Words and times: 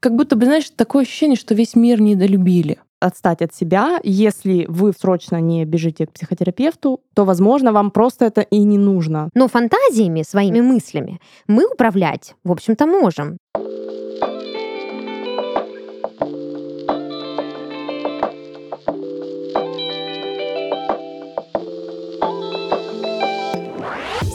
Как 0.00 0.16
будто 0.16 0.34
бы, 0.34 0.46
знаешь, 0.46 0.70
такое 0.70 1.02
ощущение, 1.02 1.36
что 1.36 1.54
весь 1.54 1.76
мир 1.76 2.00
недолюбили 2.00 2.78
отстать 3.00 3.42
от 3.42 3.54
себя. 3.54 3.98
Если 4.02 4.64
вы 4.68 4.92
срочно 4.98 5.40
не 5.40 5.64
бежите 5.66 6.06
к 6.06 6.12
психотерапевту, 6.12 7.00
то, 7.14 7.24
возможно, 7.24 7.72
вам 7.72 7.90
просто 7.90 8.24
это 8.26 8.40
и 8.40 8.58
не 8.60 8.78
нужно. 8.78 9.28
Но 9.34 9.48
фантазиями, 9.48 10.22
своими 10.22 10.60
мыслями 10.60 11.20
мы 11.46 11.66
управлять, 11.66 12.34
в 12.44 12.52
общем-то, 12.52 12.86
можем. 12.86 13.36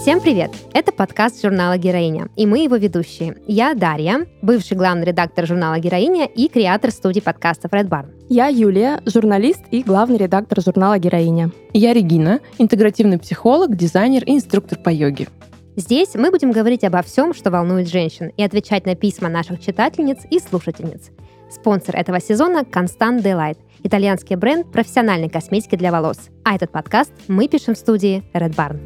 Всем 0.06 0.22
привет! 0.22 0.52
Это 0.72 0.92
подкаст 0.92 1.42
журнала 1.42 1.80
«Героиня», 1.80 2.28
и 2.36 2.46
мы 2.46 2.60
его 2.60 2.76
ведущие. 2.76 3.38
Я 3.48 3.74
Дарья, 3.74 4.28
бывший 4.44 4.78
главный 4.78 5.04
редактор 5.04 5.48
журнала 5.48 5.80
«Героиня» 5.80 6.28
и 6.28 6.48
креатор 6.48 6.92
студии 6.92 7.22
подкастов 7.22 7.72
Red 7.72 7.90
Barn. 7.90 8.14
Я 8.30 8.46
Юлия, 8.46 9.02
журналист 9.08 9.64
и 9.72 9.82
главный 9.82 10.20
редактор 10.20 10.62
журнала 10.62 11.00
«Героиня». 11.00 11.50
Я 11.74 11.92
Регина, 11.92 12.40
интегративный 12.60 13.18
психолог, 13.18 13.76
дизайнер 13.76 14.24
и 14.26 14.36
инструктор 14.36 14.78
по 14.78 14.90
йоге. 14.90 15.28
Здесь 15.76 16.14
мы 16.14 16.30
будем 16.30 16.52
говорить 16.52 16.84
обо 16.84 17.02
всем, 17.02 17.34
что 17.34 17.50
волнует 17.50 17.90
женщин, 17.90 18.32
и 18.38 18.44
отвечать 18.44 18.86
на 18.86 18.94
письма 18.94 19.28
наших 19.28 19.60
читательниц 19.60 20.20
и 20.30 20.38
слушательниц. 20.38 21.10
Спонсор 21.50 21.96
этого 21.96 22.22
сезона– 22.22 22.60
Constant 22.72 23.24
Delight, 23.24 23.58
итальянский 23.82 24.36
бренд 24.36 24.72
профессиональной 24.72 25.30
косметики 25.30 25.76
для 25.76 25.92
волос. 25.92 26.30
А 26.44 26.54
этот 26.54 26.72
подкаст 26.72 27.12
мы 27.28 27.48
пишем 27.48 27.74
в 27.74 27.80
студии 27.80 28.24
Red 28.36 28.56
Barn. 28.56 28.78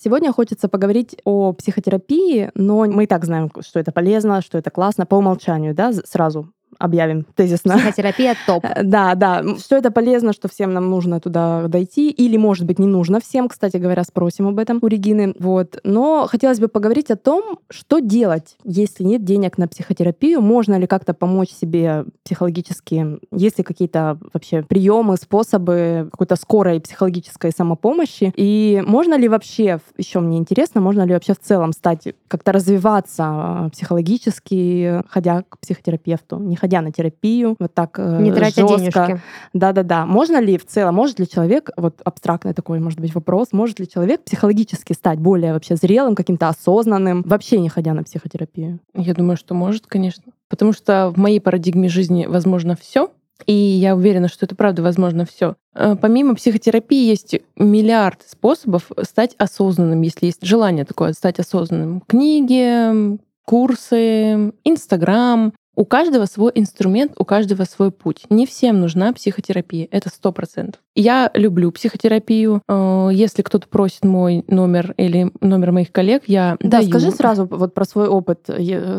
Сегодня 0.00 0.32
хочется 0.32 0.68
поговорить 0.68 1.16
о 1.24 1.52
психотерапии, 1.52 2.52
но 2.54 2.84
мы 2.84 3.04
и 3.04 3.06
так 3.08 3.24
знаем, 3.24 3.50
что 3.60 3.80
это 3.80 3.90
полезно, 3.90 4.42
что 4.42 4.56
это 4.56 4.70
классно 4.70 5.06
по 5.06 5.16
умолчанию, 5.16 5.74
да, 5.74 5.92
сразу 5.92 6.52
объявим 6.78 7.24
тезисно. 7.34 7.74
Психотерапия 7.76 8.36
топ. 8.46 8.64
Да, 8.82 9.14
да. 9.14 9.42
Что 9.58 9.76
это 9.76 9.90
полезно, 9.90 10.32
что 10.32 10.48
всем 10.48 10.72
нам 10.72 10.90
нужно 10.90 11.20
туда 11.20 11.66
дойти. 11.68 12.10
Или, 12.10 12.36
может 12.36 12.66
быть, 12.66 12.78
не 12.78 12.86
нужно 12.86 13.20
всем. 13.20 13.48
Кстати 13.48 13.76
говоря, 13.76 14.04
спросим 14.04 14.48
об 14.48 14.58
этом 14.58 14.78
у 14.82 14.86
Регины. 14.86 15.34
Вот. 15.38 15.78
Но 15.84 16.26
хотелось 16.28 16.60
бы 16.60 16.68
поговорить 16.68 17.10
о 17.10 17.16
том, 17.16 17.58
что 17.70 18.00
делать, 18.00 18.56
если 18.64 19.04
нет 19.04 19.24
денег 19.24 19.58
на 19.58 19.68
психотерапию. 19.68 20.40
Можно 20.40 20.78
ли 20.78 20.86
как-то 20.86 21.14
помочь 21.14 21.50
себе 21.50 22.04
психологически? 22.24 23.18
Есть 23.32 23.58
ли 23.58 23.64
какие-то 23.64 24.18
вообще 24.32 24.62
приемы, 24.62 25.16
способы 25.16 26.08
какой-то 26.10 26.36
скорой 26.36 26.80
психологической 26.80 27.52
самопомощи? 27.52 28.32
И 28.36 28.82
можно 28.86 29.16
ли 29.16 29.28
вообще, 29.28 29.80
еще 29.96 30.20
мне 30.20 30.38
интересно, 30.38 30.80
можно 30.80 31.02
ли 31.02 31.12
вообще 31.12 31.34
в 31.34 31.40
целом 31.40 31.72
стать, 31.72 32.14
как-то 32.28 32.52
развиваться 32.52 33.24
а, 33.26 33.68
психологически, 33.70 35.02
ходя 35.08 35.42
к 35.48 35.58
психотерапевту? 35.58 36.38
Не 36.38 36.56
ходя 36.58 36.82
на 36.82 36.92
терапию, 36.92 37.56
вот 37.58 37.74
так 37.74 37.98
э, 37.98 38.18
Не 38.20 38.32
тратя 38.32 38.66
денежки. 38.66 39.20
Да-да-да. 39.52 40.06
Можно 40.06 40.40
ли 40.40 40.58
в 40.58 40.66
целом, 40.66 40.94
может 40.94 41.18
ли 41.18 41.28
человек, 41.28 41.70
вот 41.76 42.00
абстрактный 42.04 42.54
такой, 42.54 42.80
может 42.80 43.00
быть, 43.00 43.14
вопрос, 43.14 43.48
может 43.52 43.80
ли 43.80 43.88
человек 43.88 44.24
психологически 44.24 44.92
стать 44.92 45.18
более 45.18 45.52
вообще 45.52 45.76
зрелым, 45.76 46.14
каким-то 46.14 46.48
осознанным, 46.48 47.22
вообще 47.22 47.60
не 47.60 47.68
ходя 47.68 47.94
на 47.94 48.02
психотерапию? 48.02 48.80
Я 48.94 49.14
думаю, 49.14 49.36
что 49.36 49.54
может, 49.54 49.86
конечно. 49.86 50.24
Потому 50.48 50.72
что 50.72 51.12
в 51.14 51.18
моей 51.18 51.40
парадигме 51.40 51.88
жизни 51.88 52.26
возможно 52.26 52.76
все, 52.80 53.10
и 53.46 53.52
я 53.52 53.94
уверена, 53.94 54.28
что 54.28 54.46
это 54.46 54.54
правда 54.54 54.82
возможно 54.82 55.24
все. 55.24 55.54
Э, 55.74 55.96
помимо 56.00 56.34
психотерапии 56.34 57.08
есть 57.08 57.36
миллиард 57.56 58.22
способов 58.26 58.90
стать 59.02 59.34
осознанным, 59.38 60.02
если 60.02 60.26
есть 60.26 60.44
желание 60.44 60.84
такое 60.84 61.12
стать 61.12 61.38
осознанным. 61.38 62.02
Книги, 62.06 63.18
курсы, 63.44 64.52
Инстаграм, 64.64 65.52
у 65.78 65.84
каждого 65.84 66.24
свой 66.24 66.50
инструмент, 66.56 67.12
у 67.18 67.24
каждого 67.24 67.62
свой 67.62 67.92
путь. 67.92 68.24
Не 68.30 68.46
всем 68.46 68.80
нужна 68.80 69.12
психотерапия, 69.12 69.86
это 69.92 70.08
сто 70.08 70.32
процентов. 70.32 70.80
Я 70.96 71.30
люблю 71.34 71.70
психотерапию. 71.70 72.62
Э, 72.68 73.10
если 73.12 73.42
кто-то 73.42 73.68
просит 73.68 74.04
мой 74.04 74.44
номер 74.48 74.92
или 74.96 75.30
номер 75.40 75.70
моих 75.70 75.92
коллег, 75.92 76.24
я 76.26 76.56
да, 76.58 76.78
даю. 76.78 76.88
скажи 76.88 77.12
сразу 77.12 77.46
вот 77.46 77.74
про 77.74 77.84
свой 77.84 78.08
опыт. 78.08 78.50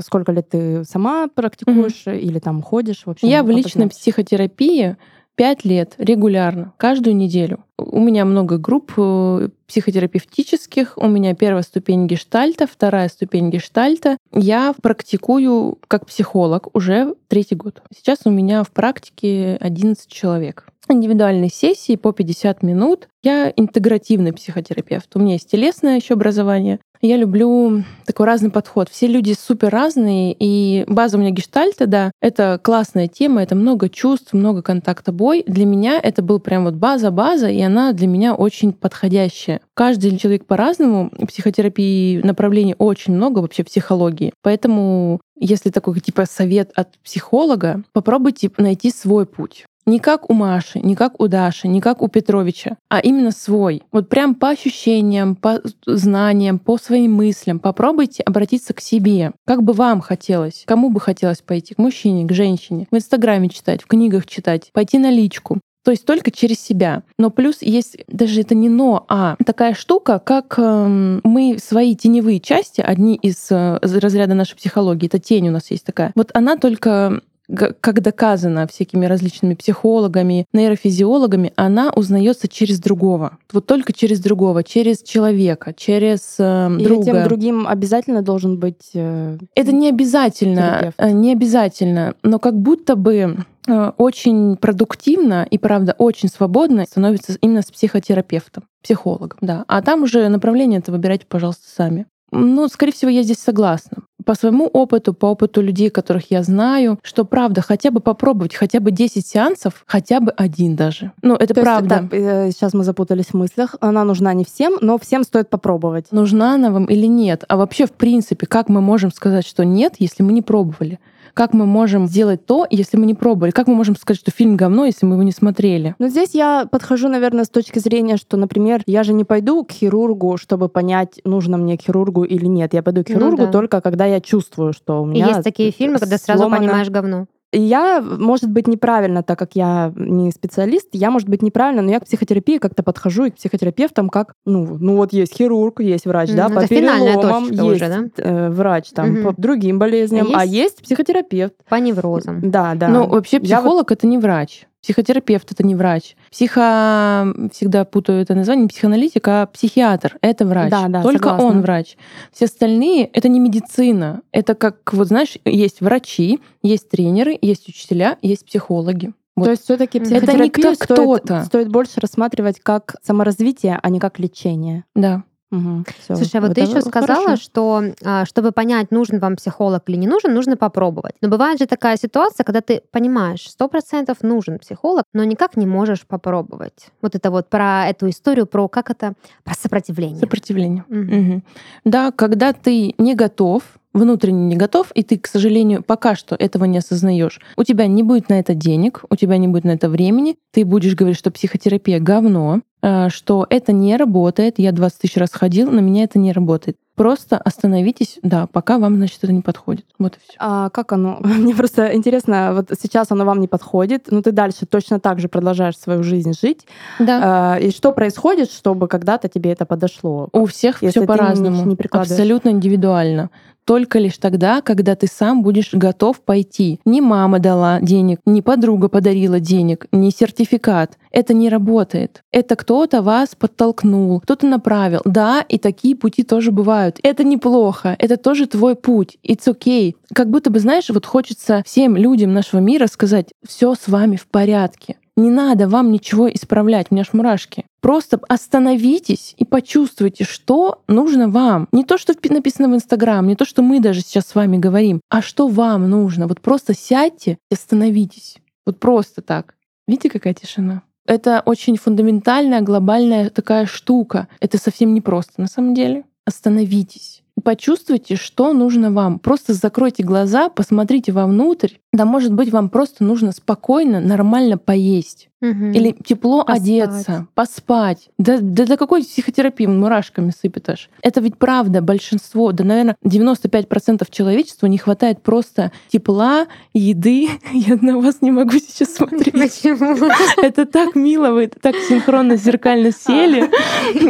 Сколько 0.06 0.31
лет 0.31 0.48
ты 0.52 0.86
сама 0.86 1.28
практикуешь 1.28 2.03
mm-hmm. 2.06 2.18
или 2.18 2.40
там 2.40 2.62
ходишь? 2.62 3.02
В 3.06 3.09
общем, 3.09 3.28
я 3.28 3.44
в 3.44 3.50
личной 3.50 3.90
психотерапии 3.90 4.96
пять 5.40 5.64
лет 5.64 5.96
регулярно, 5.98 6.74
каждую 6.76 7.16
неделю. 7.16 7.64
У 7.78 8.02
меня 8.02 8.26
много 8.26 8.58
групп 8.58 8.92
э, 8.98 9.48
психотерапевтических. 9.68 10.98
У 10.98 11.08
меня 11.08 11.34
первая 11.34 11.64
ступень 11.64 12.08
гештальта, 12.08 12.68
вторая 12.68 13.08
ступень 13.08 13.50
гештальта. 13.50 14.18
Я 14.34 14.74
практикую 14.82 15.78
как 15.88 16.08
психолог 16.08 16.76
уже 16.76 17.16
третий 17.30 17.56
год. 17.56 17.82
Сейчас 17.96 18.20
у 18.26 18.30
меня 18.30 18.66
в 18.66 18.72
практике 18.72 19.58
11 19.62 20.12
человек. 20.12 20.68
Индивидуальные 20.90 21.50
сессии 21.50 21.96
по 21.96 22.12
50 22.12 22.62
минут. 22.62 23.08
Я 23.24 23.54
интегративный 23.56 24.34
психотерапевт. 24.34 25.16
У 25.16 25.20
меня 25.20 25.34
есть 25.34 25.50
телесное 25.50 25.96
еще 25.96 26.16
образование. 26.16 26.82
Я 27.02 27.16
люблю 27.16 27.84
такой 28.06 28.26
разный 28.26 28.50
подход. 28.50 28.90
Все 28.90 29.08
люди 29.08 29.34
супер 29.40 29.70
разные, 29.70 30.36
и 30.38 30.84
база 30.88 31.18
у 31.18 31.20
меня 31.22 31.32
гештальта, 31.32 31.88
да, 31.88 32.12
это 32.22 32.60
классная 32.62 33.08
тема, 33.08 33.42
это 33.42 33.56
много 33.56 33.88
чувств, 33.88 34.34
много 34.34 34.62
контакта 34.62 35.14
бой. 35.14 35.46
Для 35.48 35.66
меня 35.66 35.98
это 36.02 36.22
был 36.22 36.40
прям 36.40 36.66
вот 36.66 36.74
база-база, 36.74 37.50
и 37.50 37.62
она 37.62 37.94
для 37.94 38.08
меня 38.08 38.36
очень 38.36 38.74
подходящая. 38.74 39.62
Каждый 39.74 40.18
человек 40.18 40.46
по-разному, 40.46 41.09
психотерапии 41.26 42.20
направлений 42.22 42.76
очень 42.78 43.14
много 43.14 43.40
вообще 43.40 43.64
психологии. 43.64 44.34
Поэтому 44.42 45.22
если 45.40 45.70
такой 45.70 45.98
типа 46.02 46.26
совет 46.26 46.72
от 46.76 46.98
психолога, 47.00 47.84
попробуйте 47.94 48.52
найти 48.58 48.92
свой 48.92 49.26
путь. 49.26 49.66
Не 49.90 49.98
как 49.98 50.30
у 50.30 50.34
Маши, 50.34 50.80
не 50.80 50.96
как 50.96 51.20
у 51.20 51.28
Даши, 51.28 51.68
не 51.68 51.82
как 51.82 52.04
у 52.04 52.10
Петровича, 52.10 52.78
а 52.90 53.00
именно 53.00 53.32
свой. 53.32 53.82
Вот 53.92 54.08
прям 54.08 54.36
по 54.36 54.50
ощущениям, 54.50 55.36
по 55.36 55.62
знаниям, 55.88 56.60
по 56.60 56.78
своим 56.78 57.14
мыслям. 57.14 57.58
Попробуйте 57.58 58.22
обратиться 58.22 58.76
к 58.76 58.82
себе. 58.82 59.32
Как 59.48 59.64
бы 59.64 59.74
вам 59.74 60.02
хотелось, 60.02 60.62
кому 60.68 60.92
бы 60.92 61.00
хотелось 61.00 61.42
пойти, 61.42 61.74
к 61.74 61.80
мужчине, 61.80 62.28
к 62.28 62.34
женщине, 62.34 62.86
в 62.92 62.96
Инстаграме 62.96 63.50
читать, 63.50 63.82
в 63.82 63.88
книгах 63.88 64.28
читать, 64.28 64.70
пойти 64.74 65.00
на 65.00 65.10
личку. 65.10 65.60
То 65.84 65.92
есть 65.92 66.06
только 66.06 66.30
через 66.30 66.60
себя. 66.60 67.02
Но 67.18 67.32
плюс 67.32 67.62
есть 67.62 67.98
даже 68.08 68.42
это 68.42 68.54
не 68.54 68.70
но, 68.70 69.06
а 69.08 69.38
такая 69.44 69.74
штука, 69.74 70.20
как 70.24 70.56
э, 70.58 71.20
мы 71.24 71.58
свои 71.58 71.96
теневые 71.96 72.40
части, 72.40 72.82
одни 72.82 73.16
из 73.16 73.48
э, 73.50 73.80
разряда 73.82 74.36
нашей 74.36 74.56
психологии, 74.56 75.08
это 75.08 75.18
тень 75.18 75.48
у 75.48 75.52
нас 75.52 75.72
есть 75.72 75.86
такая. 75.86 76.12
Вот 76.16 76.30
она 76.36 76.58
только 76.58 77.22
как 77.56 78.02
доказано 78.02 78.68
всякими 78.68 79.06
различными 79.06 79.56
психологами, 79.56 80.46
нейрофизиологами, 80.54 81.52
она 81.56 81.92
узнается 81.96 82.48
через 82.48 82.80
другого. 82.80 83.38
Вот 83.52 83.66
только 83.66 83.94
через 83.94 84.20
другого, 84.20 84.64
через 84.64 85.02
человека, 85.02 85.74
через 85.76 86.36
э, 86.40 86.78
И 86.80 86.84
друга. 86.84 87.04
тем 87.04 87.24
другим 87.24 87.68
обязательно 87.68 88.22
должен 88.22 88.59
быть. 88.59 88.92
Э, 88.94 89.38
Это 89.56 89.72
не 89.72 89.90
обязательно, 89.90 90.56
терапевт. 90.62 90.96
Э, 91.00 91.12
не 91.12 91.32
обязательно, 91.32 92.14
но 92.24 92.40
как 92.40 92.59
будто 92.59 92.96
бы 92.96 93.38
э, 93.68 93.92
очень 93.98 94.56
продуктивно 94.58 95.48
и, 95.50 95.58
правда, 95.58 95.96
очень 95.98 96.30
свободно 96.30 96.86
становится 96.86 97.34
именно 97.42 97.62
с 97.62 97.72
психотерапевтом, 97.72 98.64
психологом, 98.84 99.38
да. 99.42 99.66
А 99.68 99.82
там 99.82 100.04
уже 100.04 100.28
направление 100.30 100.80
это 100.80 100.92
выбирайте, 100.92 101.26
пожалуйста, 101.28 101.64
сами. 101.68 102.06
Ну, 102.32 102.68
скорее 102.68 102.92
всего, 102.92 103.09
я 103.09 103.24
здесь 103.24 103.40
согласна 103.40 104.04
по 104.29 104.35
своему 104.35 104.67
опыту, 104.67 105.16
по 105.16 105.25
опыту 105.25 105.59
людей, 105.59 105.90
которых 105.90 106.29
я 106.29 106.44
знаю, 106.44 107.00
что 107.01 107.25
правда, 107.25 107.62
хотя 107.62 107.90
бы 107.90 108.00
попробовать 108.00 108.53
хотя 108.53 108.79
бы 108.79 108.91
10 108.91 109.25
сеансов, 109.25 109.84
хотя 109.88 110.19
бы 110.19 110.31
один 110.38 110.75
даже. 110.75 111.13
Ну, 111.23 111.34
это 111.34 111.56
То 111.56 111.62
правда. 111.62 112.07
Есть, 112.12 112.12
да, 112.12 112.51
сейчас 112.51 112.75
мы 112.75 112.84
запутались 112.84 113.29
в 113.29 113.34
мыслях. 113.34 113.73
Она 113.79 114.03
нужна 114.03 114.31
не 114.35 114.45
всем, 114.45 114.78
но 114.81 115.00
всем 115.00 115.23
стоит 115.23 115.50
попробовать. 115.50 116.11
Нужна 116.11 116.53
она 116.53 116.70
вам 116.70 116.85
или 116.85 117.08
нет? 117.08 117.43
А 117.47 117.58
вообще, 117.58 117.87
в 117.87 117.91
принципе, 117.91 118.46
как 118.46 118.70
мы 118.70 118.81
можем 118.81 119.11
сказать, 119.11 119.47
что 119.47 119.66
нет, 119.66 119.96
если 119.97 120.22
мы 120.22 120.32
не 120.32 120.43
пробовали? 120.43 120.99
Как 121.34 121.53
мы 121.53 121.66
можем 121.66 122.08
сделать 122.08 122.46
то, 122.46 122.66
если 122.70 122.97
мы 122.97 123.05
не 123.05 123.14
пробовали? 123.14 123.52
Как 123.52 123.67
мы 123.67 123.76
можем 123.76 123.96
сказать, 123.96 124.20
что 124.20 124.31
фильм 124.31 124.55
говно, 124.55 124.85
если 124.85 125.05
мы 125.05 125.16
его 125.16 125.23
не 125.23 125.31
смотрели? 125.31 125.96
Но 125.99 126.08
здесь 126.08 126.34
я 126.34 126.67
подхожу, 126.70 127.08
наверное, 127.08 127.43
с 127.43 127.49
точки 127.49 127.79
зрения, 127.79 128.17
что, 128.17 128.37
например, 128.37 128.81
я 128.85 129.03
же 129.03 129.14
не 129.14 129.23
пойду 129.23 129.64
к 129.64 129.72
хирургу, 129.72 130.37
чтобы 130.37 130.70
понять, 130.70 131.20
нужно 131.23 131.58
мне 131.58 131.78
к 131.78 131.81
хирургу 131.81 132.23
или 132.23 132.46
нет. 132.46 132.73
Я 132.73 132.84
пойду 132.84 133.03
к 133.03 133.09
ну 133.09 133.16
хирургу 133.16 133.37
ну, 133.37 133.46
да. 133.46 133.52
только 133.52 133.81
когда 133.81 134.05
я 134.05 134.22
чувствую, 134.22 134.73
что 134.73 135.02
у 135.02 135.05
меня... 135.05 135.26
И 135.26 135.29
есть 135.29 135.43
такие 135.43 135.72
фильмы, 135.72 135.99
когда 135.99 136.17
сразу 136.17 136.43
сломано... 136.43 136.61
понимаешь 136.61 136.90
говно. 136.90 137.28
Я, 137.51 138.01
может 138.01 138.49
быть, 138.49 138.67
неправильно, 138.67 139.23
так 139.23 139.40
как 139.40 139.55
я 139.55 139.91
не 139.96 140.31
специалист, 140.31 140.87
я, 140.91 141.09
может 141.09 141.28
быть, 141.28 141.41
неправильно, 141.41 141.81
но 141.81 141.91
я 141.91 141.99
к 141.99 142.05
психотерапии 142.05 142.57
как-то 142.57 142.84
подхожу 142.84 143.25
и 143.25 143.29
к 143.31 143.35
психотерапевтам 143.35 144.09
как, 144.09 144.34
ну, 144.46 144.78
ну 144.79 144.97
вот 144.97 145.13
есть 145.13 145.35
хирург, 145.35 145.79
есть 145.79 146.05
врач, 146.05 146.29
mm, 146.29 146.35
да, 146.35 146.49
по 146.49 146.67
переломам, 146.67 147.46
есть 147.46 147.61
уже, 147.61 147.87
да? 147.87 148.03
э, 148.17 148.49
врач 148.49 148.90
там 148.91 149.16
mm-hmm. 149.16 149.23
по 149.23 149.41
другим 149.41 149.79
болезням, 149.79 150.28
а 150.28 150.29
есть, 150.29 150.37
а 150.41 150.46
есть 150.46 150.81
психотерапевт. 150.84 151.53
По 151.67 151.75
неврозам. 151.75 152.51
Да, 152.51 152.75
да. 152.75 152.87
Но 152.90 153.07
вообще 153.07 153.40
психолог 153.40 153.90
вот... 153.90 153.97
это 153.97 154.05
не 154.05 154.17
врач. 154.19 154.67
Психотерапевт 154.81 155.52
это 155.52 155.66
не 155.66 155.76
врач. 155.76 156.16
Психо 156.31 157.34
всегда 157.52 157.84
путаю 157.85 158.22
это 158.22 158.34
название, 158.34 158.64
не 158.64 158.70
психоаналитик, 158.70 159.28
а 159.28 159.46
психиатр 159.47 160.17
это 160.22 160.46
врач. 160.46 160.72
Да, 160.72 160.87
да, 160.87 161.02
Только 161.03 161.29
согласна. 161.29 161.47
он 161.47 161.61
врач. 161.61 161.97
Все 162.31 162.46
остальные 162.46 163.05
это 163.08 163.28
не 163.28 163.40
медицина. 163.40 164.22
Это 164.31 164.55
как, 164.55 164.93
вот 164.93 165.08
знаешь, 165.08 165.37
есть 165.43 165.81
врачи, 165.81 166.40
есть 166.64 166.90
тренеры, 166.90 167.37
есть 167.41 167.67
учителя, 167.67 168.17
есть 168.22 168.46
психологи. 168.46 169.14
Вот. 169.35 169.46
То 169.46 169.52
есть 169.52 169.64
все-таки 169.64 169.99
Это 169.99 170.09
не 170.09 170.16
психотерапию 170.20 170.76
кто- 170.76 170.96
стоит, 170.96 171.23
кто-то. 171.23 171.43
стоит 171.46 171.70
больше 171.70 171.99
рассматривать 172.02 172.59
как 172.61 172.96
саморазвитие, 173.03 173.79
а 173.82 173.90
не 173.90 173.99
как 173.99 174.20
лечение. 174.20 174.84
Да. 174.96 175.23
Мгм, 175.51 175.84
всё. 175.99 176.16
Слушай, 176.16 176.35
а 176.37 176.41
вот 176.41 176.53
ты 176.53 176.61
Это 176.61 176.69
еще 176.72 176.81
сказала, 176.81 177.23
хорошо. 177.25 177.41
что 177.41 177.84
а, 178.05 178.25
чтобы 178.25 178.51
понять, 178.51 178.91
нужен 178.91 179.19
вам 179.19 179.35
психолог 179.35 179.81
или 179.87 179.97
не 179.97 180.07
нужен, 180.07 180.34
нужно 180.34 180.57
попробовать. 180.57 181.16
Но 181.22 181.29
бывает 181.29 181.57
же 181.59 181.66
такая 181.66 181.97
ситуация, 181.97 182.43
когда 182.43 182.61
ты 182.61 182.81
понимаешь, 182.91 183.49
сто 183.49 183.67
процентов 183.67 184.17
нужен 184.22 184.59
психолог, 184.59 185.05
но 185.13 185.23
никак 185.23 185.57
не 185.57 185.66
можешь 185.66 186.05
попробовать. 186.05 186.90
Вот 187.01 187.16
это 187.16 187.31
вот 187.31 187.49
про 187.49 187.87
эту 187.87 188.09
историю, 188.09 188.46
про 188.46 188.67
как 188.67 188.91
это, 188.91 189.13
про 189.43 189.55
сопротивление. 189.55 190.19
Сопротивление. 190.19 190.85
Мгм. 190.87 191.43
Да, 191.84 192.11
когда 192.11 192.53
ты 192.53 192.93
не 192.99 193.16
готов, 193.16 193.63
внутренне 193.94 194.46
не 194.46 194.56
готов, 194.56 194.91
и 194.94 195.03
ты, 195.03 195.18
к 195.18 195.28
сожалению, 195.28 195.84
пока 195.84 196.16
что 196.16 196.36
этого 196.36 196.66
не 196.66 196.78
осознаешь, 196.78 197.40
у 197.58 197.64
тебя 197.64 197.88
не 197.88 198.03
будет 198.03 198.30
на 198.30 198.40
это 198.40 198.53
денег, 198.53 199.03
у 199.09 199.16
тебя 199.16 199.38
не 199.38 199.47
будет 199.47 199.64
на 199.64 199.72
это 199.72 199.90
времени, 199.90 200.38
ты 200.52 200.66
будешь 200.66 200.96
говорить, 200.96 201.18
что 201.18 201.32
психотерапия 201.32 202.00
говно, 202.00 202.62
э, 202.82 203.09
что 203.09 203.46
это 203.50 203.74
не 203.74 203.97
работает, 203.97 204.56
я 204.58 204.72
20 204.72 205.00
тысяч 205.00 205.18
раз 205.18 205.32
ходил, 205.32 205.72
на 205.72 205.80
меня 205.80 206.03
это 206.03 206.20
не 206.20 206.32
работает. 206.32 206.78
Просто 206.99 207.37
остановитесь, 207.37 208.19
да, 208.23 208.46
пока 208.51 208.78
вам, 208.78 208.97
значит, 208.97 209.19
это 209.23 209.31
не 209.31 209.40
подходит. 209.40 209.85
Вот 209.99 210.17
и 210.17 210.19
все. 210.19 210.34
А 210.37 210.69
как 210.69 210.91
оно? 210.91 211.19
Мне 211.23 211.55
просто 211.55 211.96
интересно, 211.96 212.51
вот 212.53 212.78
сейчас 212.78 213.09
оно 213.11 213.23
вам 213.23 213.40
не 213.40 213.47
подходит, 213.47 214.07
но 214.11 214.22
ты 214.22 214.34
дальше 214.34 214.66
точно 214.66 214.99
так 214.99 215.22
же 215.22 215.29
продолжаешь 215.29 215.78
свою 215.78 216.03
жизнь 216.03 216.34
жить. 216.34 216.67
Да. 216.99 217.53
А, 217.53 217.57
И 217.57 217.72
что 217.72 217.93
происходит, 217.93 218.51
чтобы 218.51 218.90
когда-то 218.90 219.29
тебе 219.29 219.53
это 219.53 219.66
подошло? 219.66 220.28
У 220.34 220.46
всех 220.46 220.79
все 220.79 221.05
по-разному. 221.05 221.78
Абсолютно 221.90 222.49
индивидуально. 222.49 223.29
Только 223.69 223.99
лишь 223.99 224.17
тогда, 224.17 224.61
когда 224.61 224.96
ты 224.96 225.05
сам 225.05 225.43
будешь 225.43 225.75
готов 225.75 226.22
пойти. 226.22 226.79
Не 226.85 227.01
мама 227.01 227.37
дала 227.37 227.79
денег, 227.79 228.19
не 228.25 228.41
подруга 228.41 228.90
подарила 228.90 229.40
денег, 229.40 229.85
не 229.91 230.09
сертификат. 230.09 230.97
Это 231.11 231.34
не 231.34 231.50
работает. 231.50 232.23
Это 232.32 232.56
кто-то 232.56 233.02
вас 233.02 233.35
подтолкнул, 233.35 234.20
кто-то 234.22 234.46
направил. 234.46 235.02
Да, 235.06 235.44
и 235.47 235.58
такие 235.58 235.96
пути 235.96 236.23
тоже 236.23 236.52
бывают. 236.52 237.00
Это 237.03 237.23
неплохо. 237.23 237.96
Это 238.00 238.17
тоже 238.17 238.47
твой 238.47 238.76
путь. 238.76 239.17
It's 239.23 239.47
okay. 239.47 239.96
Как 240.14 240.29
будто 240.29 240.50
бы, 240.50 240.59
знаешь, 240.59 240.90
вот 240.90 241.06
хочется 241.06 241.64
всем 241.66 241.97
людям 241.97 242.34
нашего 242.34 242.59
мира 242.59 242.88
сказать, 242.88 243.28
все 243.47 243.76
с 243.76 243.88
вами 243.88 244.16
в 244.16 244.28
порядке. 244.28 244.97
Не 245.20 245.32
надо 245.32 245.67
вам 245.67 245.91
ничего 245.91 246.29
исправлять, 246.29 246.88
у 246.90 246.96
меня 246.96 247.02
аж 247.02 247.11
мурашки. 247.11 247.66
Просто 247.82 248.22
остановитесь 248.29 249.35
и 249.38 249.44
почувствуйте, 249.44 250.23
что 250.23 250.82
нужно 250.88 251.29
вам. 251.29 251.67
Не 251.73 251.84
то, 251.84 251.97
что 251.97 252.14
написано 252.29 252.70
в 252.70 252.76
Инстаграм, 252.76 253.28
не 253.28 253.35
то, 253.35 253.44
что 253.44 253.61
мы 253.61 253.82
даже 253.82 254.00
сейчас 254.00 254.28
с 254.28 254.35
вами 254.35 254.58
говорим, 254.58 255.02
а 255.09 255.22
что 255.22 255.50
вам 255.50 255.90
нужно. 255.90 256.27
Вот 256.27 256.39
просто 256.39 256.74
сядьте 256.74 257.38
и 257.51 257.56
остановитесь. 257.56 258.38
Вот 258.65 258.79
просто 258.79 259.22
так. 259.22 259.56
Видите, 259.89 260.10
какая 260.10 260.34
тишина? 260.34 260.84
Это 261.10 261.41
очень 261.44 261.75
фундаментальная, 261.75 262.62
глобальная 262.62 263.32
такая 263.32 263.65
штука. 263.65 264.27
Это 264.39 264.60
совсем 264.60 264.94
непросто 264.94 265.41
на 265.41 265.48
самом 265.48 265.74
деле. 265.74 266.03
Остановитесь. 266.24 267.24
Почувствуйте, 267.44 268.15
что 268.15 268.53
нужно 268.53 268.91
вам. 268.91 269.20
Просто 269.20 269.53
закройте 269.53 270.03
глаза, 270.03 270.50
посмотрите 270.50 271.12
вовнутрь. 271.12 271.75
Да, 271.91 272.06
может 272.06 272.34
быть, 272.34 272.51
вам 272.51 272.70
просто 272.70 273.03
нужно 273.03 273.32
спокойно, 273.32 274.00
нормально 274.00 274.58
поесть. 274.58 275.30
Мгм. 275.41 275.72
Или 275.72 275.96
тепло 276.06 276.44
Поспать. 276.44 276.62
одеться, 276.62 277.27
поспать. 277.34 278.10
Да, 278.18 278.39
да 278.41 278.65
до 278.65 278.75
какой 278.75 279.03
психотерапии 279.03 279.65
мурашками 279.65 280.32
сыпет 280.38 280.70
аж? 280.70 280.89
Это 281.01 281.22
ведь 281.22 281.38
правда, 281.38 281.82
большинство, 281.82 282.51
да, 282.51 282.65
наверное, 282.65 282.98
95% 283.06 284.06
человечества 284.12 284.68
не 284.68 284.77
хватает 284.77 285.22
просто 285.22 285.72
тепла, 285.88 286.48
еды. 286.74 287.30
Я 287.53 287.77
на 287.80 288.00
вас 288.00 288.22
не 288.22 288.32
могу 288.32 288.51
сейчас 288.51 288.96
смотреть. 288.96 289.32
Почему? 289.32 289.96
Это 290.44 290.65
так 290.65 290.96
мило, 290.96 291.32
вы 291.32 291.48
так 291.48 291.75
синхронно, 291.88 292.36
зеркально 292.36 292.92
сели. 292.92 293.50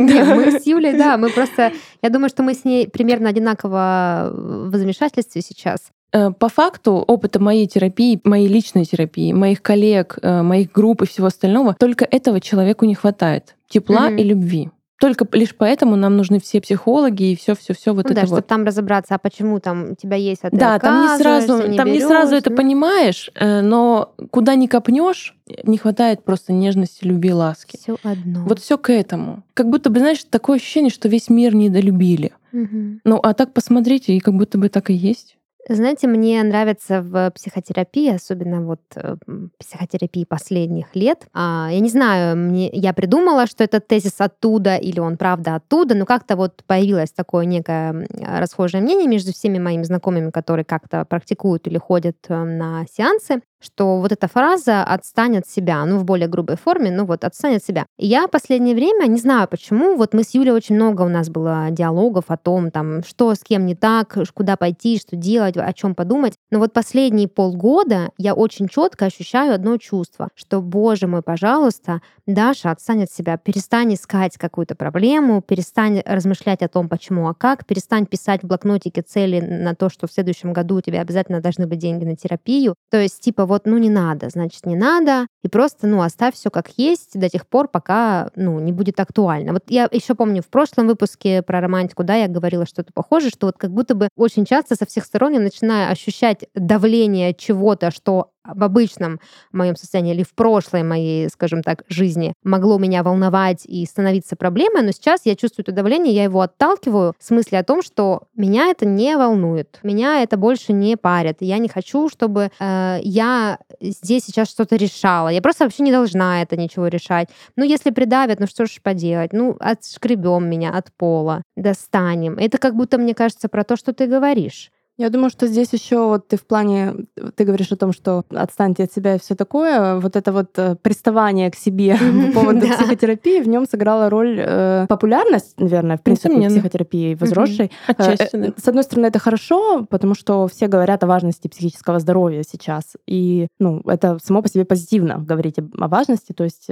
Да. 0.09 0.35
мы 0.35 0.59
с 0.59 0.65
Юлей, 0.65 0.97
да, 0.97 1.17
мы 1.17 1.29
просто... 1.29 1.71
Я 2.01 2.09
думаю, 2.09 2.29
что 2.29 2.43
мы 2.43 2.53
с 2.53 2.65
ней 2.65 2.87
примерно 2.87 3.18
одинаково 3.27 4.31
в 4.33 4.75
замешательстве 4.75 5.41
сейчас. 5.41 5.79
Э, 6.11 6.31
По 6.31 6.49
факту 6.49 6.93
опыта 6.95 7.39
моей 7.39 7.67
терапии, 7.67 8.19
моей 8.23 8.47
личной 8.47 8.85
терапии, 8.85 9.31
моих 9.33 9.61
коллег, 9.61 10.17
э, 10.21 10.41
моих 10.41 10.71
групп 10.71 11.03
и 11.03 11.05
всего 11.07 11.27
остального, 11.27 11.75
только 11.79 12.05
этого 12.05 12.39
человеку 12.41 12.85
не 12.85 12.95
хватает. 12.95 13.55
Тепла 13.69 14.09
Мгм. 14.09 14.17
и 14.17 14.23
любви. 14.23 14.69
Только 14.99 15.25
лишь 15.31 15.55
поэтому 15.55 15.95
нам 15.95 16.17
нужны 16.17 16.41
все 16.41 16.59
психологи 16.59 17.31
и 17.31 17.35
все, 17.37 17.55
все, 17.55 17.73
все 17.73 17.93
вот 17.93 18.03
Ну 18.09 18.13
да, 18.13 18.21
это 18.21 18.27
чтобы 18.27 18.35
вот. 18.37 18.47
там 18.47 18.65
разобраться, 18.65 19.15
а 19.15 19.17
почему 19.17 19.61
там 19.61 19.91
у 19.91 19.95
тебя 19.95 20.17
есть, 20.17 20.41
а 20.43 20.49
ты 20.49 20.57
Да, 20.57 20.77
там 20.77 21.03
не 21.03 21.07
сразу, 21.17 21.43
отказываешься, 21.53 21.77
там 21.77 21.91
не 21.93 22.01
сразу 22.01 22.31
берёшь, 22.31 22.41
это 22.41 22.49
ну. 22.49 22.55
понимаешь, 22.57 23.31
э, 23.35 23.61
но 23.61 24.11
куда 24.31 24.55
ни 24.55 24.67
копнешь, 24.67 25.37
не 25.63 25.77
хватает 25.77 26.23
просто 26.25 26.51
нежности, 26.51 27.05
любви, 27.05 27.31
ласки. 27.31 27.77
Все 27.81 27.95
одно. 28.03 28.43
Вот 28.45 28.59
все 28.59 28.77
к 28.77 28.91
этому. 28.91 29.43
Как 29.53 29.69
будто 29.69 29.89
бы, 29.89 29.99
знаешь, 29.99 30.25
такое 30.29 30.57
ощущение, 30.57 30.89
что 30.89 31.07
весь 31.07 31.29
мир 31.29 31.55
недолюбили. 31.55 32.33
Ну, 32.51 33.19
а 33.21 33.33
так 33.33 33.53
посмотрите, 33.53 34.13
и 34.13 34.19
как 34.19 34.35
будто 34.35 34.57
бы 34.57 34.69
так 34.69 34.89
и 34.89 34.93
есть. 34.93 35.39
Знаете, 35.67 36.07
мне 36.07 36.41
нравится 36.41 37.01
в 37.01 37.29
психотерапии, 37.31 38.15
особенно 38.15 38.65
вот 38.65 38.79
э, 38.95 39.17
психотерапии 39.59 40.23
последних 40.23 40.95
лет. 40.95 41.27
А, 41.33 41.67
я 41.71 41.79
не 41.79 41.89
знаю, 41.89 42.37
мне, 42.37 42.69
я 42.71 42.91
придумала, 42.91 43.45
что 43.45 43.63
этот 43.63 43.85
тезис 43.85 44.15
оттуда 44.19 44.77
или 44.77 44.99
он 44.99 45.17
правда 45.17 45.55
оттуда, 45.55 45.93
но 45.95 46.05
как-то 46.05 46.37
вот 46.37 46.63
появилось 46.65 47.11
такое 47.11 47.45
некое 47.45 48.07
расхожее 48.19 48.81
мнение 48.81 49.07
между 49.07 49.31
всеми 49.31 49.59
моими 49.59 49.83
знакомыми, 49.83 50.31
которые 50.31 50.65
как-то 50.65 51.05
практикуют 51.05 51.67
или 51.67 51.77
ходят 51.77 52.17
э, 52.29 52.43
на 52.43 52.85
сеансы, 52.91 53.41
что 53.61 53.99
вот 53.99 54.11
эта 54.11 54.27
фраза 54.27 54.83
«отстань 54.83 55.37
от 55.37 55.47
себя», 55.47 55.83
ну, 55.85 55.97
в 55.97 56.05
более 56.05 56.27
грубой 56.27 56.57
форме, 56.57 56.91
ну 56.91 57.05
вот 57.05 57.23
«отстань 57.23 57.55
от 57.55 57.63
себя». 57.63 57.85
И 57.97 58.07
я 58.07 58.27
последнее 58.27 58.75
время, 58.75 59.05
не 59.07 59.19
знаю 59.19 59.47
почему, 59.47 59.95
вот 59.95 60.13
мы 60.13 60.23
с 60.23 60.33
Юлей 60.33 60.51
очень 60.51 60.75
много 60.75 61.01
у 61.03 61.09
нас 61.09 61.29
было 61.29 61.67
диалогов 61.69 62.25
о 62.27 62.37
том, 62.37 62.71
там, 62.71 63.03
что 63.03 63.35
с 63.35 63.39
кем 63.39 63.65
не 63.65 63.75
так, 63.75 64.17
куда 64.33 64.55
пойти, 64.55 64.97
что 64.99 65.15
делать, 65.15 65.57
о 65.57 65.73
чем 65.73 65.95
подумать. 65.95 66.35
Но 66.51 66.59
вот 66.59 66.73
последние 66.73 67.27
полгода 67.27 68.11
я 68.17 68.33
очень 68.33 68.67
четко 68.67 69.05
ощущаю 69.05 69.53
одно 69.53 69.77
чувство, 69.77 70.29
что, 70.35 70.61
боже 70.61 71.07
мой, 71.07 71.21
пожалуйста, 71.21 72.01
Даша, 72.25 72.71
отстань 72.71 73.03
от 73.03 73.11
себя, 73.11 73.37
перестань 73.37 73.93
искать 73.93 74.37
какую-то 74.37 74.75
проблему, 74.75 75.41
перестань 75.41 76.01
размышлять 76.05 76.61
о 76.61 76.67
том, 76.69 76.87
почему, 76.87 77.27
а 77.27 77.33
как, 77.33 77.65
перестань 77.65 78.05
писать 78.05 78.43
в 78.43 78.47
блокнотике 78.47 79.01
цели 79.01 79.39
на 79.39 79.75
то, 79.75 79.89
что 79.89 80.07
в 80.07 80.11
следующем 80.11 80.53
году 80.53 80.75
у 80.75 80.81
тебя 80.81 81.01
обязательно 81.01 81.41
должны 81.41 81.67
быть 81.67 81.79
деньги 81.79 82.05
на 82.05 82.15
терапию. 82.15 82.75
То 82.89 83.01
есть, 83.01 83.19
типа, 83.19 83.45
вот, 83.49 83.65
ну 83.65 83.77
не 83.77 83.89
надо, 83.89 84.29
значит, 84.29 84.65
не 84.65 84.75
надо, 84.75 85.27
и 85.43 85.49
просто, 85.49 85.87
ну, 85.87 86.01
оставь 86.01 86.35
все 86.35 86.49
как 86.49 86.69
есть 86.77 87.19
до 87.19 87.27
тех 87.29 87.47
пор, 87.47 87.67
пока, 87.67 88.29
ну, 88.35 88.59
не 88.59 88.71
будет 88.71 88.99
актуально. 88.99 89.53
Вот 89.53 89.63
я 89.67 89.89
еще 89.91 90.15
помню 90.15 90.41
в 90.41 90.47
прошлом 90.47 90.87
выпуске 90.87 91.41
про 91.41 91.59
романтику, 91.59 92.03
да, 92.03 92.15
я 92.15 92.27
говорила 92.27 92.65
что-то 92.65 92.93
похожее, 92.93 93.31
что 93.31 93.47
вот 93.47 93.57
как 93.57 93.71
будто 93.71 93.95
бы 93.95 94.07
очень 94.15 94.45
часто 94.45 94.75
со 94.75 94.85
всех 94.85 95.03
сторон 95.05 95.33
я 95.33 95.39
начинаю 95.39 95.91
ощущать 95.91 96.45
давление 96.55 97.33
чего-то, 97.33 97.91
что 97.91 98.31
в 98.55 98.63
обычном 98.63 99.19
моем 99.51 99.75
состоянии 99.75 100.13
или 100.13 100.23
в 100.23 100.33
прошлой 100.33 100.83
моей, 100.83 101.29
скажем 101.29 101.63
так, 101.63 101.83
жизни 101.87 102.33
могло 102.43 102.77
меня 102.77 103.03
волновать 103.03 103.65
и 103.65 103.85
становиться 103.85 104.35
проблемой, 104.35 104.83
но 104.83 104.91
сейчас 104.91 105.21
я 105.25 105.35
чувствую 105.35 105.63
это 105.63 105.71
давление, 105.71 106.13
я 106.13 106.23
его 106.23 106.41
отталкиваю 106.41 107.13
в 107.17 107.23
смысле 107.23 107.59
о 107.59 107.63
том, 107.63 107.81
что 107.81 108.23
меня 108.35 108.67
это 108.67 108.85
не 108.85 109.15
волнует, 109.17 109.79
меня 109.83 110.21
это 110.23 110.37
больше 110.37 110.73
не 110.73 110.97
парит, 110.97 111.37
я 111.39 111.57
не 111.57 111.69
хочу, 111.69 112.09
чтобы 112.09 112.51
э, 112.59 112.97
я 113.01 113.59
здесь 113.81 114.25
сейчас 114.25 114.49
что-то 114.49 114.75
решала, 114.75 115.29
я 115.29 115.41
просто 115.41 115.65
вообще 115.65 115.83
не 115.83 115.91
должна 115.91 116.41
это 116.41 116.57
ничего 116.57 116.87
решать. 116.87 117.29
Ну, 117.55 117.63
если 117.63 117.91
придавят, 117.91 118.39
ну 118.39 118.47
что 118.47 118.65
ж 118.65 118.79
поделать, 118.81 119.33
ну, 119.33 119.57
отшкребем 119.59 120.49
меня 120.49 120.71
от 120.71 120.91
пола, 120.93 121.43
достанем. 121.55 122.37
Это 122.37 122.57
как 122.57 122.75
будто, 122.75 122.97
мне 122.97 123.13
кажется, 123.13 123.49
про 123.49 123.63
то, 123.63 123.75
что 123.75 123.93
ты 123.93 124.07
говоришь. 124.07 124.71
Я 124.99 125.09
думаю, 125.09 125.29
что 125.29 125.47
здесь 125.47 125.71
еще 125.71 126.07
вот 126.07 126.27
ты 126.27 126.35
в 126.35 126.45
плане, 126.45 126.93
ты 127.35 127.45
говоришь 127.45 127.71
о 127.71 127.77
том, 127.77 127.93
что 127.93 128.25
отстаньте 128.31 128.83
от 128.83 128.91
себя 128.91 129.15
и 129.15 129.19
все 129.19 129.33
такое, 129.33 129.97
вот 129.97 130.17
это 130.17 130.33
вот 130.33 130.49
э, 130.57 130.75
приставание 130.75 131.49
к 131.49 131.55
себе 131.55 131.97
по 132.33 132.41
поводу 132.41 132.67
психотерапии 132.67 133.39
в 133.39 133.47
нем 133.47 133.65
сыграла 133.65 134.09
роль 134.09 134.37
э, 134.37 134.87
популярность, 134.89 135.57
наверное, 135.57 135.95
в 135.95 136.03
принципе, 136.03 136.31
Несомненно. 136.31 136.53
психотерапии 136.53 137.15
возросшей. 137.15 137.71
Э. 137.87 138.51
С 138.57 138.67
одной 138.67 138.83
стороны, 138.83 139.05
это 139.05 139.19
хорошо, 139.19 139.85
потому 139.89 140.15
что 140.15 140.45
все 140.49 140.67
говорят 140.67 141.01
о 141.01 141.07
важности 141.07 141.47
психического 141.47 141.99
здоровья 141.99 142.43
сейчас. 142.43 142.97
И 143.07 143.47
ну, 143.57 143.81
это 143.85 144.17
само 144.21 144.41
по 144.41 144.49
себе 144.49 144.65
позитивно 144.65 145.17
говорить 145.19 145.59
о 145.59 145.87
важности. 145.87 146.33
То 146.33 146.43
есть 146.43 146.67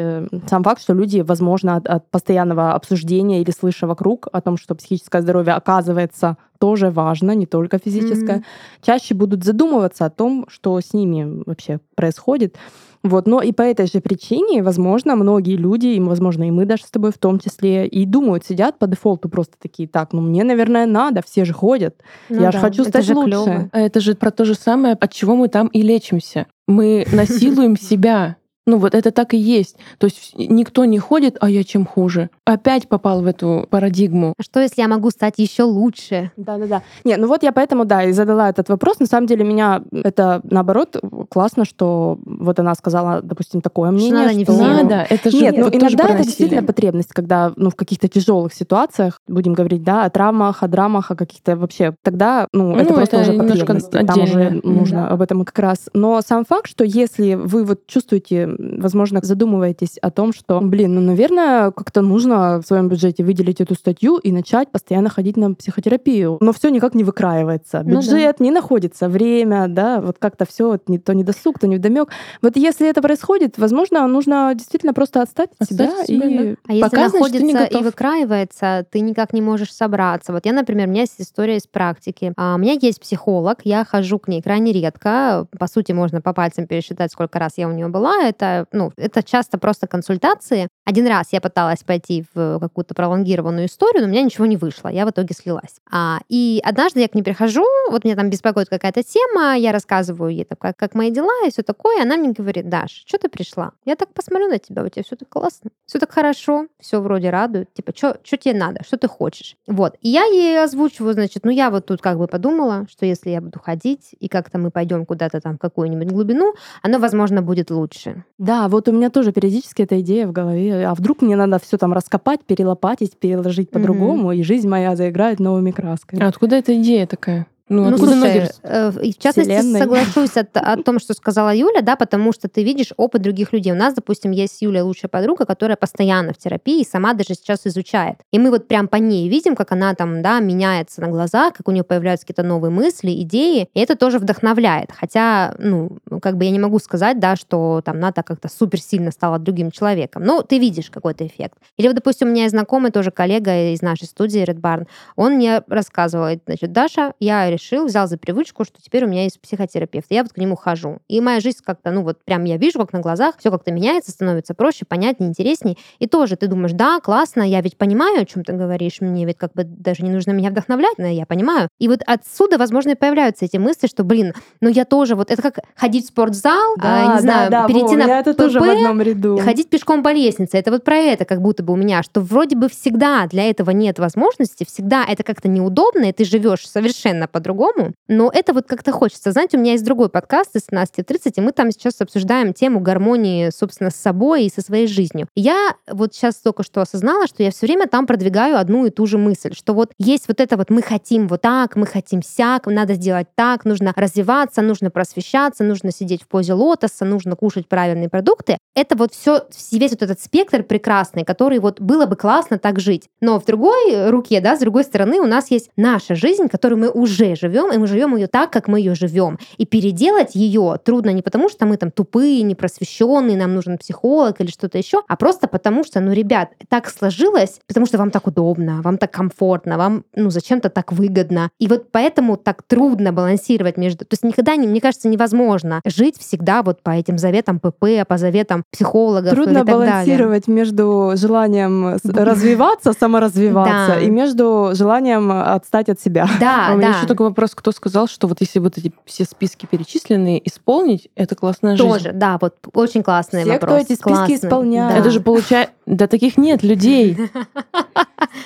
сам 0.50 0.64
факт, 0.64 0.82
что 0.82 0.94
люди, 0.94 1.22
возможно, 1.22 1.78
от 1.78 2.12
постоянного 2.12 2.74
обсуждения 2.74 3.42
или 3.42 3.52
слыша 3.52 3.88
вокруг 3.88 4.28
о 4.34 4.42
том, 4.42 4.58
что 4.58 4.76
психическое 4.76 5.22
здоровье 5.22 5.54
оказывается 5.54 6.36
тоже 6.60 6.90
важно, 6.90 7.32
не 7.32 7.46
только 7.46 7.80
физическое, 7.80 8.38
mm-hmm. 8.38 8.86
чаще 8.86 9.14
будут 9.16 9.44
задумываться 9.44 10.06
о 10.06 10.10
том, 10.10 10.46
что 10.50 10.80
с 10.80 10.94
ними 10.94 11.44
вообще 11.46 11.80
происходит. 11.96 12.58
Вот, 13.04 13.28
но 13.28 13.42
и 13.42 13.52
по 13.52 13.62
этой 13.62 13.88
же 13.88 14.02
причине, 14.02 14.64
возможно, 14.64 15.16
многие 15.16 15.56
люди, 15.56 15.88
и, 15.88 16.00
возможно, 16.00 16.48
и 16.48 16.52
мы 16.52 16.66
даже 16.66 16.84
с 16.84 16.92
тобой 16.92 17.12
в 17.12 17.18
том 17.18 17.40
числе, 17.40 17.88
и 17.88 18.06
думают, 18.06 18.46
сидят 18.46 18.80
по 18.80 18.88
дефолту 18.88 19.30
просто 19.30 19.54
такие, 19.60 19.88
так, 19.88 20.14
ну 20.14 20.22
мне, 20.22 20.44
наверное, 20.44 20.86
надо, 20.86 21.22
все 21.26 21.46
же 21.46 21.54
ходят, 21.54 22.02
ну 22.30 22.42
я 22.42 22.48
да, 22.48 22.52
же 22.54 22.60
хочу 22.60 22.84
стать 22.86 23.06
же 23.06 23.16
лучше. 23.16 23.30
Клёво. 23.30 23.70
А 23.72 23.80
это 23.80 24.00
же 24.00 24.16
про 24.16 24.32
то 24.32 24.46
же 24.46 24.56
самое, 24.56 24.96
от 24.96 25.14
чего 25.14 25.36
мы 25.36 25.48
там 25.48 25.68
и 25.68 25.82
лечимся. 25.82 26.48
Мы 26.68 27.06
насилуем 27.12 27.78
себя. 27.80 28.37
Ну 28.68 28.78
вот 28.78 28.94
это 28.94 29.12
так 29.12 29.34
и 29.34 29.38
есть. 29.38 29.78
То 29.98 30.06
есть 30.06 30.34
никто 30.38 30.84
не 30.84 31.00
ходит, 31.00 31.38
а 31.40 31.50
я 31.50 31.64
чем 31.64 31.86
хуже. 31.86 32.30
Опять 32.46 32.90
попал 32.90 33.22
в 33.22 33.26
эту 33.26 33.66
парадигму. 33.70 34.34
А 34.38 34.44
что, 34.44 34.60
если 34.60 34.82
я 34.82 34.90
могу 34.90 35.10
стать 35.10 35.36
еще 35.38 35.64
лучше? 35.64 36.32
Да-да-да. 36.36 36.84
Не, 37.06 37.16
ну 37.16 37.28
вот 37.28 37.44
я 37.44 37.54
поэтому, 37.54 37.86
да, 37.86 38.04
и 38.04 38.12
задала 38.12 38.50
этот 38.50 38.68
вопрос. 38.68 39.00
На 39.00 39.06
самом 39.06 39.26
деле 39.26 39.46
меня 39.46 39.82
это, 39.92 40.42
наоборот, 40.44 41.02
классно, 41.30 41.64
что 41.64 42.20
вот 42.26 42.60
она 42.60 42.76
сказала, 42.76 43.22
допустим, 43.22 43.62
такое 43.62 43.90
мнение. 43.92 44.10
Что 44.10 44.26
надо, 44.26 44.38
не 44.38 44.44
что... 44.44 44.58
надо. 44.58 45.08
Это 45.10 45.32
же 45.32 45.38
Нет, 45.38 45.58
ну 45.58 45.70
иногда 45.70 46.10
это 46.10 46.24
действительно 46.24 46.64
потребность, 46.64 47.14
когда 47.14 47.54
ну, 47.56 47.70
в 47.70 47.76
каких-то 47.76 48.10
тяжелых 48.10 48.54
ситуациях, 48.54 49.22
будем 49.30 49.54
говорить, 49.54 49.84
да, 49.84 50.04
о 50.04 50.10
травмах, 50.10 50.62
о 50.62 50.68
драмах, 50.68 51.10
о 51.10 51.16
каких-то 51.16 51.56
вообще, 51.56 51.96
тогда, 52.04 52.48
ну, 52.52 52.74
ну 52.74 52.82
это 52.82 52.94
просто 52.94 53.18
это 53.18 53.30
уже 53.30 53.40
потребность. 53.40 53.92
Там 53.92 54.20
уже 54.20 54.60
нужно 54.62 55.04
да. 55.04 55.08
об 55.08 55.22
этом 55.22 55.46
как 55.46 55.58
раз. 55.58 55.90
Но 55.94 56.20
сам 56.22 56.44
факт, 56.44 56.68
что 56.70 56.84
если 56.84 57.36
вы 57.36 57.64
вот 57.64 57.88
чувствуете 57.88 58.57
возможно, 58.58 59.20
задумываетесь 59.24 59.98
о 60.02 60.12
том, 60.12 60.34
что, 60.34 60.60
блин, 60.62 60.96
ну, 60.96 61.02
наверное, 61.02 61.72
как-то 61.72 62.02
нужно 62.02 62.62
в 62.62 62.68
своем 62.68 62.90
бюджете 62.90 63.24
выделить 63.24 63.62
эту 63.62 63.76
статью 63.76 64.18
и 64.18 64.32
начать 64.32 64.70
постоянно 64.70 65.10
ходить 65.10 65.38
на 65.38 65.54
психотерапию. 65.54 66.38
Но 66.42 66.54
все 66.54 66.70
никак 66.70 66.96
не 66.96 67.04
выкраивается. 67.04 67.84
Бюджет 67.84 68.40
ну, 68.40 68.46
да. 68.46 68.46
не 68.46 68.52
находится, 68.52 69.10
время, 69.10 69.68
да, 69.68 70.02
вот 70.02 70.18
как-то 70.20 70.46
все 70.46 70.80
не 70.88 71.00
то 71.00 71.14
не 71.14 71.24
досуг, 71.24 71.60
то 71.60 71.68
не 71.68 71.78
вдомек. 71.78 72.10
Вот 72.42 72.58
если 72.58 72.90
это 72.90 73.02
происходит, 73.02 73.58
возможно, 73.58 74.08
нужно 74.08 74.54
действительно 74.56 74.94
просто 74.94 75.22
отстать 75.22 75.50
от 75.60 75.70
себя, 75.70 76.06
себя 76.06 76.28
и 76.28 76.56
да. 76.56 76.56
А 76.68 76.74
если 76.74 76.98
находится 76.98 77.64
и 77.66 77.84
выкраивается, 77.84 78.86
ты 78.90 79.00
никак 79.02 79.34
не 79.34 79.42
можешь 79.42 79.74
собраться. 79.74 80.34
Вот 80.34 80.46
я, 80.46 80.54
например, 80.54 80.88
у 80.88 80.92
меня 80.92 81.02
есть 81.02 81.20
история 81.20 81.58
из 81.58 81.68
практики. 81.68 82.34
А, 82.38 82.56
у 82.56 82.58
меня 82.58 82.78
есть 82.80 83.00
психолог, 83.00 83.60
я 83.64 83.86
хожу 83.86 84.20
к 84.20 84.28
ней 84.28 84.42
крайне 84.42 84.72
редко. 84.72 85.48
По 85.58 85.68
сути, 85.68 85.92
можно 85.92 86.22
по 86.22 86.34
пальцам 86.34 86.68
пересчитать, 86.68 87.12
сколько 87.12 87.40
раз 87.40 87.54
я 87.58 87.68
у 87.68 87.72
нее 87.72 87.88
была. 87.88 88.24
Это 88.24 88.47
ну, 88.72 88.92
это 88.98 89.24
часто 89.24 89.58
просто 89.58 89.88
консультации. 89.88 90.70
Один 90.88 91.06
раз 91.06 91.28
я 91.34 91.42
пыталась 91.42 91.84
пойти 91.84 92.24
в 92.34 92.60
какую-то 92.60 92.94
пролонгированную 92.94 93.66
историю, 93.66 94.04
но 94.04 94.08
у 94.08 94.10
меня 94.10 94.22
ничего 94.22 94.46
не 94.46 94.56
вышло, 94.56 94.88
я 94.88 95.06
в 95.06 95.10
итоге 95.10 95.36
слилась. 95.36 95.82
А, 95.92 96.20
и 96.30 96.62
однажды 96.64 97.02
я 97.02 97.10
к 97.10 97.14
ней 97.14 97.24
прихожу, 97.24 97.66
вот 97.92 98.06
меня 98.06 98.16
там 98.16 98.30
беспокоит 98.30 98.70
какая-то 98.70 99.04
тема, 99.04 99.58
я 99.58 99.74
рассказываю 99.74 100.32
ей, 100.32 100.46
так, 100.46 100.60
как, 100.60 100.78
как 100.78 100.96
мои 100.96 101.12
дела 101.12 101.46
и 101.46 101.52
все 101.52 101.62
такое, 101.62 101.98
и 101.98 102.02
она 102.04 102.16
мне 102.16 102.32
говорит, 102.32 102.70
Даш, 102.70 103.04
что 103.06 103.18
ты 103.18 103.28
пришла? 103.28 103.74
Я 103.84 103.98
так 103.98 104.14
посмотрю 104.14 104.48
на 104.48 104.60
тебя, 104.60 104.82
у 104.82 104.88
тебя 104.88 105.04
все 105.04 105.18
так 105.18 105.28
классно, 105.28 105.72
все 105.86 106.00
так 106.00 106.10
хорошо, 106.10 106.68
все 106.80 107.02
вроде 107.02 107.32
радует, 107.32 107.74
типа, 107.74 107.92
что 107.94 108.18
тебе 108.24 108.54
надо, 108.54 108.82
что 108.86 108.96
ты 108.96 109.10
хочешь? 109.10 109.58
Вот, 109.68 109.98
и 110.00 110.08
я 110.08 110.24
ей 110.24 110.64
озвучиваю, 110.64 111.16
значит, 111.16 111.44
ну 111.44 111.52
я 111.52 111.70
вот 111.70 111.86
тут 111.86 112.02
как 112.02 112.18
бы 112.18 112.28
подумала, 112.28 112.88
что 112.90 113.06
если 113.06 113.32
я 113.32 113.42
буду 113.42 113.60
ходить, 113.60 114.16
и 114.18 114.30
как-то 114.30 114.58
мы 114.58 114.72
пойдем 114.72 115.06
куда-то 115.06 115.42
там 115.42 115.56
в 115.56 115.60
какую-нибудь 115.60 116.08
глубину, 116.08 116.54
оно, 116.82 116.98
возможно, 116.98 117.42
будет 117.42 117.72
лучше. 117.72 118.24
Да, 118.38 118.70
вот 118.70 118.88
у 118.88 118.94
меня 118.94 119.10
тоже 119.10 119.34
периодически 119.34 119.82
эта 119.82 120.00
идея 120.00 120.28
в 120.28 120.32
голове. 120.32 120.77
А 120.84 120.94
вдруг 120.96 121.22
мне 121.22 121.36
надо 121.36 121.60
все 121.60 121.78
там 121.78 121.94
раскопать, 121.94 122.42
перелопатить, 122.46 123.18
переложить 123.18 123.70
по-другому, 123.70 124.32
mm-hmm. 124.32 124.38
и 124.38 124.44
жизнь 124.44 124.68
моя 124.68 124.96
заиграет 124.96 125.40
новыми 125.40 125.72
красками. 125.72 126.22
А 126.22 126.28
откуда 126.28 126.56
эта 126.56 126.80
идея 126.82 127.08
такая? 127.08 127.48
Ну, 127.70 127.90
ну 127.90 127.98
слушай, 127.98 128.50
э, 128.64 128.92
в 128.92 129.18
частности, 129.20 129.52
Вселенной. 129.52 129.80
соглашусь 129.80 130.38
от, 130.38 130.56
о 130.56 130.78
том, 130.78 131.00
что 131.00 131.14
сказала 131.14 131.54
Юля, 131.54 131.82
да, 131.82 131.98
потому 131.98 132.32
что 132.32 132.48
ты 132.48 132.64
видишь 132.64 132.94
опыт 132.96 133.22
других 133.22 133.52
людей. 133.52 133.74
У 133.74 133.76
нас, 133.76 133.94
допустим, 133.94 134.32
есть 134.32 134.62
Юля, 134.62 134.86
лучшая 134.86 135.10
подруга, 135.10 135.46
которая 135.46 135.76
постоянно 135.76 136.34
в 136.34 136.38
терапии 136.38 136.82
и 136.82 136.86
сама 136.86 137.14
даже 137.14 137.34
сейчас 137.34 137.66
изучает. 137.66 138.20
И 138.32 138.40
мы 138.40 138.52
вот 138.52 138.68
прям 138.68 138.88
по 138.88 138.96
ней 138.96 139.28
видим, 139.28 139.56
как 139.56 139.74
она 139.74 139.94
там, 139.96 140.22
да, 140.22 140.40
меняется 140.40 141.02
на 141.02 141.08
глазах, 141.08 141.54
как 141.56 141.68
у 141.68 141.72
нее 141.72 141.84
появляются 141.84 142.26
какие-то 142.26 142.48
новые 142.48 142.72
мысли, 142.72 143.12
идеи, 143.22 143.70
и 143.74 143.80
это 143.82 143.98
тоже 143.98 144.20
вдохновляет. 144.20 144.92
Хотя, 144.92 145.54
ну, 145.60 145.98
как 146.22 146.38
бы 146.38 146.46
я 146.46 146.52
не 146.52 146.60
могу 146.60 146.80
сказать, 146.80 147.20
да, 147.20 147.36
что 147.36 147.82
там 147.84 148.00
Ната 148.00 148.24
как-то 148.24 148.48
супер 148.48 148.80
сильно 148.80 149.12
стала 149.12 149.40
другим 149.40 149.72
человеком. 149.72 150.24
Но 150.24 150.42
ты 150.42 150.58
видишь 150.58 150.90
какой-то 150.90 151.28
эффект. 151.28 151.58
Или 151.76 151.88
вот, 151.88 151.96
допустим, 151.96 152.30
у 152.30 152.32
меня 152.32 152.44
есть 152.44 152.56
знакомый 152.56 152.92
тоже 152.92 153.12
коллега 153.12 153.74
из 153.74 153.82
нашей 153.82 154.06
студии 154.06 154.42
Red 154.42 154.62
Barn, 154.62 154.88
он 155.18 155.34
мне 155.34 155.64
рассказывает, 155.68 156.44
значит, 156.46 156.72
Даша, 156.72 157.14
я 157.20 157.57
решил, 157.58 157.86
взял 157.86 158.08
за 158.08 158.18
привычку, 158.18 158.64
что 158.64 158.82
теперь 158.82 159.06
у 159.06 159.08
меня 159.08 159.24
есть 159.24 159.40
психотерапевт. 159.42 160.08
Я 160.10 160.24
вот 160.24 160.34
к 160.34 160.38
нему 160.38 160.56
хожу. 160.56 161.00
И 161.08 161.20
моя 161.22 161.40
жизнь 161.40 161.60
как-то, 161.64 161.92
ну 161.92 162.04
вот 162.04 162.24
прям 162.24 162.44
я 162.46 162.58
вижу, 162.58 162.80
как 162.80 162.94
на 162.94 163.00
глазах 163.00 163.36
все 163.40 163.52
как-то 163.52 163.72
меняется, 163.72 164.12
становится 164.12 164.54
проще, 164.54 164.86
понятнее, 164.86 165.30
интереснее. 165.30 165.78
И 166.00 166.08
тоже 166.08 166.36
ты 166.36 166.48
думаешь, 166.48 166.72
да, 166.74 167.00
классно, 167.00 167.42
я 167.42 167.62
ведь 167.62 167.78
понимаю, 167.78 168.22
о 168.22 168.26
чем 168.26 168.44
ты 168.44 168.54
говоришь, 168.54 169.02
мне 169.02 169.26
ведь 169.26 169.38
как 169.38 169.54
бы 169.54 169.64
даже 169.64 170.04
не 170.04 170.10
нужно 170.10 170.32
меня 170.32 170.50
вдохновлять, 170.50 170.98
но 170.98 171.08
я 171.08 171.26
понимаю. 171.26 171.70
И 171.80 171.88
вот 171.88 172.02
отсюда, 172.06 172.58
возможно, 172.58 172.92
и 172.92 172.96
появляются 172.96 173.46
эти 173.46 173.58
мысли, 173.58 173.88
что, 173.88 174.04
блин, 174.04 174.34
ну 174.62 174.70
я 174.70 174.86
тоже 174.86 175.16
вот, 175.16 175.32
это 175.32 175.42
как 175.42 175.60
ходить 175.76 176.06
в 176.06 176.08
спортзал, 176.10 176.76
да, 176.78 176.84
а, 176.84 177.02
не 177.02 177.14
да, 177.14 177.20
знаю, 177.22 177.52
да, 177.52 177.68
перейти 177.68 177.96
во, 177.96 178.06
на 178.06 178.20
это 178.20 178.34
ПП, 178.34 178.38
тоже 178.38 178.60
в 178.60 178.64
одном 178.64 179.02
ряду. 179.02 179.38
ходить 179.38 179.70
пешком 179.70 180.04
по 180.04 180.14
лестнице. 180.14 180.58
Это 180.58 180.72
вот 180.72 180.84
про 180.84 180.96
это 180.96 181.26
как 181.26 181.42
будто 181.42 181.64
бы 181.64 181.74
у 181.74 181.76
меня, 181.76 182.04
что 182.04 182.22
вроде 182.22 182.56
бы 182.56 182.70
всегда 182.70 183.26
для 183.28 183.50
этого 183.50 183.72
нет 183.72 184.00
возможности, 184.00 184.66
всегда 184.66 185.04
это 185.08 185.24
как-то 185.24 185.48
неудобно, 185.48 186.06
и 186.06 186.12
ты 186.12 186.26
живешь 186.26 186.68
совершенно 186.68 187.28
по-другому, 187.48 187.94
но 188.10 188.30
это 188.34 188.54
вот 188.54 188.68
как-то 188.68 188.92
хочется. 188.92 189.32
Знаете, 189.32 189.58
у 189.58 189.62
меня 189.62 189.72
есть 189.72 189.86
другой 189.86 190.10
подкаст 190.10 190.56
из 190.56 190.68
17.30, 190.70 191.34
и 191.38 191.42
мы 191.42 191.54
там 191.54 191.72
сейчас 191.72 192.02
обсуждаем 192.02 192.54
тему 192.54 192.82
гармонии, 192.82 193.52
собственно, 193.52 193.90
с 193.90 193.96
собой 193.96 194.46
и 194.46 194.50
со 194.50 194.62
своей 194.62 194.88
жизнью. 194.88 195.28
Я 195.36 195.76
вот 195.90 196.14
сейчас 196.14 196.36
только 196.36 196.64
что 196.64 196.82
осознала, 196.82 197.26
что 197.28 197.44
я 197.44 197.52
все 197.52 197.66
время 197.66 197.88
там 197.88 198.06
продвигаю 198.06 198.58
одну 198.58 198.86
и 198.86 198.90
ту 198.90 199.06
же 199.06 199.18
мысль, 199.18 199.54
что 199.54 199.74
вот 199.74 199.92
есть 199.98 200.28
вот 200.28 200.42
это 200.42 200.58
вот 200.58 200.70
мы 200.70 200.82
хотим 200.82 201.28
вот 201.28 201.42
так, 201.42 201.78
мы 201.78 201.86
хотим 201.86 202.22
сяк, 202.22 202.68
надо 202.68 202.96
сделать 202.96 203.28
так, 203.36 203.64
нужно 203.64 203.94
развиваться, 203.96 204.62
нужно 204.62 204.92
просвещаться, 204.92 205.64
нужно 205.64 205.92
сидеть 205.92 206.24
в 206.24 206.28
позе 206.28 206.54
лотоса, 206.54 207.06
нужно 207.06 207.38
кушать 207.38 207.70
правильные 207.70 208.10
продукты. 208.10 208.58
Это 208.76 208.98
вот 208.98 209.14
все, 209.14 209.44
весь 209.72 209.92
вот 209.92 210.04
этот 210.04 210.20
спектр 210.20 210.64
прекрасный, 210.64 211.24
который 211.24 211.60
вот 211.60 211.80
было 211.80 212.06
бы 212.06 212.18
классно 212.18 212.60
так 212.60 212.80
жить. 212.80 213.08
Но 213.22 213.40
в 213.40 213.46
другой 213.46 214.10
руке, 214.10 214.42
да, 214.42 214.58
с 214.58 214.60
другой 214.60 214.84
стороны, 214.84 215.22
у 215.22 215.26
нас 215.26 215.50
есть 215.50 215.70
наша 215.78 216.14
жизнь, 216.14 216.50
которую 216.50 216.80
мы 216.80 216.90
уже 216.98 217.37
живем, 217.38 217.72
и 217.72 217.78
мы 217.78 217.88
живем 217.88 218.16
ее 218.16 218.28
так, 218.28 218.52
как 218.52 218.68
мы 218.68 218.80
ее 218.80 218.96
живем. 218.96 219.40
И 219.58 219.66
переделать 219.66 220.36
ее 220.36 220.80
трудно 220.84 221.12
не 221.12 221.22
потому, 221.22 221.50
что 221.50 221.66
мы 221.66 221.78
там 221.78 221.92
тупые, 221.92 222.42
непросвещенные, 222.44 223.38
нам 223.38 223.56
нужен 223.56 223.78
психолог 223.78 224.42
или 224.42 224.50
что-то 224.50 224.78
еще, 224.78 225.04
а 225.08 225.16
просто 225.16 225.48
потому, 225.48 225.84
что, 225.84 226.00
ну, 226.00 226.12
ребят, 226.12 226.50
так 226.70 226.90
сложилось, 226.90 227.60
потому 227.68 227.86
что 227.86 227.98
вам 227.98 228.12
так 228.12 228.28
удобно, 228.28 228.82
вам 228.82 228.98
так 228.98 229.12
комфортно, 229.12 229.78
вам, 229.78 230.04
ну, 230.16 230.30
зачем-то 230.30 230.70
так 230.70 230.92
выгодно. 230.92 231.50
И 231.60 231.68
вот 231.68 231.92
поэтому 231.92 232.38
так 232.38 232.64
трудно 232.64 233.14
балансировать 233.14 233.78
между... 233.78 234.00
То 234.00 234.14
есть 234.14 234.24
никогда, 234.24 234.56
не, 234.56 234.68
мне 234.68 234.82
кажется, 234.82 235.08
невозможно 235.08 235.82
жить 235.86 236.18
всегда 236.20 236.64
вот 236.64 236.82
по 236.82 236.92
этим 236.92 237.18
заветам 237.18 237.60
ПП, 237.60 238.08
по 238.08 238.18
заветам 238.18 238.64
психологов 238.72 239.34
Трудно 239.34 239.64
балансировать 239.64 240.46
далее. 240.46 240.60
между 240.62 241.12
желанием 241.16 241.98
развиваться, 242.04 242.94
саморазвиваться, 242.94 244.00
и 244.00 244.10
между 244.10 244.72
желанием 244.74 245.32
отстать 245.32 245.90
от 245.90 246.00
себя. 246.00 246.28
Да, 246.40 246.68
а 246.70 246.76
меня 246.76 246.90
еще 246.90 247.08
такой 247.08 247.27
вопрос, 247.30 247.52
кто 247.56 247.72
сказал, 247.72 248.08
что 248.08 248.28
вот 248.28 248.42
если 248.42 248.60
вот 248.60 248.78
эти 248.78 248.92
все 249.06 249.26
списки 249.26 249.66
перечисленные 249.66 250.46
исполнить, 250.48 251.10
это 251.16 251.36
классная 251.36 251.76
жизнь? 251.76 251.88
Тоже, 251.88 252.12
да, 252.14 252.38
вот 252.40 252.56
очень 252.74 253.04
классный 253.04 253.42
все, 253.42 253.54
вопрос. 253.54 253.72
кто 253.72 253.82
эти 253.82 253.94
списки 253.94 254.04
Классный. 254.04 254.36
исполняют. 254.36 254.94
Да. 254.94 255.00
Это 255.00 255.12
же 255.12 255.20
получается... 255.22 255.74
Да 255.86 256.08
таких 256.08 256.38
нет 256.38 256.64
людей. 256.64 257.18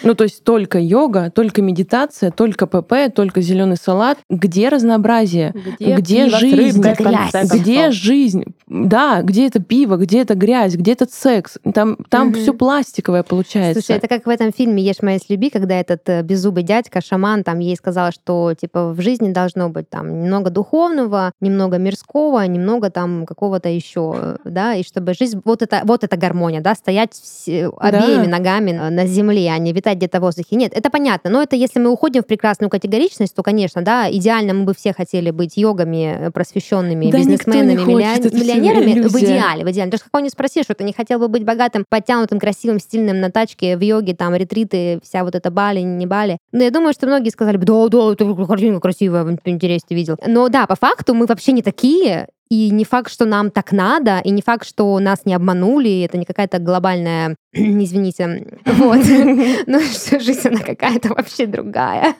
Ну, 0.03 0.15
то 0.15 0.23
есть 0.23 0.43
только 0.43 0.79
йога, 0.79 1.31
только 1.31 1.61
медитация, 1.61 2.31
только 2.31 2.65
ПП, 2.65 3.13
только 3.13 3.41
зеленый 3.41 3.77
салат. 3.77 4.17
Где 4.29 4.69
разнообразие? 4.69 5.53
Где, 5.53 5.95
где 5.95 6.29
жизнь? 6.29 6.79
Где 6.79 6.93
грязь? 6.93 7.51
Где 7.51 7.91
жизнь? 7.91 8.43
Да, 8.67 9.21
где 9.21 9.47
это 9.47 9.61
пиво, 9.61 9.97
где 9.97 10.21
это 10.21 10.35
грязь, 10.35 10.75
где 10.75 10.93
этот 10.93 11.11
секс? 11.11 11.57
Там, 11.73 11.97
там 12.09 12.29
угу. 12.29 12.39
все 12.39 12.53
пластиковое 12.53 13.23
получается. 13.23 13.81
Слушай, 13.81 13.97
это 13.97 14.07
как 14.07 14.25
в 14.25 14.29
этом 14.29 14.51
фильме 14.51 14.83
«Ешь, 14.83 15.01
моя 15.01 15.19
люби», 15.29 15.49
когда 15.49 15.79
этот 15.79 16.07
э, 16.07 16.21
беззубый 16.21 16.63
дядька, 16.63 17.01
шаман, 17.01 17.43
там 17.43 17.59
ей 17.59 17.75
сказал, 17.75 18.11
что 18.11 18.53
типа 18.59 18.70
типа 18.71 18.93
в 18.93 19.01
жизни 19.01 19.31
должно 19.31 19.69
быть 19.69 19.89
там 19.89 20.23
немного 20.23 20.49
духовного, 20.49 21.31
немного 21.41 21.77
мирского, 21.77 22.45
немного 22.47 22.89
там 22.89 23.25
какого-то 23.25 23.69
еще, 23.69 24.37
да, 24.45 24.75
и 24.75 24.83
чтобы 24.83 25.13
жизнь, 25.13 25.41
вот 25.43 25.61
это, 25.61 25.81
вот 25.83 26.03
эта 26.03 26.15
гармония, 26.17 26.61
да, 26.61 26.73
стоять 26.75 27.13
все, 27.13 27.69
обеими 27.77 28.25
Да. 28.25 28.37
ногами 28.37 28.71
на 28.71 29.05
земле, 29.05 29.51
а 29.51 29.57
не 29.57 29.73
витать 29.73 29.97
где-то 29.97 30.19
в 30.19 30.21
воздухе. 30.21 30.55
Нет, 30.55 30.71
это 30.73 30.89
понятно, 30.89 31.29
но 31.29 31.41
это 31.41 31.55
если 31.55 31.79
мы 31.79 31.89
уходим 31.89 32.21
в 32.23 32.27
прекрасную 32.27 32.69
категоричность, 32.69 33.35
то, 33.35 33.43
конечно, 33.43 33.81
да, 33.81 34.09
идеально 34.09 34.53
мы 34.53 34.63
бы 34.63 34.73
все 34.73 34.93
хотели 34.93 35.31
быть 35.31 35.57
йогами, 35.57 36.27
э, 36.27 36.31
просвещенными, 36.31 37.11
Да 37.11 37.17
бизнесменами, 37.17 37.75
хочет, 37.75 38.25
это 38.25 38.37
миллионерами 38.37 39.07
в 39.07 39.19
идеале, 39.19 39.65
в 39.65 39.71
идеале. 39.71 39.91
Даже 39.91 40.03
какого 40.03 40.21
не 40.21 40.29
спросишь, 40.29 40.63
что 40.63 40.75
ты 40.75 40.83
не 40.83 40.93
хотел 40.93 41.19
бы 41.19 41.27
быть 41.27 41.43
богатым, 41.43 41.85
подтянутым, 41.89 42.39
красивым, 42.39 42.79
стильным 42.79 43.19
на 43.19 43.31
тачке, 43.31 43.75
в 43.75 43.81
йоге, 43.81 44.15
там, 44.15 44.33
ретриты, 44.35 44.99
вся 45.03 45.23
вот 45.23 45.35
эта 45.35 45.51
Бали, 45.51 45.81
не 45.81 46.05
Бали. 46.05 46.37
Но 46.51 46.63
я 46.63 46.71
думаю, 46.71 46.93
что 46.93 47.07
многие 47.07 47.29
сказали 47.29 47.57
бы, 47.57 47.65
да, 47.65 47.87
да, 47.87 48.15
картинка 48.61 48.79
красивая, 48.79 49.23
в 49.23 49.37
Пинтересте 49.37 49.95
видел. 49.95 50.17
Но 50.25 50.49
да, 50.49 50.67
по 50.67 50.75
факту 50.75 51.13
мы 51.13 51.25
вообще 51.25 51.51
не 51.51 51.61
такие, 51.61 52.27
и 52.49 52.69
не 52.69 52.83
факт, 52.83 53.11
что 53.11 53.25
нам 53.25 53.49
так 53.49 53.71
надо, 53.71 54.19
и 54.19 54.29
не 54.29 54.41
факт, 54.41 54.67
что 54.67 54.99
нас 54.99 55.25
не 55.25 55.33
обманули, 55.33 56.03
это 56.03 56.17
не 56.17 56.25
какая-то 56.25 56.59
глобальная, 56.59 57.35
извините, 57.53 58.45
вот. 58.65 58.99
Ну, 59.67 59.79
жизнь, 59.79 60.47
она 60.47 60.59
какая-то 60.59 61.09
вообще 61.09 61.47
другая. 61.47 62.15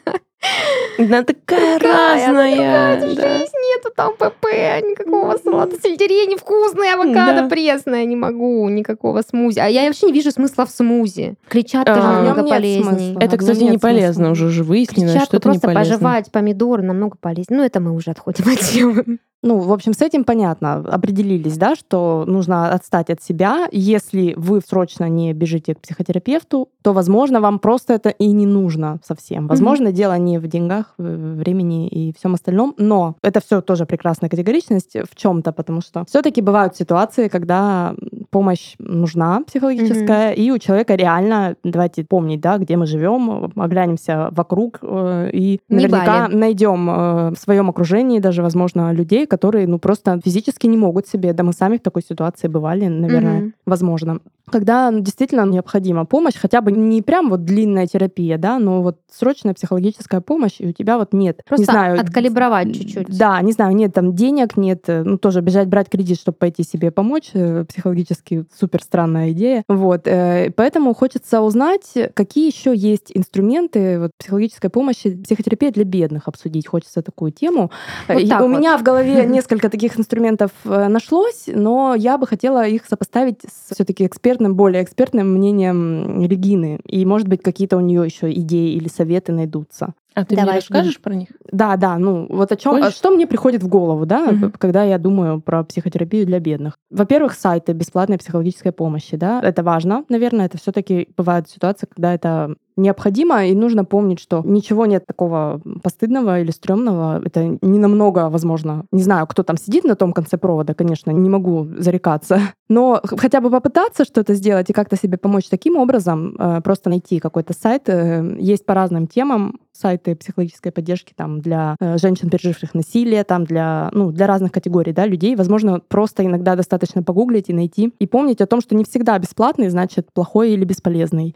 Она 0.98 1.24
такая 1.24 1.77
она 1.77 2.15
разная. 2.15 3.00
другая, 3.00 3.15
да. 3.15 3.38
Жизнь 3.38 3.51
нету 3.75 3.91
там 3.95 4.13
ПП, 4.15 4.45
никакого 4.83 5.38
салата 5.43 5.75
сельдерей 5.81 6.27
невкусный, 6.27 6.93
авокадо 6.93 7.41
Да. 7.41 7.48
пресное, 7.48 8.05
не 8.05 8.15
могу, 8.15 8.67
никакого 8.69 9.21
смузи. 9.21 9.60
А 9.60 9.67
я 9.67 9.86
вообще 9.86 10.07
не 10.07 10.13
вижу 10.13 10.31
смысла 10.31 10.65
в 10.65 10.71
смузи. 10.71 11.36
Клетчатка 11.48 11.95
же 11.95 12.01
А, 12.01 12.12
в 12.12 12.13
намного 12.25 12.50
полезнее. 12.50 13.15
Это, 13.19 13.38
кстати, 13.38 13.63
не 13.63 13.77
полезно, 13.77 14.13
смысла. 14.25 14.31
уже 14.31 14.45
уже 14.48 14.63
выяснилось, 14.63 15.12
Клетчатку 15.12 15.27
что 15.27 15.38
это 15.38 15.50
не 15.50 15.53
просто 15.60 15.67
полезно. 15.74 15.93
пожевать, 15.95 16.31
помидоры 16.31 16.83
намного 16.83 17.17
полезнее. 17.19 17.60
Ну, 17.60 17.63
это 17.65 17.79
мы 17.79 17.93
уже 17.93 18.12
отходим 18.12 18.51
от 18.51 18.60
темы. 18.60 19.17
Ну, 19.43 19.60
в 19.60 19.74
общем, 19.74 19.93
с 19.93 20.01
этим 20.01 20.24
понятно. 20.24 20.74
Определились, 20.74 21.57
да, 21.57 21.75
что 21.75 22.25
нужно 22.27 22.71
отстать 22.71 23.10
от 23.10 23.24
себя. 23.24 23.67
Если 23.71 24.33
вы 24.38 24.62
срочно 24.62 25.10
не 25.10 25.33
бежите 25.33 25.74
к 25.74 25.79
психотерапевту, 25.79 26.69
то, 26.83 26.93
возможно, 26.93 27.41
вам 27.41 27.60
просто 27.60 27.93
это 27.93 28.10
и 28.10 28.31
не 28.31 28.45
нужно 28.45 29.00
совсем. 29.03 29.48
Возможно, 29.48 29.91
дело 29.91 30.17
не 30.17 30.39
в 30.39 30.48
деньгах, 30.48 30.93
в 30.98 31.36
времени 31.38 31.88
и 31.88 32.13
всем 32.17 32.33
остальном, 32.33 32.75
но 32.77 33.15
это 33.24 33.39
все 33.39 33.62
тоже 33.62 33.86
прекрасная 33.86 34.29
категоричность 34.29 34.95
в 34.95 35.15
чем-то, 35.15 35.51
потому 35.51 35.81
что 35.81 36.05
все-таки 36.05 36.41
бывают 36.41 36.75
ситуации, 36.75 37.27
когда 37.27 37.95
помощь 38.29 38.75
нужна 38.79 39.41
психологическая, 39.41 40.31
и 40.31 40.51
у 40.51 40.57
человека 40.57 40.95
реально, 40.95 41.55
давайте 41.63 42.03
помнить, 42.03 42.41
да, 42.41 42.57
где 42.57 42.77
мы 42.77 42.86
живем, 42.86 43.51
оглянемся 43.55 44.29
вокруг 44.31 44.79
э, 44.81 45.29
и 45.33 45.60
Не 45.69 45.88
наверняка 45.88 46.27
найдем 46.27 46.89
э, 46.89 47.29
в 47.31 47.36
своем 47.36 47.69
окружении 47.69 48.19
даже, 48.19 48.41
возможно, 48.41 48.91
людей, 48.91 49.25
которые, 49.32 49.66
ну, 49.66 49.80
просто 49.80 50.20
физически 50.26 50.68
не 50.68 50.78
могут 50.78 51.08
себе, 51.08 51.32
да 51.34 51.44
мы 51.44 51.54
сами 51.54 51.78
в 51.78 51.82
такой 51.82 52.04
ситуации 52.04 52.50
бывали, 52.50 52.88
наверное, 52.88 53.40
Мгм. 53.40 53.54
возможно. 53.66 54.20
Когда 54.52 54.92
ну, 54.92 55.00
действительно 55.00 55.46
необходима 55.46 56.06
помощь, 56.06 56.36
хотя 56.42 56.60
бы 56.60 56.74
не 56.74 57.02
прям 57.02 57.30
вот 57.30 57.46
длинная 57.46 57.88
терапия, 57.88 58.38
да, 58.38 58.60
но 58.60 58.82
вот 58.82 58.98
срочная 59.10 59.54
психологическая 59.54 60.20
помощь, 60.20 60.60
и 60.60 60.68
у 60.68 60.74
тебя 60.74 60.98
вот 60.98 61.14
нет, 61.14 61.42
Просто 61.48 61.62
не 61.62 61.66
знаю, 61.66 62.02
откалибровать 62.02 62.76
чуть-чуть. 62.76 63.18
да, 63.18 63.42
не 63.42 63.54
знаю, 63.54 63.74
нет 63.76 63.94
там 63.94 64.14
денег, 64.14 64.58
нет, 64.58 64.84
э, 64.88 65.04
ну 65.04 65.18
тоже 65.18 65.40
бежать 65.40 65.68
брать 65.70 65.90
кредит, 65.90 66.20
чтобы 66.20 66.36
пойти 66.38 66.64
себе 66.64 66.92
помочь, 66.92 67.30
э, 67.34 67.64
психологически 67.64 68.46
супер 68.60 68.82
странная 68.84 69.32
идея. 69.32 69.64
Вот, 69.70 70.02
э, 70.08 70.52
поэтому 70.58 70.94
хочется 70.94 71.40
узнать, 71.40 71.94
какие 72.14 72.48
еще 72.48 72.76
есть 72.76 73.12
инструменты 73.16 74.00
вот, 74.00 74.12
психологической 74.18 74.70
помощи, 74.70 75.16
психотерапия 75.24 75.72
для 75.72 75.86
бедных 75.86 76.28
обсудить. 76.28 76.68
Хочется 76.68 77.02
такую 77.02 77.32
тему. 77.32 77.72
Вот 78.10 78.22
у 78.22 78.48
вот. 78.48 78.58
меня 78.58 78.78
в 78.78 78.84
голове 78.84 79.21
несколько 79.25 79.70
таких 79.70 80.00
инструментов 80.00 80.51
э, 80.66 80.88
нашлось, 80.88 81.46
но 81.48 81.96
я 81.96 82.18
бы 82.18 82.28
хотела 82.28 82.68
их 82.68 82.86
сопоставить 82.86 83.42
с 83.44 83.74
все-таки 83.74 84.06
экспертным, 84.06 84.56
более 84.56 84.84
экспертным 84.84 85.34
мнением 85.34 86.24
Регины. 86.24 86.80
И, 86.86 87.06
может 87.06 87.28
быть, 87.28 87.42
какие-то 87.42 87.78
у 87.78 87.82
нее 87.82 88.04
еще 88.06 88.32
идеи 88.32 88.74
или 88.74 88.88
советы 88.88 89.32
найдутся. 89.32 89.94
А 90.13 90.25
ты 90.25 90.36
Давай, 90.36 90.56
мне 90.56 90.60
расскажешь 90.60 91.00
про 91.00 91.16
них? 91.16 91.30
Да, 91.51 91.78
да, 91.78 91.98
ну 91.98 92.28
вот 92.30 92.51
о 92.51 92.58
чем, 92.58 92.74
Хочешь? 92.74 92.96
что 92.96 93.12
мне 93.12 93.25
приходит 93.28 93.63
в 93.63 93.70
голову, 93.70 94.06
да, 94.06 94.32
Мгм. 94.32 94.51
когда 94.58 94.84
я 94.84 94.98
думаю 94.98 95.40
про 95.40 95.63
психотерапию 95.63 96.25
для 96.25 96.40
бедных. 96.40 96.78
Во-первых, 96.90 97.34
сайты 97.34 97.72
бесплатной 97.72 98.18
психологической 98.18 98.74
помощи, 98.74 99.16
да, 99.16 99.40
это 99.42 99.63
важно, 99.63 100.04
наверное, 100.10 100.48
это 100.48 100.58
все-таки 100.58 101.08
бывают 101.16 101.50
ситуации, 101.50 101.88
когда 101.88 102.13
это 102.13 102.56
необходимо, 102.78 103.46
и 103.46 103.56
нужно 103.56 103.86
помнить, 103.86 104.20
что 104.20 104.42
ничего 104.44 104.86
нет 104.86 105.06
такого 105.06 105.62
постыдного 105.84 106.40
или 106.42 106.51
стрёмного. 106.51 107.22
Это 107.24 107.58
не 107.62 107.80
намного, 107.80 108.30
возможно, 108.30 108.86
не 108.92 109.04
знаю, 109.04 109.28
кто 109.28 109.44
там 109.44 109.58
сидит 109.58 109.84
на 109.84 109.96
том 109.96 110.13
конце 110.13 110.38
провода, 110.38 110.74
конечно, 110.74 111.12
не 111.12 111.30
могу 111.30 111.68
зарекаться, 111.78 112.40
но 112.70 113.01
хотя 113.04 113.42
бы 113.42 113.50
попытаться 113.50 114.06
что-то 114.06 114.34
сделать 114.34 114.70
и 114.70 114.74
как-то 114.74 114.96
себе 114.96 115.18
помочь 115.18 115.50
таким 115.50 115.78
образом, 115.78 116.36
э, 116.38 116.62
просто 116.62 116.90
найти 116.90 117.20
какой-то 117.20 117.54
сайт. 117.54 117.84
э, 117.88 118.38
Есть 118.40 118.66
по 118.66 118.74
разным 118.74 119.08
темам 119.08 119.60
сайты 119.74 120.16
психологической 120.16 120.72
поддержки 120.72 121.13
там 121.16 121.40
для 121.40 121.75
э, 121.80 121.98
женщин, 121.98 122.30
переживших 122.30 122.74
насилие, 122.74 123.24
там 123.24 123.45
для, 123.45 123.89
ну, 123.93 124.12
для 124.12 124.28
разных 124.28 124.52
категорий 124.52 124.93
да, 124.93 125.06
людей. 125.06 125.36
Возможно, 125.36 125.82
просто 125.88 126.26
иногда 126.26 126.56
достаточно 126.56 127.04
погуглить 127.04 127.50
и 127.50 127.54
найти. 127.54 127.93
И 128.00 128.08
помнить 128.08 128.41
о 128.41 128.45
том, 128.45 128.62
что 128.62 128.76
не 128.76 128.84
всегда 128.84 129.17
бесплатный 129.17 129.69
значит 129.69 130.08
плохой 130.13 130.52
или 130.52 130.65
бесполезный. 130.65 131.36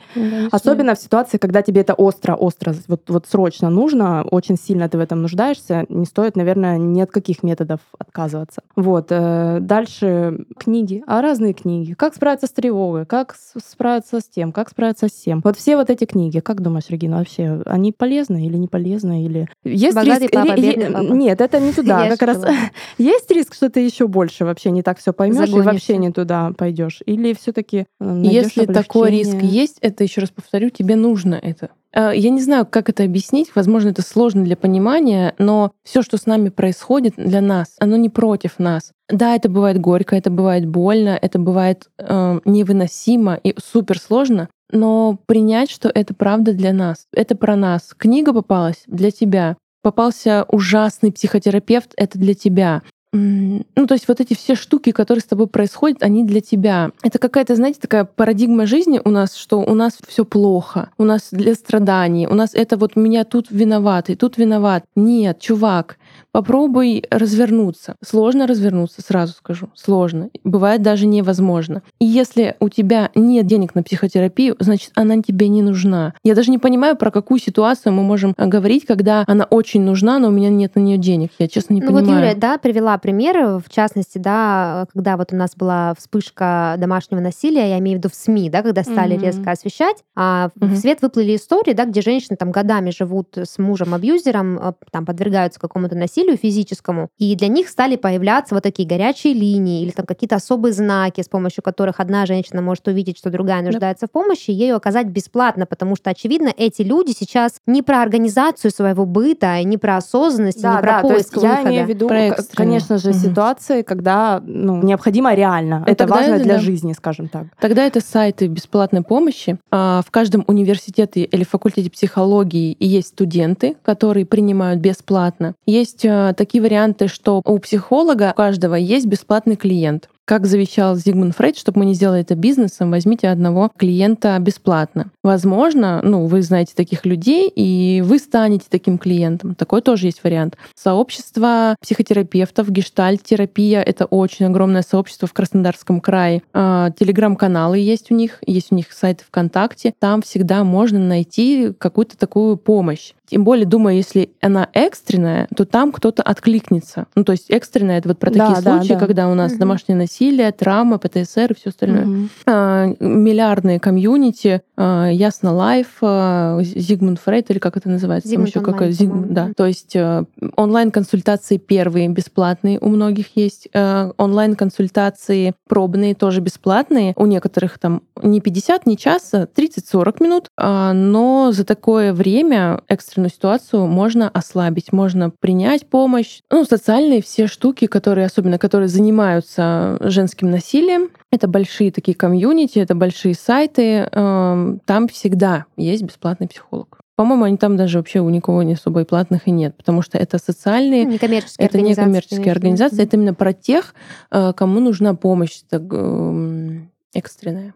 Особенно 0.51 0.95
в 0.95 0.99
ситуации, 0.99 1.24
когда 1.33 1.61
тебе 1.61 1.81
это 1.81 1.93
остро-остро, 1.93 2.73
вот, 2.87 3.09
вот 3.09 3.25
срочно 3.27 3.69
нужно, 3.69 4.23
очень 4.31 4.57
сильно 4.57 4.89
ты 4.89 4.97
в 4.97 5.01
этом 5.01 5.21
нуждаешься, 5.21 5.85
не 5.89 6.05
стоит, 6.05 6.35
наверное, 6.35 6.77
ни 6.77 7.01
от 7.01 7.11
каких 7.11 7.43
методов 7.43 7.79
отказываться. 7.97 8.61
Вот. 8.75 9.07
э, 9.09 9.59
Дальше 9.61 10.45
книги, 10.57 11.03
а 11.07 11.21
разные 11.21 11.53
книги. 11.53 11.93
Как 11.93 12.15
справиться 12.15 12.47
с 12.47 12.51
тревогой, 12.51 13.05
как 13.05 13.35
справиться 13.35 14.19
с 14.19 14.25
тем, 14.25 14.51
как 14.51 14.69
справиться 14.69 15.07
с 15.07 15.11
тем. 15.11 15.41
Вот 15.43 15.57
все 15.57 15.75
вот 15.75 15.89
эти 15.89 16.05
книги, 16.05 16.39
как 16.39 16.61
думаешь, 16.61 16.89
Регина, 16.89 17.17
вообще, 17.17 17.61
они 17.65 17.91
полезны 17.91 18.45
или 18.45 18.57
не 18.57 18.67
полезны? 18.67 19.25
Или... 19.25 19.49
Есть 19.63 19.95
Богатый 19.95 20.23
риск... 20.23 20.33
папа, 20.33 20.55
бедный 20.55 20.91
папа. 20.91 21.13
Нет, 21.13 21.41
это 21.41 21.59
не 21.59 21.73
туда. 21.73 22.09
Как 22.15 22.21
раз 22.21 22.43
есть 22.97 23.31
риск, 23.31 23.53
что 23.53 23.69
ты 23.69 23.79
еще 23.81 24.07
больше 24.07 24.45
вообще 24.45 24.71
не 24.71 24.83
так 24.83 24.99
все 24.99 25.13
поймешь 25.13 25.49
и 25.49 25.61
вообще 25.61 25.97
не 25.97 26.11
туда 26.11 26.51
пойдешь. 26.57 27.01
Или 27.05 27.33
все-таки 27.33 27.85
Если 27.99 28.65
такой 28.65 29.11
риск 29.11 29.37
есть, 29.41 29.77
это 29.81 30.03
еще 30.03 30.21
раз 30.21 30.29
повторю, 30.29 30.69
тебе 30.69 30.95
нужно 30.95 31.14
это. 31.23 31.69
Э, 31.93 32.11
Я 32.13 32.29
не 32.29 32.41
знаю, 32.41 32.65
как 32.65 32.89
это 32.89 33.03
объяснить. 33.03 33.51
Возможно, 33.55 33.89
это 33.89 34.01
сложно 34.01 34.43
для 34.43 34.57
понимания, 34.57 35.33
но 35.37 35.71
все, 35.83 36.01
что 36.01 36.17
с 36.17 36.25
нами 36.25 36.49
происходит 36.49 37.13
для 37.17 37.41
нас, 37.41 37.75
оно 37.79 37.95
не 37.95 38.09
против 38.09 38.59
нас. 38.59 38.91
Да, 39.09 39.35
это 39.35 39.49
бывает 39.49 39.79
горько, 39.79 40.15
это 40.15 40.29
бывает 40.29 40.65
больно, 40.65 41.17
это 41.21 41.39
бывает 41.39 41.89
э, 41.97 42.39
невыносимо 42.45 43.35
и 43.35 43.55
супер 43.57 43.99
сложно, 43.99 44.49
но 44.71 45.17
принять, 45.25 45.69
что 45.69 45.89
это 45.89 46.13
правда 46.13 46.53
для 46.53 46.73
нас, 46.73 47.05
это 47.13 47.35
про 47.35 47.55
нас. 47.55 47.93
Книга 47.97 48.33
попалась 48.33 48.83
для 48.87 49.11
тебя, 49.11 49.57
попался 49.81 50.45
ужасный 50.49 51.11
психотерапевт, 51.11 51.93
это 51.95 52.17
для 52.17 52.33
тебя. 52.33 52.81
Ну, 53.17 53.87
то 53.87 53.93
есть 53.93 54.07
вот 54.09 54.19
эти 54.19 54.33
все 54.33 54.55
штуки, 54.55 54.91
которые 54.91 55.21
с 55.21 55.25
тобой 55.25 55.47
происходят, 55.47 56.03
они 56.03 56.25
для 56.25 56.41
тебя. 56.41 56.91
Это 57.01 57.17
какая-то, 57.17 57.55
знаете, 57.55 57.79
такая 57.79 58.03
парадигма 58.03 58.65
жизни 58.65 58.99
у 59.03 59.09
нас, 59.09 59.35
что 59.35 59.59
у 59.61 59.73
нас 59.73 59.97
все 60.05 60.25
плохо, 60.25 60.89
у 60.97 61.05
нас 61.05 61.29
для 61.31 61.53
страданий, 61.53 62.27
у 62.27 62.33
нас 62.33 62.53
это 62.53 62.75
вот 62.75 62.95
меня 62.95 63.23
тут 63.23 63.47
виноват, 63.49 64.09
и 64.09 64.15
тут 64.15 64.37
виноват. 64.37 64.83
Нет, 64.95 65.39
чувак, 65.39 65.97
попробуй 66.31 67.03
развернуться. 67.09 67.95
Сложно 68.03 68.47
развернуться, 68.47 69.01
сразу 69.01 69.33
скажу, 69.33 69.69
сложно. 69.73 70.29
Бывает 70.43 70.81
даже 70.81 71.05
невозможно. 71.05 71.81
И 71.99 72.05
если 72.05 72.55
у 72.59 72.69
тебя 72.69 73.09
нет 73.15 73.45
денег 73.47 73.75
на 73.75 73.83
психотерапию, 73.83 74.55
значит, 74.59 74.91
она 74.95 75.21
тебе 75.21 75.47
не 75.47 75.61
нужна. 75.61 76.13
Я 76.23 76.35
даже 76.35 76.51
не 76.51 76.57
понимаю, 76.57 76.95
про 76.97 77.11
какую 77.11 77.39
ситуацию 77.39 77.93
мы 77.93 78.03
можем 78.03 78.33
э, 78.37 78.45
говорить, 78.47 78.85
когда 78.85 79.23
она 79.27 79.45
очень 79.45 79.81
нужна, 79.81 80.19
но 80.19 80.27
у 80.27 80.31
меня 80.31 80.49
нет 80.49 80.75
на 80.75 80.79
нее 80.79 80.97
денег. 80.97 81.31
Я 81.39 81.47
честно 81.47 81.73
не 81.73 81.81
ну 81.81 81.87
понимаю. 81.87 82.05
вот 82.05 82.15
Юля, 82.15 82.35
да, 82.35 82.57
привела 82.57 82.97
пример, 82.97 83.59
в 83.59 83.69
частности, 83.69 84.17
да, 84.17 84.87
когда 84.93 85.17
вот 85.17 85.31
у 85.31 85.35
нас 85.35 85.55
была 85.55 85.93
вспышка 85.97 86.75
домашнего 86.77 87.19
насилия, 87.19 87.69
я 87.69 87.79
имею 87.79 87.97
в 87.97 87.99
виду 87.99 88.09
в 88.09 88.15
СМИ, 88.15 88.49
да, 88.49 88.61
когда 88.61 88.83
стали 88.83 89.15
Мгм. 89.15 89.23
резко 89.23 89.51
освещать, 89.51 89.97
а 90.15 90.49
в 90.55 90.65
Мгм. 90.65 90.75
свет 90.75 91.01
выплыли 91.01 91.35
истории, 91.35 91.73
да, 91.73 91.85
где 91.85 92.01
женщины 92.01 92.35
там 92.37 92.51
годами 92.51 92.91
живут 92.91 93.37
с 93.37 93.57
мужем-абьюзером, 93.57 94.59
а, 94.61 94.73
там 94.91 95.05
подвергаются 95.05 95.59
какому-то 95.59 95.95
насилию 95.95 96.04
физическому, 96.07 97.09
и 97.17 97.35
для 97.35 97.47
них 97.47 97.69
стали 97.69 97.95
появляться 97.95 98.55
вот 98.55 98.63
такие 98.63 98.87
горячие 98.87 99.33
линии 99.33 99.81
или 99.83 99.91
там 99.91 100.05
какие-то 100.05 100.35
особые 100.35 100.73
знаки, 100.73 101.21
с 101.21 101.27
помощью 101.27 101.63
которых 101.63 101.99
одна 101.99 102.25
женщина 102.25 102.61
может 102.61 102.87
увидеть, 102.87 103.17
что 103.17 103.29
другая 103.29 103.61
нуждается 103.61 104.07
в 104.07 104.11
помощи, 104.11 104.51
и 104.51 104.53
ею 104.53 104.75
оказать 104.75 105.07
бесплатно, 105.07 105.65
потому 105.65 105.95
что, 105.95 106.09
очевидно, 106.09 106.53
эти 106.55 106.81
люди 106.81 107.11
сейчас 107.17 107.59
не 107.65 107.81
про 107.81 108.01
организацию 108.01 108.71
своего 108.71 109.05
быта, 109.05 109.57
и 109.57 109.65
не 109.65 109.77
про 109.77 109.97
осознанность, 109.97 110.63
и 110.63 110.67
не 110.67 110.77
про 110.81 111.01
то 111.01 111.13
есть 111.13 111.31
поиск 111.31 111.43
я 111.43 111.49
выхода. 111.51 111.69
имею 111.69 111.85
в 111.85 111.89
виду, 111.89 112.09
конечно, 112.53 112.97
же, 112.97 113.09
Мгм. 113.09 113.19
ситуации, 113.19 113.81
когда 113.81 114.41
ну, 114.45 114.81
необходимо 114.83 115.33
реально. 115.33 115.79
Ну, 115.85 115.91
это 115.91 116.07
важно 116.07 116.35
это 116.35 116.43
для 116.43 116.53
да. 116.55 116.59
жизни, 116.59 116.93
скажем 116.93 117.27
так. 117.27 117.45
Тогда 117.59 117.85
это 117.85 118.01
сайты 118.01 118.47
бесплатной 118.47 119.03
помощи. 119.03 119.57
А, 119.71 120.01
В 120.05 120.11
каждом 120.11 120.43
университете 120.47 121.23
или 121.23 121.43
факультете 121.43 121.89
психологии 121.89 122.73
и 122.73 122.87
есть 122.87 123.09
студенты, 123.09 123.75
которые 123.83 124.25
принимают 124.25 124.79
бесплатно. 124.81 125.53
Есть 125.65 125.84
а, 126.05 126.33
такие 126.33 126.61
варианты, 126.61 127.07
что 127.07 127.41
у 127.43 127.59
психолога 127.59 128.31
у 128.31 128.37
каждого 128.37 128.75
есть 128.75 129.05
бесплатный 129.05 129.55
клиент. 129.55 130.09
Как 130.25 130.47
завещал 130.47 130.95
Зигмунд 130.95 131.35
Фрейд, 131.35 131.55
чтобы 131.55 131.79
мы 131.79 131.85
не 131.85 131.93
сделали 131.93 132.21
это 132.21 132.33
бизнесом, 132.33 132.89
возьмите 132.89 133.29
одного 133.29 133.71
клиента 133.77 134.35
бесплатно. 134.39 135.11
Возможно, 135.23 136.01
ну, 136.03 136.25
вы 136.25 136.41
знаете 136.41 136.73
таких 136.75 137.05
людей, 137.05 137.47
и 137.55 138.01
вы 138.03 138.17
станете 138.17 138.65
таким 138.67 138.97
клиентом. 138.97 139.53
Такой 139.53 139.83
тоже 139.83 140.07
есть 140.07 140.23
вариант. 140.23 140.57
Сообщество 140.73 141.75
психотерапевтов, 141.79 142.71
гештальт-терапия— 142.71 143.81
это 143.83 144.05
очень 144.05 144.47
огромное 144.47 144.81
сообщество 144.81 145.27
в 145.27 145.33
Краснодарском 145.33 146.01
крае. 146.01 146.41
А, 146.53 146.89
Телеграм-каналы 146.99 147.77
есть 147.77 148.09
у 148.09 148.15
них, 148.15 148.39
есть 148.47 148.71
у 148.71 148.75
них 148.75 148.91
сайты 148.93 149.23
ВКонтакте. 149.25 149.93
Там 149.99 150.23
всегда 150.23 150.63
можно 150.63 150.97
найти 150.97 151.71
какую-то 151.77 152.17
такую 152.17 152.57
помощь. 152.57 153.13
Тем 153.27 153.43
более, 153.43 153.65
думаю, 153.65 153.95
если 153.97 154.29
она 154.41 154.69
экстренная, 154.73 155.47
то 155.55 155.65
там 155.65 155.91
кто-то 155.91 156.21
откликнется. 156.23 157.07
Ну, 157.15 157.23
то 157.23 157.31
есть 157.31 157.49
экстренная— 157.49 157.97
это 157.99 158.09
вот 158.09 158.19
про 158.19 158.31
Да, 158.31 158.47
такие 158.47 158.63
да, 158.63 158.77
случаи, 158.79 158.93
да. 158.93 158.99
когда 158.99 159.27
у 159.29 159.33
нас 159.33 159.51
Мгм. 159.51 159.59
домашнее 159.59 159.97
насилие, 159.97 160.51
травма, 160.51 160.97
ПТСР 160.97 161.51
и 161.51 161.55
все 161.55 161.69
остальное. 161.69 162.05
Мгм. 162.05 162.29
А, 162.45 162.87
миллиардные 162.99 163.79
комьюнити, 163.79 164.61
а, 164.77 165.07
Ясно 165.09 165.53
Live, 165.53 165.87
а, 166.01 166.59
Зигмунд 166.61 167.19
Фрейд, 167.19 167.49
или 167.51 167.59
как 167.59 167.77
это 167.77 167.89
называется? 167.89 168.29
Зигмунд 168.29 168.53
Там 168.53 168.61
еще 168.63 168.71
онлайн, 168.71 168.93
какой 168.93 169.07
по-моему, 169.07 169.33
да. 169.33 169.51
То 169.55 169.65
есть 169.65 169.95
э, 169.95 170.23
онлайн-консультации 170.55 171.57
первые 171.57 172.07
бесплатные 172.09 172.79
у 172.79 172.89
многих 172.89 173.35
есть, 173.35 173.69
э, 173.73 174.11
онлайн-консультации 174.17 175.53
пробные 175.67 176.15
тоже 176.15 176.41
бесплатные. 176.41 177.13
У 177.15 177.25
некоторых 177.25 177.79
там 177.79 178.03
не 178.21 178.41
50, 178.41 178.85
не 178.85 178.97
час, 178.97 179.29
а 179.33 179.47
30-40 179.47 180.21
минут, 180.21 180.47
а, 180.57 180.93
но 180.93 181.51
за 181.51 181.65
такое 181.65 182.13
время 182.13 182.81
экстренную 183.15 183.29
ситуацию 183.29 183.87
можно 183.87 184.29
ослабить, 184.29 184.91
можно 184.91 185.29
принять 185.29 185.87
помощь. 185.87 186.41
Ну, 186.51 186.65
социальные 186.65 187.21
все 187.21 187.47
штуки, 187.47 187.87
которые, 187.87 188.25
особенно 188.27 188.57
которые 188.57 188.89
занимаются 188.89 189.97
женским 190.01 190.51
насилием, 190.51 191.09
это 191.31 191.47
большие 191.47 191.91
такие 191.91 192.15
комьюнити, 192.15 192.79
это 192.79 192.93
большие 192.93 193.33
сайты. 193.33 194.09
эм, 194.11 194.81
Там 194.85 195.07
всегда 195.07 195.65
есть 195.77 196.03
бесплатный 196.03 196.47
психолог. 196.49 196.99
По-моему, 197.15 197.45
они 197.45 197.55
там 197.55 197.77
даже 197.77 197.99
вообще 197.99 198.19
у 198.19 198.29
никого 198.29 198.61
не 198.63 198.73
особо 198.73 199.01
и 199.01 199.05
платных 199.05 199.47
и 199.47 199.51
нет, 199.51 199.77
потому 199.77 200.01
что 200.01 200.17
это 200.17 200.37
социальные, 200.37 201.05
Ну, 201.05 201.11
некоммерческие 201.13 201.65
это 201.67 201.77
организации, 201.77 202.03
коммерческие 202.03 202.37
конечно. 202.39 202.51
организации, 202.51 203.03
это 203.03 203.15
именно 203.15 203.33
про 203.33 203.53
тех, 203.53 203.95
э, 204.31 204.51
кому 204.53 204.81
нужна 204.81 205.13
помощь 205.15 205.61
так, 205.69 205.83
эм, 205.93 206.91
экстренная. 207.13 207.73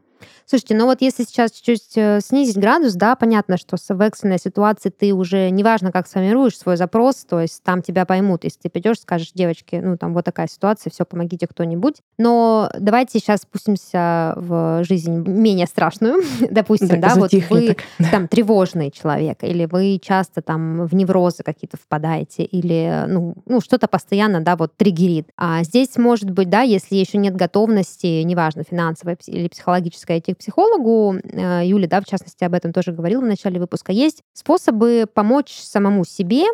Слушайте, 0.49 0.73
ну 0.73 0.85
вот 0.85 0.99
если 1.01 1.25
сейчас 1.25 1.51
чуть-чуть 1.51 1.95
э, 1.95 2.19
снизить 2.21 2.57
градус, 2.57 2.93
да, 2.93 3.15
понятно, 3.15 3.55
что 3.55 3.77
в 3.77 4.01
экстренной 4.01 4.39
ситуации 4.39 4.89
ты 4.89 5.13
уже, 5.13 5.51
неважно, 5.51 5.91
как 5.91 6.07
сформируешь 6.07 6.57
свой 6.57 6.75
запрос, 6.75 7.17
то 7.17 7.39
есть 7.39 7.61
там 7.61 7.83
тебя 7.83 8.03
поймут, 8.03 8.45
если 8.45 8.61
ты 8.61 8.69
придешь, 8.71 8.99
скажешь, 8.99 9.29
девочки, 9.35 9.75
ну 9.75 9.95
там 9.95 10.15
вот 10.15 10.25
такая 10.25 10.47
ситуация, 10.47 10.89
все, 10.89 11.05
помогите 11.05 11.45
кто-нибудь. 11.45 11.97
Но 12.17 12.71
давайте 12.79 13.19
сейчас 13.19 13.41
спустимся 13.41 14.33
в 14.37 14.83
жизнь 14.85 15.17
менее 15.17 15.67
страшную, 15.67 16.23
допустим, 16.49 16.99
да, 16.99 17.13
вот 17.13 17.31
вы 17.51 17.75
так. 17.75 18.09
там 18.09 18.27
тревожный 18.27 18.89
человек, 18.89 19.43
или 19.43 19.67
вы 19.67 19.99
часто 20.01 20.41
там 20.41 20.87
в 20.87 20.95
неврозы 20.95 21.43
какие-то 21.43 21.77
впадаете, 21.77 22.43
или 22.43 23.05
ну, 23.07 23.35
ну 23.45 23.61
что-то 23.61 23.87
постоянно, 23.87 24.41
да, 24.41 24.55
вот 24.55 24.75
триггерит. 24.75 25.29
А 25.37 25.61
здесь 25.61 25.95
может 25.97 26.31
быть, 26.31 26.49
да, 26.49 26.61
если 26.61 26.95
еще 26.95 27.19
нет 27.19 27.35
готовности, 27.35 28.23
неважно, 28.23 28.63
финансовой 28.67 29.15
или 29.27 29.47
психологической, 29.47 30.17
идти 30.17 30.38
психологу, 30.39 31.17
э, 31.21 31.65
Юля, 31.65 31.87
да, 31.87 32.01
в 32.01 32.05
частности, 32.05 32.43
об 32.43 32.53
этом 32.53 32.73
тоже 32.73 32.93
говорила 32.93 33.21
в 33.21 33.25
начале 33.25 33.59
выпуска, 33.59 33.91
есть 33.91 34.23
способы 34.33 35.05
помочь 35.13 35.51
самому 35.51 36.05
себе 36.05 36.45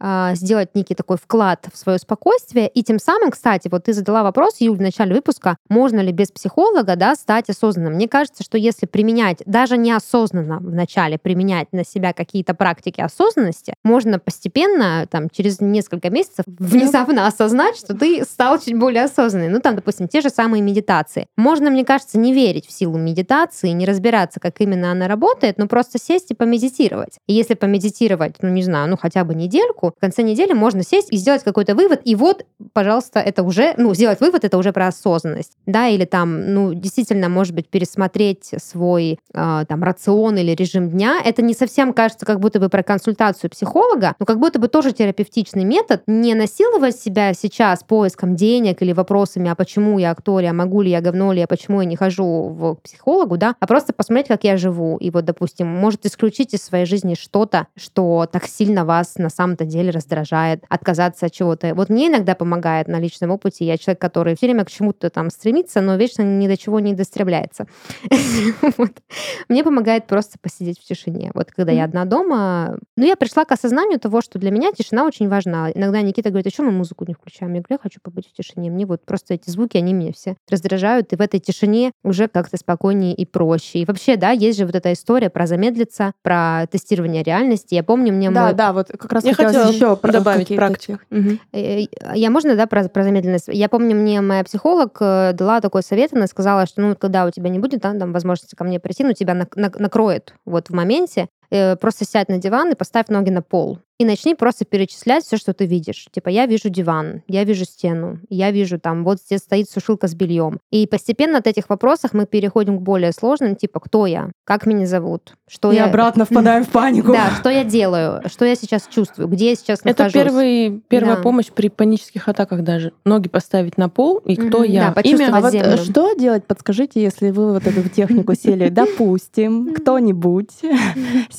а, 0.00 0.34
сделать 0.34 0.74
некий 0.74 0.94
такой 0.94 1.18
вклад 1.18 1.68
в 1.72 1.76
свое 1.76 1.98
спокойствие. 1.98 2.68
И 2.68 2.82
тем 2.82 2.98
самым, 2.98 3.30
кстати, 3.30 3.68
вот 3.70 3.84
ты 3.84 3.92
задала 3.92 4.22
вопрос, 4.22 4.56
Юль, 4.60 4.78
в 4.78 4.80
начале 4.80 5.14
выпуска, 5.14 5.56
можно 5.68 6.00
ли 6.00 6.10
без 6.10 6.32
психолога 6.32 6.96
да, 6.96 7.14
стать 7.14 7.50
осознанным. 7.50 7.94
Мне 7.94 8.08
кажется, 8.08 8.42
что 8.42 8.56
если 8.56 8.86
применять, 8.86 9.42
даже 9.44 9.76
неосознанно 9.76 10.58
вначале 10.58 11.18
применять 11.18 11.68
на 11.72 11.84
себя 11.84 12.12
какие-то 12.12 12.54
практики 12.54 13.00
осознанности, 13.00 13.74
можно 13.84 14.18
постепенно, 14.18 15.06
там, 15.10 15.28
через 15.28 15.60
несколько 15.60 16.08
месяцев 16.08 16.46
внезапно 16.46 17.26
осознать, 17.26 17.76
что 17.76 17.94
ты 17.94 18.24
стал 18.24 18.58
чуть 18.58 18.78
более 18.78 19.04
осознанным. 19.04 19.52
Ну, 19.52 19.60
там, 19.60 19.76
допустим, 19.76 20.08
те 20.08 20.22
же 20.22 20.30
самые 20.30 20.62
медитации. 20.62 21.26
Можно, 21.36 21.70
мне 21.70 21.84
кажется, 21.84 22.18
не 22.18 22.32
верить 22.32 22.66
в 22.66 22.72
силу 22.72 22.96
медитации, 22.96 23.68
не 23.70 23.84
разбираться, 23.84 24.40
как 24.40 24.60
именно 24.60 24.92
она 24.92 25.08
работает, 25.08 25.58
но 25.58 25.66
просто 25.66 25.98
сесть 25.98 26.30
и 26.30 26.34
помедитировать. 26.34 27.18
И 27.26 27.34
если 27.34 27.54
помедитировать, 27.54 28.36
ну, 28.40 28.48
не 28.48 28.62
знаю, 28.62 28.88
ну, 28.88 28.96
хотя 28.96 29.24
бы 29.24 29.34
недельку, 29.34 29.89
в 29.96 30.00
конце 30.00 30.22
недели 30.22 30.52
можно 30.52 30.82
сесть 30.82 31.12
и 31.12 31.16
сделать 31.16 31.42
какой-то 31.44 31.74
вывод, 31.74 32.00
и 32.04 32.14
вот, 32.14 32.44
пожалуйста, 32.72 33.20
это 33.20 33.42
уже, 33.42 33.74
ну, 33.76 33.94
сделать 33.94 34.20
вывод, 34.20 34.44
это 34.44 34.58
уже 34.58 34.72
про 34.72 34.88
осознанность, 34.88 35.52
да, 35.66 35.88
или 35.88 36.04
там, 36.04 36.54
ну, 36.54 36.74
действительно, 36.74 37.28
может 37.28 37.54
быть, 37.54 37.68
пересмотреть 37.68 38.50
свой, 38.62 39.18
э, 39.32 39.64
там, 39.68 39.82
рацион 39.82 40.36
или 40.38 40.52
режим 40.52 40.90
дня. 40.90 41.20
Это 41.24 41.42
не 41.42 41.54
совсем 41.54 41.92
кажется 41.92 42.26
как 42.26 42.40
будто 42.40 42.60
бы 42.60 42.68
про 42.68 42.82
консультацию 42.82 43.50
психолога, 43.50 44.14
но 44.18 44.26
как 44.26 44.38
будто 44.38 44.58
бы 44.58 44.68
тоже 44.68 44.92
терапевтичный 44.92 45.64
метод, 45.64 46.02
не 46.06 46.34
насиловать 46.34 46.96
себя 46.96 47.34
сейчас 47.34 47.82
поиском 47.82 48.36
денег 48.36 48.82
или 48.82 48.92
вопросами, 48.92 49.50
а 49.50 49.54
почему 49.54 49.98
я 49.98 50.14
кто 50.14 50.40
а 50.40 50.52
могу 50.52 50.82
ли 50.82 50.90
я 50.90 51.00
говно 51.00 51.32
ли, 51.32 51.42
а 51.42 51.46
почему 51.46 51.80
я 51.80 51.86
не 51.86 51.96
хожу 51.96 52.48
в 52.48 52.76
к 52.76 52.82
психологу, 52.82 53.36
да, 53.36 53.54
а 53.58 53.66
просто 53.66 53.92
посмотреть, 53.92 54.28
как 54.28 54.44
я 54.44 54.56
живу. 54.56 54.96
И 54.98 55.10
вот, 55.10 55.24
допустим, 55.24 55.66
может 55.66 56.06
исключить 56.06 56.54
из 56.54 56.62
своей 56.62 56.86
жизни 56.86 57.14
что-то, 57.14 57.66
что 57.76 58.28
так 58.30 58.46
сильно 58.46 58.84
вас 58.84 59.16
на 59.16 59.30
самом-то 59.30 59.64
деле 59.64 59.79
раздражает, 59.88 60.64
отказаться 60.68 61.26
от 61.26 61.32
чего-то. 61.32 61.74
Вот 61.74 61.88
мне 61.88 62.08
иногда 62.08 62.34
помогает 62.34 62.88
на 62.88 63.00
личном 63.00 63.30
опыте. 63.30 63.64
Я 63.64 63.78
человек, 63.78 64.00
который 64.00 64.36
все 64.36 64.46
время 64.46 64.64
к 64.64 64.70
чему-то 64.70 65.08
там 65.08 65.30
стремится, 65.30 65.80
но 65.80 65.96
вечно 65.96 66.22
ни 66.22 66.46
до 66.46 66.56
чего 66.56 66.80
не 66.80 66.92
достремляется. 66.92 67.66
Мне 69.48 69.64
помогает 69.64 70.06
просто 70.06 70.38
посидеть 70.40 70.78
в 70.78 70.84
тишине. 70.84 71.30
Вот 71.34 71.50
когда 71.50 71.72
я 71.72 71.84
одна 71.84 72.04
дома, 72.04 72.78
ну, 72.96 73.06
я 73.06 73.16
пришла 73.16 73.44
к 73.44 73.52
осознанию 73.52 73.98
того, 73.98 74.20
что 74.20 74.38
для 74.38 74.50
меня 74.50 74.72
тишина 74.72 75.04
очень 75.04 75.28
важна. 75.28 75.70
Иногда 75.72 76.02
Никита 76.02 76.30
говорит, 76.30 76.46
а 76.46 76.50
что 76.50 76.62
мы 76.62 76.70
музыку 76.70 77.04
не 77.06 77.14
включаем? 77.14 77.54
Я 77.54 77.60
говорю, 77.60 77.74
я 77.74 77.78
хочу 77.82 78.00
побыть 78.02 78.28
в 78.28 78.32
тишине. 78.32 78.70
Мне 78.70 78.86
вот 78.86 79.04
просто 79.04 79.34
эти 79.34 79.48
звуки, 79.50 79.76
они 79.76 79.92
меня 79.92 80.12
все 80.12 80.36
раздражают, 80.48 81.12
и 81.12 81.16
в 81.16 81.20
этой 81.20 81.40
тишине 81.40 81.92
уже 82.02 82.28
как-то 82.28 82.56
спокойнее 82.56 83.14
и 83.14 83.24
проще. 83.24 83.80
И 83.80 83.84
вообще, 83.84 84.16
да, 84.16 84.30
есть 84.30 84.58
же 84.58 84.66
вот 84.66 84.74
эта 84.74 84.92
история 84.92 85.30
про 85.30 85.46
замедлиться, 85.46 86.12
про 86.22 86.66
тестирование 86.70 87.22
реальности. 87.22 87.74
Я 87.74 87.82
помню, 87.82 88.12
мне 88.12 88.30
Да, 88.30 88.46
мой 88.46 88.54
да, 88.54 88.72
вот 88.72 88.88
как 88.88 89.12
раз 89.12 89.24
Я 89.24 89.34
хотела 89.34 89.69
еще 89.72 89.96
добавить 90.12 90.48
практику. 90.56 90.98
тех- 90.98 91.06
Мгм. 91.10 91.40
Э, 91.52 91.80
Я 92.14 92.30
можно, 92.30 92.56
да, 92.56 92.66
про, 92.66 92.88
про 92.88 93.04
замедленность? 93.04 93.48
Я 93.48 93.68
помню, 93.68 93.94
мне 93.96 94.20
моя 94.20 94.44
психолог 94.44 94.96
э, 95.00 95.32
дала 95.34 95.60
такой 95.60 95.82
совет, 95.82 96.12
она 96.12 96.26
сказала, 96.26 96.66
что, 96.66 96.80
ну, 96.80 96.96
когда 96.96 97.26
у 97.26 97.30
тебя 97.30 97.48
не 97.48 97.58
будет 97.58 97.80
да, 97.80 97.92
там, 97.94 98.12
возможности 98.12 98.54
ко 98.54 98.64
мне 98.64 98.78
прийти, 98.80 99.04
ну, 99.04 99.12
тебя 99.12 99.34
нак- 99.34 99.56
нак- 99.56 99.78
накроет 99.78 100.34
вот 100.44 100.68
в 100.68 100.74
моменте, 100.74 101.28
э, 101.50 101.76
просто 101.76 102.04
сядь 102.04 102.28
на 102.28 102.38
диван 102.38 102.72
и 102.72 102.74
поставь 102.74 103.08
ноги 103.08 103.30
на 103.30 103.42
пол. 103.42 103.78
И 103.98 104.04
начни 104.06 104.34
просто 104.34 104.64
перечислять 104.64 105.24
все, 105.26 105.36
что 105.36 105.52
ты 105.52 105.66
видишь. 105.66 106.06
Типа, 106.10 106.30
я 106.30 106.46
вижу 106.46 106.70
диван, 106.70 107.22
я 107.28 107.44
вижу 107.44 107.66
стену, 107.66 108.18
я 108.30 108.50
вижу 108.50 108.80
там, 108.80 109.04
вот 109.04 109.18
здесь 109.20 109.40
стоит 109.40 109.68
сушилка 109.68 110.08
с 110.08 110.14
бельем. 110.14 110.58
И 110.70 110.86
постепенно 110.86 111.36
от 111.36 111.46
этих 111.46 111.68
вопросов 111.68 112.14
мы 112.14 112.24
переходим 112.24 112.78
к 112.78 112.80
более 112.80 113.12
сложным, 113.12 113.56
типа, 113.56 113.78
кто 113.78 114.06
я, 114.06 114.30
как 114.44 114.64
меня 114.64 114.86
зовут, 114.86 115.34
что 115.46 115.70
И 115.70 115.74
я... 115.74 115.84
обратно 115.84 116.24
впадаем 116.24 116.64
в 116.64 116.68
панику. 116.72 117.12
Да, 117.12 117.30
что 117.38 117.50
я 117.50 117.62
делаю, 117.62 118.22
что 118.30 118.46
я 118.46 118.54
сейчас 118.54 118.86
чувствую, 118.88 119.28
где 119.28 119.50
я 119.50 119.54
сейчас 119.54 119.80
Это 119.84 120.04
нахожусь. 120.04 120.12
первый, 120.14 120.82
первая 120.88 121.16
Да. 121.16 121.22
помощь 121.22 121.48
при 121.54 121.68
панических 121.68 122.26
атаках 122.26 122.62
даже. 122.64 122.94
Ноги 123.04 123.28
поставить 123.28 123.76
на 123.76 123.90
пол, 123.90 124.16
и 124.24 124.34
кто 124.34 124.64
я. 124.64 124.86
да, 124.86 124.92
почувствовать 124.92 125.34
А 125.34 125.40
вот 125.42 125.52
землю. 125.52 125.68
э, 125.74 125.76
что 125.76 126.14
делать, 126.14 126.46
подскажите, 126.46 127.02
если 127.02 127.28
вы 127.32 127.52
вот 127.52 127.66
эту 127.66 127.86
технику 127.90 128.34
сели, 128.34 128.68
допустим, 128.70 129.74
кто-нибудь, 129.74 130.48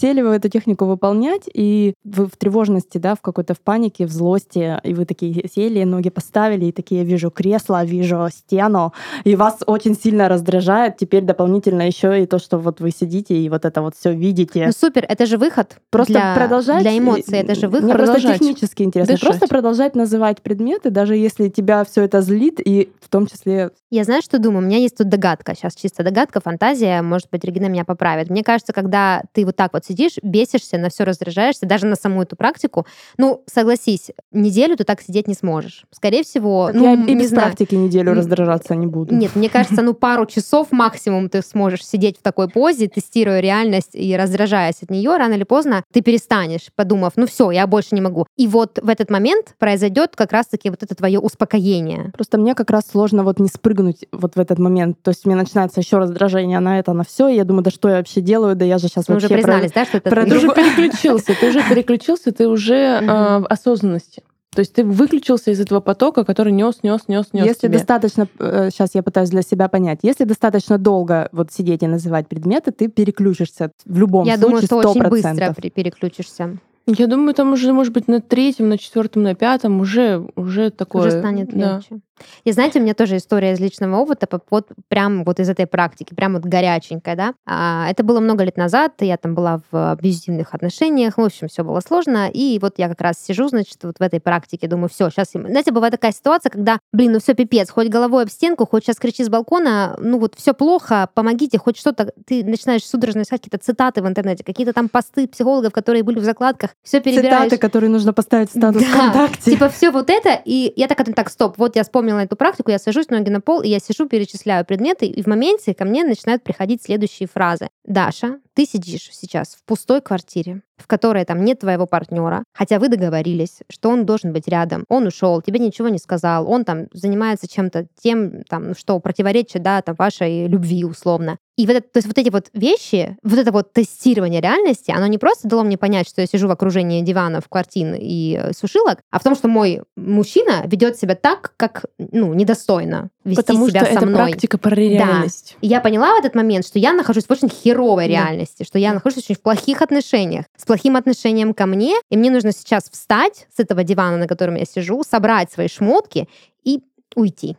сели 0.02 0.22
вы 0.22 0.36
эту 0.36 0.50
технику 0.50 0.86
выполнять, 0.86 1.44
и 1.54 1.94
вы 2.04 2.26
в 2.26 2.36
тревожности, 2.38 2.98
да, 2.98 3.16
в 3.16 3.22
какой-то 3.22 3.54
в 3.54 3.62
панике, 3.62 4.06
в 4.06 4.12
злости, 4.12 4.80
и 4.84 4.94
вы 4.94 5.06
такие 5.06 5.48
сели, 5.54 5.84
ноги 5.84 6.10
поставили, 6.10 6.66
и 6.66 6.72
такие, 6.72 7.02
я 7.02 7.08
вижу 7.08 7.30
кресло, 7.30 7.86
вижу 7.86 8.28
стену, 8.32 8.94
и 9.24 9.36
вас 9.36 9.60
очень 9.66 9.96
сильно 9.96 10.28
раздражает 10.28 10.98
теперь 10.98 11.24
дополнительно 11.24 11.86
еще 11.86 12.24
и 12.24 12.26
то, 12.26 12.40
что 12.40 12.58
вот 12.58 12.80
вы 12.82 12.92
сидите 12.92 13.36
и 13.36 13.50
вот 13.50 13.66
это 13.66 13.82
вот 13.82 13.96
все 13.96 14.14
видите. 14.14 14.66
Ну 14.66 14.72
супер, 14.72 15.06
это 15.08 15.26
же 15.26 15.38
выход. 15.38 15.78
Просто 15.90 16.14
для, 16.14 16.36
продолжать. 16.36 16.82
Для 16.82 16.98
эмоций 16.98 17.38
это 17.38 17.56
же 17.56 17.68
выход. 17.68 17.84
Мне 17.84 17.94
просто 17.94 18.22
технически 18.22 18.84
интересно. 18.84 19.14
Дышать. 19.14 19.30
Просто 19.30 19.48
продолжать 19.48 19.96
называть 19.96 20.42
предметы, 20.42 20.90
даже 20.90 21.16
если 21.16 21.50
тебя 21.50 21.84
все 21.84 22.04
это 22.04 22.22
злит, 22.22 22.60
и 22.60 22.92
в 23.00 23.10
том 23.10 23.28
числе 23.28 23.72
Я 23.90 24.04
знаю, 24.04 24.22
что 24.22 24.40
думаю. 24.40 24.64
У 24.64 24.68
меня 24.68 24.78
есть 24.78 24.98
тут 24.98 25.10
догадка. 25.10 25.54
Сейчас 25.56 25.76
чисто 25.76 26.04
догадка, 26.04 26.42
фантазия. 26.42 27.02
Может 27.02 27.30
быть, 27.32 27.44
Регина 27.44 27.68
меня 27.68 27.86
поправит. 27.86 28.30
Мне 28.30 28.44
кажется, 28.44 28.74
когда 28.74 29.24
ты 29.34 29.46
вот 29.46 29.56
так 29.56 29.74
вот 29.74 29.86
сидишь, 29.91 30.13
бесишься, 30.23 30.77
на 30.77 30.89
все 30.89 31.04
раздражаешься, 31.04 31.65
даже 31.65 31.86
на 31.86 31.95
саму 31.95 32.21
эту 32.21 32.36
практику. 32.36 32.86
Ну, 33.17 33.43
согласись, 33.45 34.12
неделю 34.32 34.77
ты 34.77 34.84
так 34.84 35.01
сидеть 35.01 35.27
не 35.27 35.34
сможешь. 35.34 35.86
Скорее 35.91 36.23
всего, 36.23 36.67
Так 36.67 36.75
ну, 36.75 36.84
я 36.84 36.93
и 36.93 37.15
без 37.15 37.30
знаю. 37.30 37.47
практики 37.47 37.75
неделю 37.75 38.13
раздражаться 38.13 38.75
не 38.75 38.88
буду. 38.88 39.13
Нет, 39.13 39.36
мне 39.36 39.49
кажется, 39.49 39.82
ну 39.82 39.93
пару 39.93 40.25
часов 40.25 40.67
максимум 40.71 41.30
ты 41.30 41.41
сможешь 41.41 41.86
сидеть 41.86 42.17
в 42.17 42.21
такой 42.21 42.47
позе, 42.49 42.88
тестируя 42.88 43.39
реальность 43.41 43.89
и 43.93 44.15
раздражаясь 44.15 44.82
от 44.82 44.89
нее, 44.89 45.17
рано 45.17 45.34
или 45.34 45.43
поздно 45.43 45.84
ты 45.91 46.01
перестанешь, 46.01 46.69
подумав, 46.75 47.13
ну 47.15 47.27
все, 47.27 47.51
я 47.51 47.67
больше 47.67 47.89
не 47.95 48.01
могу. 48.01 48.25
И 48.38 48.47
вот 48.47 48.80
в 48.82 48.88
этот 48.89 49.10
момент 49.10 49.56
произойдет 49.60 50.15
как 50.15 50.32
раз-таки 50.32 50.69
вот 50.69 50.84
это 50.84 50.95
твое 50.95 51.19
успокоение. 51.19 52.12
Просто 52.13 52.38
мне 52.38 52.56
как 52.56 52.69
раз 52.71 52.84
сложно 52.89 53.23
вот 53.23 53.39
не 53.39 53.47
спрыгнуть 53.49 54.06
вот 54.12 54.36
в 54.36 54.39
этот 54.39 54.60
момент. 54.60 55.01
То 55.01 55.10
есть 55.10 55.25
мне 55.25 55.36
начинается 55.36 55.80
еще 55.80 55.97
раздражение 55.97 56.60
на 56.60 56.80
это, 56.80 56.93
на 56.93 57.04
все. 57.04 57.27
И 57.27 57.36
я 57.36 57.43
думаю, 57.43 57.63
да 57.63 57.71
что 57.71 57.89
я 57.89 57.97
вообще 57.97 58.21
делаю? 58.21 58.56
Да 58.56 58.63
я 58.65 58.77
же 58.77 58.88
сейчас 58.88 59.08
Мы 59.08 59.15
вообще 59.15 59.27
уже 59.27 59.36
про- 59.36 59.41
признались, 59.43 59.71
да, 59.71 59.81
что 59.86 59.98
это 59.98 60.10
про 60.10 60.26
Ты 60.26 60.38
уже 60.38 60.48
переключился, 60.50 61.34
ты 61.39 61.50
уже 61.50 61.62
переключился, 61.70 62.32
ты 62.32 62.48
уже 62.48 63.00
а, 63.02 63.39
в 63.39 63.46
осознанности. 63.48 64.24
То 64.54 64.60
есть 64.60 64.74
ты 64.74 64.84
выключился 64.84 65.52
из 65.52 65.62
этого 65.62 65.80
потока, 65.80 66.26
который 66.26 66.52
нес, 66.52 66.80
нес, 66.84 67.02
нес, 67.08 67.28
нес 67.32 67.46
Если 67.46 67.67
тебе. 67.67 67.78
достаточно, 67.78 68.28
сейчас 68.38 68.94
я 68.96 69.02
пытаюсь 69.02 69.30
для 69.30 69.44
себя 69.44 69.70
понять, 69.70 70.00
если 70.04 70.26
достаточно 70.26 70.78
долго 70.78 71.30
вот 71.32 71.54
сидеть 71.54 71.84
и 71.84 71.88
называть 71.88 72.28
предметы, 72.28 72.72
ты 72.72 72.89
переключишься 72.89 73.72
в 73.86 73.98
любом 73.98 74.26
Я 74.26 74.38
случае 74.38 74.48
думаю, 74.48 74.65
что 74.65 74.78
очень 74.78 75.02
100%. 75.02 75.10
быстро 75.10 75.54
при- 75.54 75.70
переключишься. 75.70 76.58
Я 76.88 77.08
думаю, 77.08 77.34
там 77.34 77.54
уже, 77.54 77.72
может 77.72 77.94
быть, 77.94 78.08
на 78.08 78.20
третьем, 78.20 78.67
на 78.67 78.78
четвертом, 78.78 79.24
на 79.24 79.36
пятом 79.36 79.80
уже, 79.80 80.28
уже 80.36 80.72
такое... 80.72 81.08
Уже 81.08 81.20
станет 81.20 81.50
да. 81.56 81.76
легче. 81.76 82.02
И 82.43 82.51
знаете, 82.51 82.79
у 82.79 82.81
меня 82.81 82.93
тоже 82.93 83.17
история 83.17 83.53
из 83.53 83.60
личного 83.60 83.97
опыта, 83.97 84.27
вот 84.49 84.69
прям 84.88 85.23
вот 85.23 85.39
из 85.39 85.49
этой 85.49 85.67
практики, 85.67 86.13
прям 86.13 86.34
вот 86.34 86.43
горяченькая, 86.43 87.15
да. 87.15 87.34
А, 87.45 87.88
Это 87.89 88.03
было 88.03 88.19
много 88.19 88.43
лет 88.43 88.57
назад, 88.57 88.93
я 88.99 89.17
там 89.17 89.36
была 89.36 89.62
в 89.71 89.91
абьюзивных 89.91 90.53
отношениях, 90.53 91.17
в 91.17 91.21
общем, 91.21 91.47
все 91.47 91.63
было 91.63 91.79
сложно, 91.79 92.29
и 92.29 92.60
вот 92.60 92.75
я 92.77 92.88
как 92.89 93.01
раз 93.01 93.15
сижу, 93.23 93.47
значит, 93.47 93.77
вот 93.84 93.97
в 93.99 94.01
этой 94.01 94.19
практике, 94.19 94.67
думаю, 94.67 94.89
все, 94.89 95.10
сейчас... 95.10 95.29
Знаете, 95.31 95.71
бывает 95.71 95.91
такая 95.91 96.12
ситуация, 96.12 96.49
когда, 96.49 96.79
блин, 96.91 97.13
ну 97.13 97.19
все 97.19 97.34
пипец, 97.34 97.69
хоть 97.69 97.88
головой 97.89 98.23
об 98.23 98.29
стенку, 98.29 98.65
хоть 98.65 98.84
сейчас 98.84 98.97
кричи 98.97 99.23
с 99.23 99.29
балкона, 99.29 99.95
ну 99.99 100.19
вот 100.19 100.36
все 100.36 100.53
плохо, 100.53 101.10
помогите, 101.13 101.57
хоть 101.57 101.77
что-то, 101.77 102.12
ты 102.25 102.43
начинаешь 102.43 102.84
судорожно 102.86 103.21
искать 103.21 103.41
какие-то 103.41 103.63
цитаты 103.63 104.01
в 104.01 104.07
интернете, 104.07 104.43
какие-то 104.43 104.73
там 104.73 104.89
посты 104.89 105.27
психологов, 105.27 105.73
которые 105.73 106.03
были 106.03 106.19
в 106.19 106.23
закладках, 106.23 106.71
все 106.84 106.99
перебираешь. 106.99 107.45
Цитаты, 107.45 107.57
которые 107.57 107.89
нужно 107.89 108.13
поставить 108.13 108.49
в 108.49 108.57
статус 108.57 108.81
Да, 108.81 108.88
ВКонтакте. 108.88 109.51
Типа 109.51 109.69
все 109.69 109.91
вот 109.91 110.10
это, 110.10 110.39
и 110.45 110.73
я 110.75 110.88
такая, 110.88 111.07
так, 111.13 111.29
стоп, 111.29 111.57
вот 111.57 111.75
я 111.75 111.84
вспомнила 111.84 112.11
эту 112.17 112.36
практику, 112.36 112.71
я 112.71 112.80
сажусь 112.80 113.10
ноги 113.10 113.30
на 113.30 113.41
пол, 113.41 113.62
и 113.62 113.69
я 113.69 113.80
сижу, 113.80 114.08
перечисляю 114.08 114.65
предметы, 114.65 115.06
и 115.06 115.21
в 115.21 115.28
моменте 115.28 115.74
ко 115.74 115.86
мне 115.86 116.04
начинают 116.04 116.43
приходить 116.43 116.84
следующие 116.84 117.28
фразы. 117.28 117.69
Даша, 117.84 118.39
ты 118.54 118.65
сидишь 118.65 119.10
сейчас 119.12 119.56
в 119.56 119.63
пустой 119.65 120.02
квартире, 120.02 120.62
в 120.82 120.88
которой 120.88 121.26
там 121.26 121.44
нет 121.46 121.60
твоего 121.60 121.86
партнера, 121.86 122.44
хотя 122.54 122.80
вы 122.80 122.89
договорились, 122.89 123.60
что 123.70 123.89
он 123.89 124.06
должен 124.06 124.34
быть 124.34 124.48
рядом, 124.48 124.86
он 124.89 125.08
ушел, 125.08 125.41
тебе 125.41 125.60
ничего 125.60 125.89
не 125.89 126.00
сказал, 126.00 126.50
он 126.50 126.65
там 126.65 126.88
занимается 126.94 127.48
чем-то 127.48 127.88
тем, 128.02 128.44
там, 128.50 128.76
что 128.76 129.00
противоречит, 129.00 129.62
да, 129.62 129.82
там, 129.82 129.96
вашей 129.98 130.48
любви 130.48 130.84
условно. 130.84 131.38
И 131.58 131.67
вот, 131.67 131.76
это, 131.76 131.88
то 131.88 131.98
есть 131.98 132.08
вот 132.08 132.17
эти 132.17 132.30
вот 132.30 132.50
вещи, 132.54 133.17
вот 133.24 133.38
это 133.38 133.52
вот 133.52 133.74
тестирование 133.74 134.41
реальности, 134.41 134.91
оно 134.91 135.06
не 135.08 135.17
просто 135.17 135.48
дало 135.48 135.63
мне 135.63 135.78
понять, 135.78 136.08
что 136.08 136.22
я 136.22 136.28
сижу 136.28 136.48
в 136.48 136.52
окружении 136.52 137.02
диванов, 137.02 137.48
картин 137.50 137.94
и 137.96 138.39
э, 138.41 138.54
сушилок, 138.54 139.00
а 139.12 139.20
в 139.20 139.24
том, 139.24 139.36
что 139.36 139.48
мой 139.48 139.82
мужчина 139.96 140.63
ведет 140.65 140.98
себя 140.98 141.15
так, 141.15 141.54
как, 141.58 141.86
ну, 142.00 142.34
недостойно 142.34 143.10
вести 143.23 143.41
Потому 143.41 143.69
себя 143.69 143.81
что 143.81 143.89
со 143.91 143.97
это 143.97 144.05
мной. 144.05 144.15
практика 144.27 144.57
про 144.57 144.75
реальность. 144.75 145.57
И 145.62 145.67
я 145.67 145.79
поняла 145.81 146.15
в 146.15 146.19
этот 146.19 146.36
момент, 146.36 146.65
что 146.65 146.79
я 146.79 146.93
нахожусь 146.93 147.25
в 147.25 147.31
очень 147.31 147.49
херовой 147.49 148.05
Да. 148.05 148.10
реальности, 148.12 148.63
что 148.63 148.79
я 148.79 148.93
нахожусь 148.93 149.19
очень 149.25 149.36
в 149.36 149.41
плохих 149.41 149.81
отношениях, 149.81 150.45
с 150.57 150.65
плохим 150.65 150.95
отношением 150.95 151.53
ко 151.53 151.65
мне, 151.65 151.95
и 152.10 152.17
мне 152.17 152.31
нужно 152.31 152.51
сейчас 152.51 152.89
встать 152.89 153.47
с 153.55 153.60
этого 153.60 153.84
дивана, 153.84 154.17
на 154.17 154.27
котором 154.27 154.55
я 154.55 154.65
сижу, 154.65 155.03
собрать 155.03 155.51
свои 155.51 155.67
шмотки 155.67 156.27
и 156.63 156.81
уйти. 157.15 157.57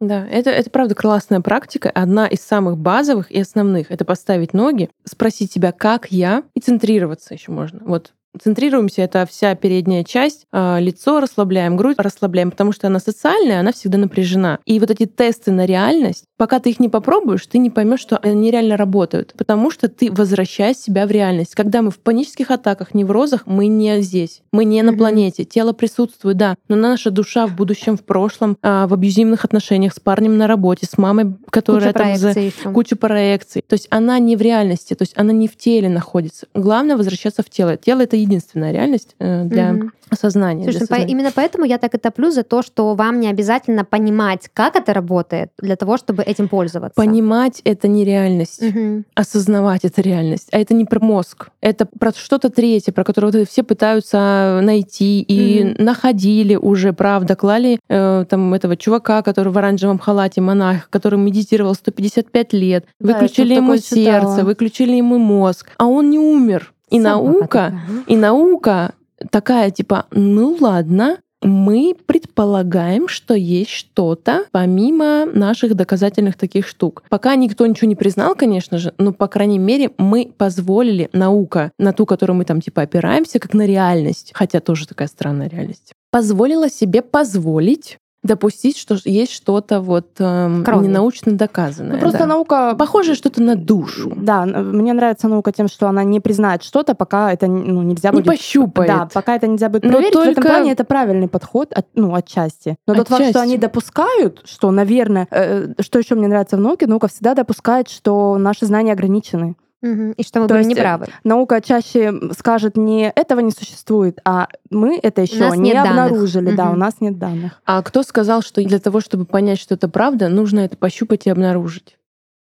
Да, 0.00 0.26
это, 0.28 0.50
это 0.50 0.70
правда 0.70 0.94
классная 0.94 1.40
практика. 1.40 1.90
Одна 1.90 2.28
из 2.28 2.40
самых 2.40 2.78
базовых 2.78 3.32
и 3.32 3.40
основных. 3.40 3.90
Это 3.90 4.04
поставить 4.04 4.54
ноги, 4.54 4.90
спросить 5.04 5.50
себя, 5.52 5.72
как 5.72 6.12
я, 6.12 6.44
и 6.54 6.60
центрироваться 6.60 7.34
еще 7.34 7.50
можно. 7.50 7.80
Вот 7.84 8.12
центрируемся, 8.38 9.02
это 9.02 9.26
вся 9.30 9.54
передняя 9.54 10.04
часть, 10.04 10.46
а, 10.52 10.78
лицо 10.80 11.20
расслабляем, 11.20 11.76
грудь 11.76 11.96
расслабляем, 11.98 12.50
потому 12.50 12.72
что 12.72 12.86
она 12.86 13.00
социальная, 13.00 13.60
она 13.60 13.72
всегда 13.72 13.98
напряжена. 13.98 14.58
И 14.64 14.80
вот 14.80 14.90
эти 14.90 15.06
тесты 15.06 15.50
на 15.50 15.66
реальность, 15.66 16.24
пока 16.36 16.60
ты 16.60 16.70
их 16.70 16.80
не 16.80 16.88
попробуешь, 16.88 17.46
ты 17.46 17.58
не 17.58 17.70
поймешь, 17.70 18.00
что 18.00 18.16
они 18.18 18.50
реально 18.50 18.76
работают, 18.76 19.34
потому 19.36 19.70
что 19.70 19.88
ты 19.88 20.10
возвращаешь 20.12 20.76
себя 20.76 21.06
в 21.06 21.10
реальность. 21.10 21.54
Когда 21.54 21.82
мы 21.82 21.90
в 21.90 21.98
панических 21.98 22.50
атаках, 22.50 22.94
неврозах, 22.94 23.46
мы 23.46 23.66
не 23.66 24.00
здесь, 24.00 24.42
мы 24.52 24.64
не 24.64 24.82
на 24.82 24.94
планете, 24.94 25.44
тело 25.44 25.72
присутствует, 25.72 26.36
да, 26.36 26.56
но 26.68 26.76
наша 26.76 27.10
душа 27.10 27.46
в 27.46 27.54
будущем, 27.56 27.96
в 27.96 28.04
прошлом, 28.04 28.56
а, 28.62 28.86
в 28.86 28.94
абьюзивных 28.94 29.44
отношениях 29.44 29.94
с 29.94 30.00
парнем 30.00 30.36
на 30.38 30.46
работе, 30.46 30.86
с 30.86 30.96
мамой, 30.98 31.34
которая 31.50 31.92
Куча 31.92 32.04
там 32.04 32.16
за 32.16 32.34
кучу 32.72 32.96
проекций. 32.96 33.62
То 33.66 33.74
есть 33.74 33.86
она 33.90 34.18
не 34.18 34.36
в 34.36 34.42
реальности, 34.42 34.94
то 34.94 35.02
есть 35.02 35.12
она 35.16 35.32
не 35.32 35.48
в 35.48 35.56
теле 35.56 35.88
находится. 35.88 36.46
Главное 36.54 36.96
возвращаться 36.96 37.42
в 37.42 37.50
тело. 37.50 37.76
Тело 37.76 38.02
это 38.02 38.16
единственная 38.32 38.72
реальность 38.72 39.14
э, 39.18 39.44
для 39.44 39.72
Мгм. 39.72 39.92
осознания. 40.10 40.64
для 40.64 40.72
Слушай, 40.72 40.82
ну, 40.82 40.86
по- 40.88 40.94
сознания. 40.94 41.12
именно 41.12 41.30
поэтому 41.34 41.64
я 41.64 41.78
так 41.78 41.94
и 41.94 41.98
топлю 41.98 42.30
за 42.30 42.42
то, 42.42 42.62
что 42.62 42.94
вам 42.94 43.20
не 43.20 43.28
обязательно 43.28 43.84
понимать, 43.84 44.48
как 44.52 44.76
это 44.76 44.92
работает, 44.94 45.50
для 45.58 45.76
того, 45.76 45.96
чтобы 45.96 46.22
этим 46.22 46.48
пользоваться. 46.48 46.94
Понимать 46.94 47.60
это 47.64 47.88
не 47.88 48.04
реальность. 48.04 48.62
Мгм. 48.62 49.04
осознавать 49.14 49.84
это 49.84 50.00
реальность. 50.02 50.48
А 50.52 50.58
это 50.58 50.74
не 50.74 50.84
про 50.84 51.00
мозг. 51.00 51.48
Это 51.60 51.86
про 51.86 52.12
что-то 52.12 52.50
третье, 52.50 52.92
про 52.92 53.04
которое 53.04 53.32
вот 53.32 53.48
все 53.48 53.62
пытаются 53.62 54.60
найти 54.62 55.20
и 55.22 55.64
Мгм. 55.64 55.84
находили 55.84 56.54
уже, 56.56 56.92
правда, 56.92 57.36
клали 57.36 57.78
э, 57.88 58.24
там 58.28 58.54
этого 58.54 58.76
чувака, 58.76 59.22
который 59.22 59.52
в 59.52 59.58
оранжевом 59.58 59.98
халате, 59.98 60.40
монах, 60.40 60.88
который 60.90 61.18
медитировал 61.18 61.74
155 61.74 62.52
лет, 62.52 62.84
Да, 63.00 63.12
выключили 63.14 63.54
ему 63.54 63.72
такое 63.74 63.78
читала. 63.82 64.04
сердце, 64.04 64.44
выключили 64.44 64.94
ему 64.96 65.18
мозг, 65.18 65.70
а 65.78 65.86
он 65.86 66.10
не 66.10 66.18
умер. 66.18 66.72
И 66.90 67.00
Собака 67.00 67.22
наука, 67.22 67.46
такая. 67.48 67.80
и 68.06 68.16
наука 68.16 68.94
такая 69.30 69.70
типа, 69.70 70.06
ну 70.10 70.56
ладно, 70.60 71.18
мы 71.40 71.94
предполагаем, 72.06 73.08
что 73.08 73.34
есть 73.34 73.70
что-то 73.70 74.44
помимо 74.50 75.24
наших 75.26 75.74
доказательных 75.74 76.36
таких 76.36 76.66
штук. 76.66 77.04
Пока 77.08 77.36
никто 77.36 77.66
ничего 77.66 77.88
не 77.88 77.96
признал, 77.96 78.34
конечно 78.34 78.78
же, 78.78 78.92
но, 78.98 79.12
по 79.12 79.28
крайней 79.28 79.58
мере, 79.58 79.90
мы 79.98 80.32
позволили 80.36 81.08
наука, 81.12 81.70
на 81.78 81.92
ту, 81.92 82.06
которую 82.06 82.36
мы 82.36 82.44
там 82.44 82.60
типа 82.60 82.82
опираемся, 82.82 83.38
как 83.38 83.54
на 83.54 83.66
реальность, 83.66 84.32
хотя 84.34 84.60
тоже 84.60 84.86
такая 84.88 85.08
странная 85.08 85.48
реальность, 85.48 85.92
позволила 86.10 86.68
себе 86.68 87.02
позволить 87.02 87.98
допустить, 88.22 88.76
что 88.76 88.96
есть 89.04 89.32
что-то 89.32 89.80
вот 89.80 90.08
эм, 90.18 90.64
ненаучно 90.82 91.32
доказанное. 91.32 91.94
Ну, 91.94 92.00
просто 92.00 92.20
да. 92.20 92.26
наука... 92.26 92.74
Похоже 92.76 93.14
что-то 93.14 93.40
на 93.40 93.54
душу. 93.54 94.12
Да, 94.16 94.44
мне 94.44 94.92
нравится 94.92 95.28
наука 95.28 95.52
тем, 95.52 95.68
что 95.68 95.88
она 95.88 96.02
не 96.02 96.18
признает 96.20 96.62
что-то, 96.62 96.94
пока 96.94 97.32
это 97.32 97.46
ну, 97.46 97.82
нельзя 97.82 98.10
Не 98.10 98.16
будет... 98.16 98.26
пощупает. 98.26 98.88
Да, 98.90 99.08
пока 99.12 99.36
это 99.36 99.46
нельзя 99.46 99.68
будет 99.68 99.84
Но 99.84 99.92
проверить. 99.92 100.14
В 100.14 100.18
этом 100.18 100.34
только- 100.34 100.48
плане 100.48 100.72
это 100.72 100.84
правильный 100.84 101.28
подход, 101.28 101.72
от- 101.72 101.86
ну, 101.94 102.14
отчасти. 102.14 102.76
Но 102.86 102.94
тот 102.94 103.08
факт, 103.08 103.30
что 103.30 103.40
они 103.40 103.56
допускают, 103.56 104.42
что, 104.44 104.70
наверное, 104.70 105.28
э, 105.30 105.74
что 105.80 105.98
еще 105.98 106.16
мне 106.16 106.26
нравится 106.26 106.56
в 106.56 106.60
науке, 106.60 106.86
наука 106.86 107.08
всегда 107.08 107.34
допускает, 107.34 107.88
что 107.88 108.36
наши 108.36 108.66
знания 108.66 108.92
ограничены. 108.92 109.54
Мгм. 109.80 110.12
И 110.12 110.22
что 110.24 110.40
мы 110.40 110.48
То 110.48 110.54
были 110.54 110.64
есть, 110.64 110.72
э, 110.72 110.80
неправы. 110.80 111.06
Наука 111.22 111.60
чаще 111.60 112.12
скажет 112.36 112.76
не 112.76 113.12
этого 113.14 113.40
не 113.40 113.52
существует, 113.52 114.18
а 114.24 114.48
мы 114.70 114.98
это 115.00 115.22
еще 115.22 115.50
не 115.50 115.58
нет 115.70 115.74
данных. 115.76 115.90
обнаружили. 116.06 116.50
Да, 116.56 116.64
Мгм. 116.66 116.72
у 116.74 116.76
нас 116.76 116.94
нет 117.00 117.18
данных. 117.18 117.62
А 117.64 117.82
кто 117.82 118.02
сказал, 118.02 118.42
что 118.42 118.62
для 118.64 118.80
того, 118.80 119.00
чтобы 119.00 119.24
понять, 119.24 119.58
что 119.60 119.74
это 119.74 119.88
правда, 119.88 120.28
нужно 120.28 120.60
это 120.60 120.76
пощупать 120.76 121.26
и 121.26 121.30
обнаружить? 121.30 121.96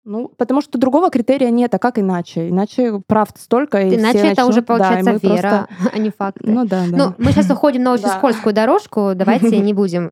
Ну, 0.08 0.28
потому 0.38 0.62
что 0.62 0.78
другого 0.78 1.10
критерия 1.10 1.50
нет, 1.50 1.74
а 1.74 1.80
как 1.80 1.98
иначе? 1.98 2.50
Иначе 2.50 3.02
правд 3.08 3.38
столько, 3.40 3.82
и 3.82 3.96
Иначе 3.96 4.20
все 4.20 4.28
это 4.28 4.46
уже 4.46 4.60
начнут- 4.62 4.68
да, 4.68 4.74
и 4.76 4.78
получается 5.04 5.12
мы 5.12 5.36
вера, 5.36 5.68
просто- 5.80 5.90
а 5.96 5.98
не 5.98 6.10
факты. 6.12 6.42
Ну 6.44 6.66
да, 6.66 6.84
да. 6.92 6.96
Ну, 6.98 7.14
мы 7.18 7.32
сейчас 7.32 7.50
уходим 7.50 7.82
на 7.82 7.94
очень 7.94 8.04
Да. 8.04 8.18
скользкую 8.20 8.54
дорожку, 8.54 9.14
давайте 9.16 9.58
не 9.62 9.74
будем. 9.74 10.12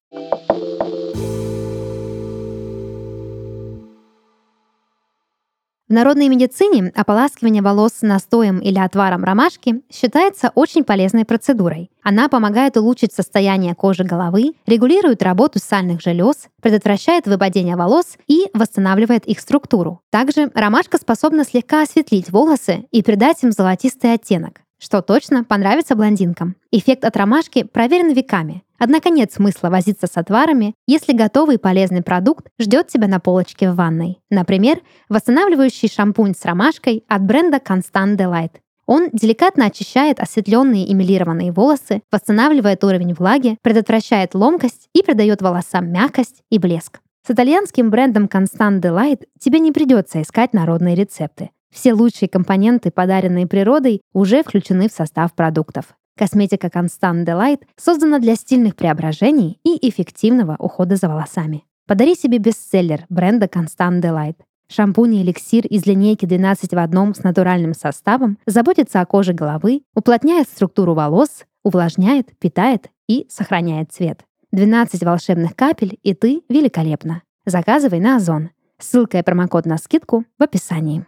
В 5.93 5.95
народной 5.95 6.27
медицине 6.27 6.91
ополаскивание 6.95 7.61
волос 7.61 8.01
настоем 8.01 8.57
или 8.57 8.79
отваром 8.79 9.23
ромашки 9.23 9.83
считается 9.91 10.51
очень 10.55 10.83
полезной 10.83 11.23
процедурой. 11.23 11.91
Она 12.01 12.29
помогает 12.29 12.77
улучшить 12.77 13.13
состояние 13.13 13.75
кожи 13.75 14.03
головы, 14.03 14.53
регулирует 14.65 15.21
работу 15.21 15.59
сальных 15.59 16.01
желез, 16.01 16.47
предотвращает 16.63 17.27
выпадение 17.27 17.75
волос 17.75 18.17
и 18.25 18.47
восстанавливает 18.55 19.27
их 19.27 19.39
структуру. 19.39 20.01
Также 20.09 20.49
ромашка 20.55 20.97
способна 20.97 21.43
слегка 21.43 21.83
осветлить 21.83 22.31
волосы 22.31 22.85
и 22.89 23.03
придать 23.03 23.43
им 23.43 23.51
золотистый 23.51 24.13
оттенок 24.13 24.62
что 24.83 25.01
точно 25.01 25.45
понравится 25.45 25.95
блондинкам. 25.95 26.55
Эффект 26.71 27.05
от 27.05 27.15
ромашки 27.15 27.63
проверен 27.63 28.13
веками. 28.13 28.63
Однако 28.77 29.09
нет 29.09 29.31
смысла 29.31 29.69
возиться 29.69 30.07
с 30.07 30.17
отварами, 30.17 30.75
если 30.87 31.13
готовый 31.13 31.57
полезный 31.57 32.03
продукт 32.03 32.47
ждет 32.59 32.87
тебя 32.87 33.07
на 33.07 33.21
полочке 33.21 33.71
в 33.71 33.75
ванной. 33.75 34.19
Например, 34.29 34.81
восстанавливающий 35.07 35.87
шампунь 35.87 36.35
с 36.35 36.43
ромашкой 36.43 37.05
от 37.07 37.23
бренда 37.23 37.57
Constant 37.57 38.17
Delight. 38.17 38.51
Он 38.85 39.09
деликатно 39.13 39.67
очищает 39.67 40.19
осветленные 40.19 40.85
и 40.85 40.93
мелированные 40.93 41.53
волосы, 41.53 42.01
восстанавливает 42.11 42.83
уровень 42.83 43.13
влаги, 43.13 43.57
предотвращает 43.61 44.35
ломкость 44.35 44.89
и 44.93 45.01
придает 45.01 45.41
волосам 45.41 45.89
мягкость 45.89 46.41
и 46.49 46.59
блеск. 46.59 46.99
С 47.25 47.31
итальянским 47.31 47.89
брендом 47.89 48.25
Constant 48.25 48.81
Delight 48.81 49.21
тебе 49.39 49.59
не 49.59 49.71
придется 49.71 50.21
искать 50.21 50.51
народные 50.51 50.95
рецепты. 50.95 51.51
Все 51.73 51.93
лучшие 51.93 52.29
компоненты, 52.29 52.91
подаренные 52.91 53.47
природой, 53.47 54.01
уже 54.13 54.43
включены 54.43 54.87
в 54.87 54.93
состав 54.93 55.33
продуктов. 55.33 55.95
Косметика 56.15 56.67
Constant 56.67 57.25
Delight 57.25 57.61
создана 57.75 58.19
для 58.19 58.35
стильных 58.35 58.75
преображений 58.75 59.59
и 59.63 59.89
эффективного 59.89 60.55
ухода 60.59 60.95
за 60.95 61.09
волосами. 61.09 61.63
Подари 61.87 62.15
себе 62.15 62.37
бестселлер 62.37 63.05
бренда 63.09 63.47
Constant 63.47 64.01
Delight. 64.01 64.35
Шампунь 64.69 65.15
и 65.15 65.21
эликсир 65.23 65.65
из 65.65 65.85
линейки 65.87 66.25
12 66.25 66.73
в 66.73 66.77
одном 66.77 67.15
с 67.15 67.23
натуральным 67.23 67.73
составом 67.73 68.37
заботится 68.45 69.01
о 69.01 69.05
коже 69.07 69.33
головы, 69.33 69.81
уплотняет 69.95 70.47
структуру 70.47 70.93
волос, 70.93 71.45
увлажняет, 71.63 72.37
питает 72.37 72.89
и 73.07 73.25
сохраняет 73.29 73.91
цвет. 73.91 74.23
12 74.51 75.03
волшебных 75.03 75.55
капель, 75.55 75.97
и 76.03 76.13
ты 76.13 76.43
великолепна. 76.47 77.23
Заказывай 77.45 77.99
на 77.99 78.17
Озон. 78.17 78.51
Ссылка 78.77 79.17
и 79.17 79.23
промокод 79.23 79.65
на 79.65 79.77
скидку 79.77 80.25
в 80.37 80.43
описании. 80.43 81.05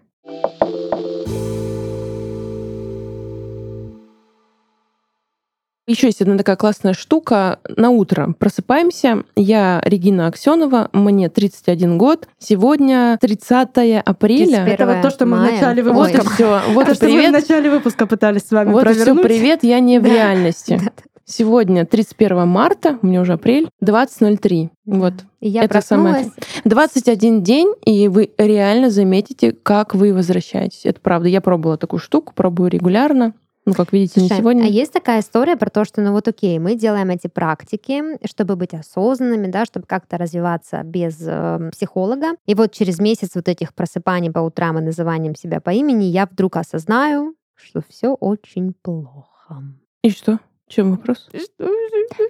Еще 5.87 6.07
есть 6.07 6.19
одна 6.21 6.35
такая 6.37 6.55
классная 6.55 6.93
штука. 6.93 7.59
На 7.77 7.91
утро 7.91 8.33
просыпаемся. 8.39 9.23
Я 9.35 9.81
Регина 9.85 10.25
Аксенова, 10.27 10.89
мне 10.93 11.29
31 11.29 11.99
год. 11.99 12.27
Сегодня 12.39 13.17
30 13.21 14.01
апреля. 14.03 14.65
Это 14.65 14.87
вот 14.87 15.01
то, 15.03 15.11
что 15.11 15.25
мы 15.27 15.37
в 15.37 15.41
начале 15.41 15.83
Вот 15.83 16.07
выпуска... 16.09 16.23
и 16.23 16.33
все. 16.33 16.61
Вот 16.73 16.85
то, 16.87 16.95
что 16.95 17.07
мы 17.07 17.27
в 17.27 17.31
начале 17.31 17.69
выпуска 17.69 18.07
пытались 18.07 18.41
с 18.47 18.51
вами 18.51 18.71
Вот 18.71 18.83
и 18.83 18.93
все, 18.93 18.95
провернуть. 19.03 19.23
привет, 19.23 19.63
я 19.63 19.79
не 19.79 19.99
в 19.99 20.03
Да. 20.03 20.09
реальности. 20.09 20.81
Сегодня 21.27 21.85
31 21.85 22.47
марта, 22.47 22.99
у 23.01 23.07
меня 23.07 23.21
уже 23.21 23.33
апрель, 23.33 23.67
20.03. 23.83 24.69
Вот. 24.85 25.13
И 25.39 25.49
я 25.49 25.63
Это 25.63 25.81
самое- 25.81 26.15
проснулась. 26.25 26.37
21 26.65 27.41
день, 27.43 27.73
и 27.83 28.07
вы 28.07 28.31
реально 28.37 28.89
заметите, 28.91 29.51
как 29.51 29.93
вы 29.95 30.13
возвращаетесь. 30.13 30.81
Это 30.83 30.99
правда. 30.99 31.27
Я 31.27 31.41
пробовала 31.41 31.77
такую 31.77 31.99
штуку, 31.99 32.31
пробую 32.35 32.69
регулярно. 32.69 33.33
Ну, 33.65 33.73
как 33.73 33.93
видите, 33.93 34.21
не 34.21 34.27
Слушай, 34.27 34.41
сегодня. 34.41 34.63
А 34.63 34.67
есть 34.67 34.93
такая 34.93 35.21
история 35.21 35.57
про 35.57 35.71
то, 35.71 35.85
что, 35.85 36.01
ну 36.01 36.11
вот 36.11 36.27
окей, 36.27 36.59
мы 36.59 36.75
делаем 36.75 37.09
эти 37.09 37.27
практики, 37.27 38.03
чтобы 38.25 38.55
быть 38.55 38.75
осознанными, 38.75 39.47
да, 39.47 39.65
чтобы 39.65 39.87
как-то 39.87 40.17
развиваться 40.17 40.83
без 40.83 41.17
э, 41.25 41.71
психолога. 41.71 42.35
И 42.45 42.53
вот 42.53 42.73
через 42.73 42.99
месяц 42.99 43.31
вот 43.33 43.47
этих 43.47 43.73
просыпаний 43.73 44.31
по 44.31 44.39
утрам 44.39 44.77
и 44.77 44.81
называнием 44.81 45.35
себя 45.35 45.61
по 45.61 45.71
имени 45.71 46.03
я 46.05 46.27
вдруг 46.27 46.57
осознаю, 46.57 47.35
что 47.55 47.81
все 47.89 48.13
очень 48.13 48.73
плохо. 48.83 49.63
И 50.03 50.11
что? 50.11 50.39
Чем 50.67 50.91
вопрос? 50.91 51.29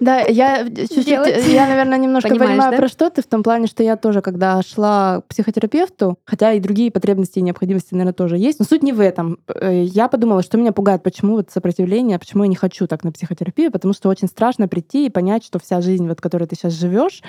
Да, 0.00 0.18
я 0.20 0.64
чуть-чуть, 0.66 1.06
Делать? 1.06 1.46
я, 1.46 1.66
наверное, 1.66 1.96
немножко 1.96 2.28
Понимаешь, 2.28 2.50
понимаю, 2.50 2.70
да? 2.72 2.76
про 2.76 2.88
что 2.88 3.08
ты, 3.08 3.22
в 3.22 3.26
том 3.26 3.42
плане, 3.42 3.66
что 3.66 3.82
я 3.82 3.96
тоже, 3.96 4.20
когда 4.20 4.60
шла 4.62 5.22
к 5.22 5.28
психотерапевту, 5.28 6.18
хотя 6.24 6.52
и 6.52 6.60
другие 6.60 6.90
потребности 6.90 7.38
и 7.38 7.42
необходимости, 7.42 7.94
наверное, 7.94 8.12
тоже 8.12 8.36
есть, 8.36 8.58
но 8.58 8.66
суть 8.66 8.82
не 8.82 8.92
в 8.92 9.00
этом. 9.00 9.38
Э, 9.48 9.82
Я 9.84 10.08
подумала, 10.08 10.42
что 10.42 10.58
меня 10.58 10.72
пугает, 10.72 11.02
почему 11.02 11.36
вот 11.36 11.50
сопротивление, 11.50 12.18
почему 12.18 12.44
я 12.44 12.48
не 12.48 12.56
хочу 12.56 12.86
так 12.86 13.04
на 13.04 13.12
психотерапию, 13.12 13.70
потому 13.70 13.94
что 13.94 14.10
очень 14.10 14.28
страшно 14.28 14.68
прийти 14.68 15.06
и 15.06 15.10
понять, 15.10 15.42
что 15.44 15.58
вся 15.58 15.80
жизнь, 15.80 16.06
вот, 16.06 16.20
которой 16.20 16.44
ты 16.46 16.56
сейчас 16.56 16.74
живешь, 16.74 17.22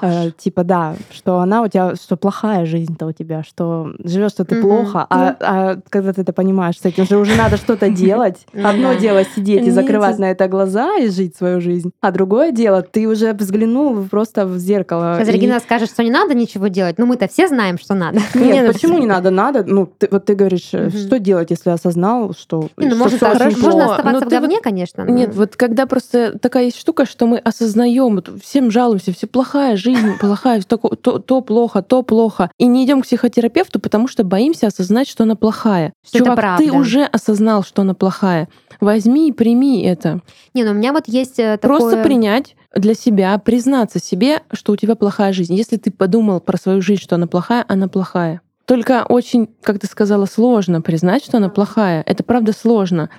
э, 0.00 0.30
типа, 0.38 0.64
да, 0.64 0.96
что 1.10 1.40
она 1.40 1.62
у 1.62 1.68
тебя, 1.68 1.94
что 1.96 2.16
плохая 2.16 2.64
жизнь-то 2.64 3.06
у 3.06 3.12
тебя, 3.12 3.42
что 3.42 3.92
живешь, 4.02 4.30
что 4.32 4.46
ты 4.46 4.54
Мгм. 4.56 4.62
плохо, 4.68 5.06
а, 5.10 5.36
а 5.40 5.76
когда 5.90 6.14
ты 6.14 6.22
это 6.22 6.32
понимаешь, 6.32 6.80
с 6.80 6.84
этим 6.84 7.04
же 7.04 7.18
уже 7.18 7.36
надо 7.36 7.58
что-то 7.58 7.90
делать. 7.90 8.46
Ну 8.54 8.66
Одно 8.66 8.94
дело 8.94 9.22
сидеть 9.24 9.66
и 9.66 9.70
закрывать 9.70 10.18
на 10.18 10.30
это 10.30 10.45
глаза 10.48 10.96
и 10.98 11.08
жить 11.08 11.36
свою 11.36 11.60
жизнь, 11.60 11.90
а 12.00 12.10
другое 12.12 12.52
дело, 12.52 12.82
ты 12.82 13.06
уже 13.06 13.32
взглянул 13.32 14.04
просто 14.10 14.46
в 14.46 14.58
зеркало. 14.58 15.16
Сейчас 15.18 15.28
и- 15.28 15.32
Регина 15.32 15.60
скажет, 15.60 15.90
что 15.90 16.02
не 16.02 16.10
надо 16.10 16.34
ничего 16.34 16.68
делать, 16.68 16.98
но 16.98 17.06
мы-то 17.06 17.28
все 17.28 17.48
знаем, 17.48 17.78
что 17.78 17.94
надо. 17.94 18.20
Нет, 18.34 18.54
Не, 18.54 18.62
ну, 18.62 18.72
почему 18.72 18.98
не 18.98 19.06
надо? 19.06 19.30
Надо. 19.30 19.64
Ну, 19.66 19.86
ты, 19.98 20.08
вот 20.10 20.24
ты 20.24 20.34
говоришь, 20.34 20.70
Мгм. 20.72 20.90
что 20.90 21.18
делать, 21.18 21.50
если 21.50 21.70
осознал, 21.70 22.34
что, 22.34 22.68
Не, 22.76 22.86
ну, 22.86 22.94
что 22.94 22.98
может, 23.04 23.20
хорошо. 23.20 23.58
можно 23.58 23.84
оставаться 23.84 24.12
но 24.12 24.18
в 24.18 24.28
ты 24.28 24.28
говне, 24.40 24.60
конечно. 24.60 25.04
но- 25.04 25.10
Нет, 25.12 25.34
вот 25.34 25.56
когда 25.56 25.86
просто 25.86 26.38
такая 26.38 26.64
есть 26.64 26.78
штука, 26.78 27.06
что 27.06 27.26
мы 27.26 27.38
осознаем, 27.38 28.14
вот 28.16 28.30
всем 28.42 28.70
жалуемся, 28.70 29.12
все 29.12 29.26
плохая 29.26 29.76
жизнь, 29.76 30.12
плохая, 30.20 30.62
то, 30.62 30.76
то, 30.76 31.18
то 31.18 31.40
плохо, 31.40 31.82
то 31.82 32.02
плохо. 32.02 32.50
И 32.58 32.66
не 32.66 32.84
идем 32.84 33.02
к 33.02 33.04
психотерапевту, 33.04 33.80
потому 33.80 34.08
что 34.08 34.24
боимся 34.24 34.66
осознать, 34.68 35.08
что 35.08 35.24
она 35.24 35.34
плохая. 35.36 35.92
Что 36.06 36.18
это 36.18 36.30
Чувак, 36.30 36.58
ты 36.58 36.72
уже 36.72 37.02
осознал, 37.04 37.62
что 37.64 37.82
она 37.82 37.94
плохая. 37.94 38.48
Возьми 38.80 39.28
и 39.28 39.32
прими 39.32 39.82
это. 39.84 40.20
Не, 40.54 40.64
ну 40.64 40.70
у 40.70 40.74
меня 40.74 40.92
вот 40.92 41.04
есть 41.06 41.38
э, 41.38 41.58
Просто 41.60 41.90
такое... 41.90 42.04
принять 42.04 42.56
для 42.74 42.94
себя, 42.94 43.38
признаться 43.38 43.98
себе, 43.98 44.42
что 44.52 44.72
у 44.72 44.76
тебя 44.76 44.94
плохая 44.94 45.32
жизнь. 45.32 45.54
Если 45.54 45.76
ты 45.76 45.90
подумал 45.90 46.40
про 46.40 46.56
свою 46.56 46.82
жизнь, 46.82 47.02
что 47.02 47.16
она 47.16 47.26
плохая, 47.26 47.64
она 47.68 47.88
плохая. 47.88 48.40
Только 48.66 49.06
очень, 49.08 49.48
как 49.62 49.78
ты 49.78 49.86
сказала, 49.86 50.26
сложно 50.26 50.82
признать, 50.82 51.24
что 51.24 51.36
она 51.36 51.48
плохая. 51.48 52.02
Это 52.04 52.24
правда 52.24 52.52
сложно. 52.52 53.10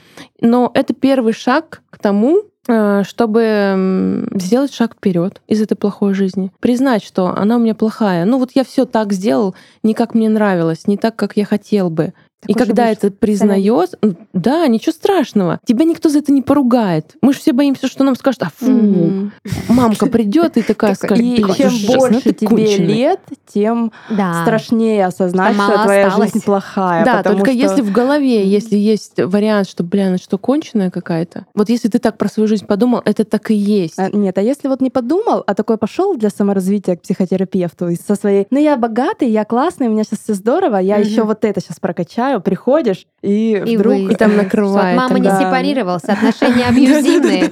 Но 0.41 0.69
это 0.73 0.93
первый 0.93 1.31
шаг 1.31 1.81
к 1.89 1.99
тому, 1.99 2.43
э, 2.67 3.03
чтобы 3.05 4.27
сделать 4.33 4.73
шаг 4.73 4.95
вперед 4.95 5.41
из 5.47 5.61
этой 5.61 5.75
плохой 5.75 6.13
жизни. 6.13 6.51
Признать, 6.59 7.01
что 7.01 7.27
она 7.27 7.55
у 7.55 7.59
меня 7.59 7.75
плохая. 7.75 8.25
Ну 8.25 8.39
вот 8.39 8.51
я 8.55 8.65
все 8.65 8.85
так 8.85 9.13
сделал, 9.13 9.55
не 9.83 9.93
как 9.93 10.13
мне 10.13 10.27
нравилось, 10.27 10.85
не 10.85 10.97
так, 10.97 11.15
как 11.15 11.37
я 11.37 11.45
хотел 11.45 11.89
бы. 11.89 12.13
И 12.47 12.53
когда 12.53 12.87
быть. 12.87 12.97
это 12.97 13.11
признает, 13.11 13.99
да, 14.33 14.67
ничего 14.67 14.91
страшного. 14.91 15.59
Тебя 15.65 15.85
никто 15.85 16.09
за 16.09 16.19
это 16.19 16.31
не 16.31 16.41
поругает. 16.41 17.15
Мы 17.21 17.33
же 17.33 17.39
все 17.39 17.53
боимся, 17.53 17.87
что 17.87 18.03
нам 18.03 18.15
скажут, 18.15 18.43
а 18.43 18.49
фу, 18.55 19.31
мамка 19.69 20.07
придет 20.07 20.57
и 20.57 20.61
такая 20.61 20.95
скажет, 20.95 21.23
И 21.23 21.43
«Блин, 21.43 21.55
чем 21.55 21.67
ужасно, 21.67 21.97
больше 21.97 22.33
тебе 22.33 22.47
конченый». 22.47 22.93
лет, 22.93 23.19
тем 23.45 23.91
страшнее 24.43 25.05
осознать, 25.05 25.55
Что 25.55 25.83
твоя 25.83 26.09
жизнь 26.09 26.43
плохая. 26.43 27.05
Да, 27.05 27.23
только 27.23 27.51
если 27.51 27.81
в 27.81 27.91
голове, 27.91 28.47
если 28.47 28.77
есть 28.77 29.13
вариант, 29.17 29.69
что, 29.69 29.83
бля, 29.83 30.07
она 30.07 30.17
что, 30.17 30.37
конченая 30.37 30.91
какая-то? 30.91 31.45
Вот 31.53 31.69
если 31.69 31.87
ты 31.89 31.99
так 31.99 32.17
про 32.17 32.27
свою 32.27 32.47
жизнь 32.47 32.65
подумал, 32.65 33.01
это 33.05 33.25
так 33.25 33.51
и 33.51 33.55
есть. 33.55 33.97
А, 33.97 34.09
Нет, 34.09 34.37
а 34.37 34.41
если 34.41 34.67
вот 34.67 34.81
не 34.81 34.89
подумал, 34.89 35.43
а 35.45 35.53
такой 35.53 35.77
пошел 35.77 36.15
для 36.15 36.29
саморазвития 36.29 36.95
к 36.95 37.01
психотерапевту 37.01 37.89
со 37.95 38.15
своей, 38.15 38.47
ну 38.49 38.59
я 38.59 38.77
богатый, 38.77 39.29
я 39.29 39.45
классный, 39.45 39.87
у 39.87 39.91
меня 39.91 40.03
сейчас 40.03 40.19
все 40.19 40.33
здорово, 40.33 40.77
я 40.77 40.97
еще 40.97 41.23
вот 41.23 41.43
это 41.45 41.61
сейчас 41.61 41.79
прокачаю, 41.79 42.36
приходишь 42.39 43.05
и, 43.21 43.61
И 43.65 43.77
вдруг 43.77 43.93
вы- 43.93 44.11
И 44.13 44.15
там 44.15 44.35
накрывает. 44.37 44.97
от 44.97 45.03
мамы 45.03 45.19
не 45.19 45.27
да. 45.29 45.39
сепарировался, 45.39 46.13
отношения 46.13 46.65
абьюзивные, 46.69 47.49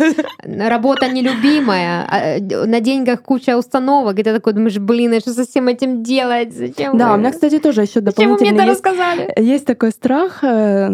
работа 0.70 1.08
нелюбимая, 1.10 2.08
а, 2.10 2.20
э, 2.38 2.66
на 2.66 2.80
деньгах 2.80 3.22
куча 3.22 3.58
установок, 3.58 4.20
и 4.20 4.24
ты 4.24 4.34
такой 4.34 4.54
думаешь, 4.54 4.78
блин, 4.78 5.14
а 5.14 5.20
что 5.20 5.34
со 5.34 5.46
всем 5.46 5.68
этим 5.68 6.04
делать? 6.04 6.54
Зачем 6.54 6.98
Да, 6.98 7.14
у 7.14 7.18
меня, 7.18 7.32
кстати, 7.32 7.60
тоже 7.60 7.82
еще 7.82 8.02
Зачем 8.02 8.32
вы 8.32 8.38
мне 8.40 8.52
дополнительно 8.52 8.62
это 8.62 8.70
есть 8.72 8.86
рассказали? 8.86 9.34
Есть 9.38 9.66
такой 9.66 9.92
страх, 9.92 10.44
э, 10.44 10.90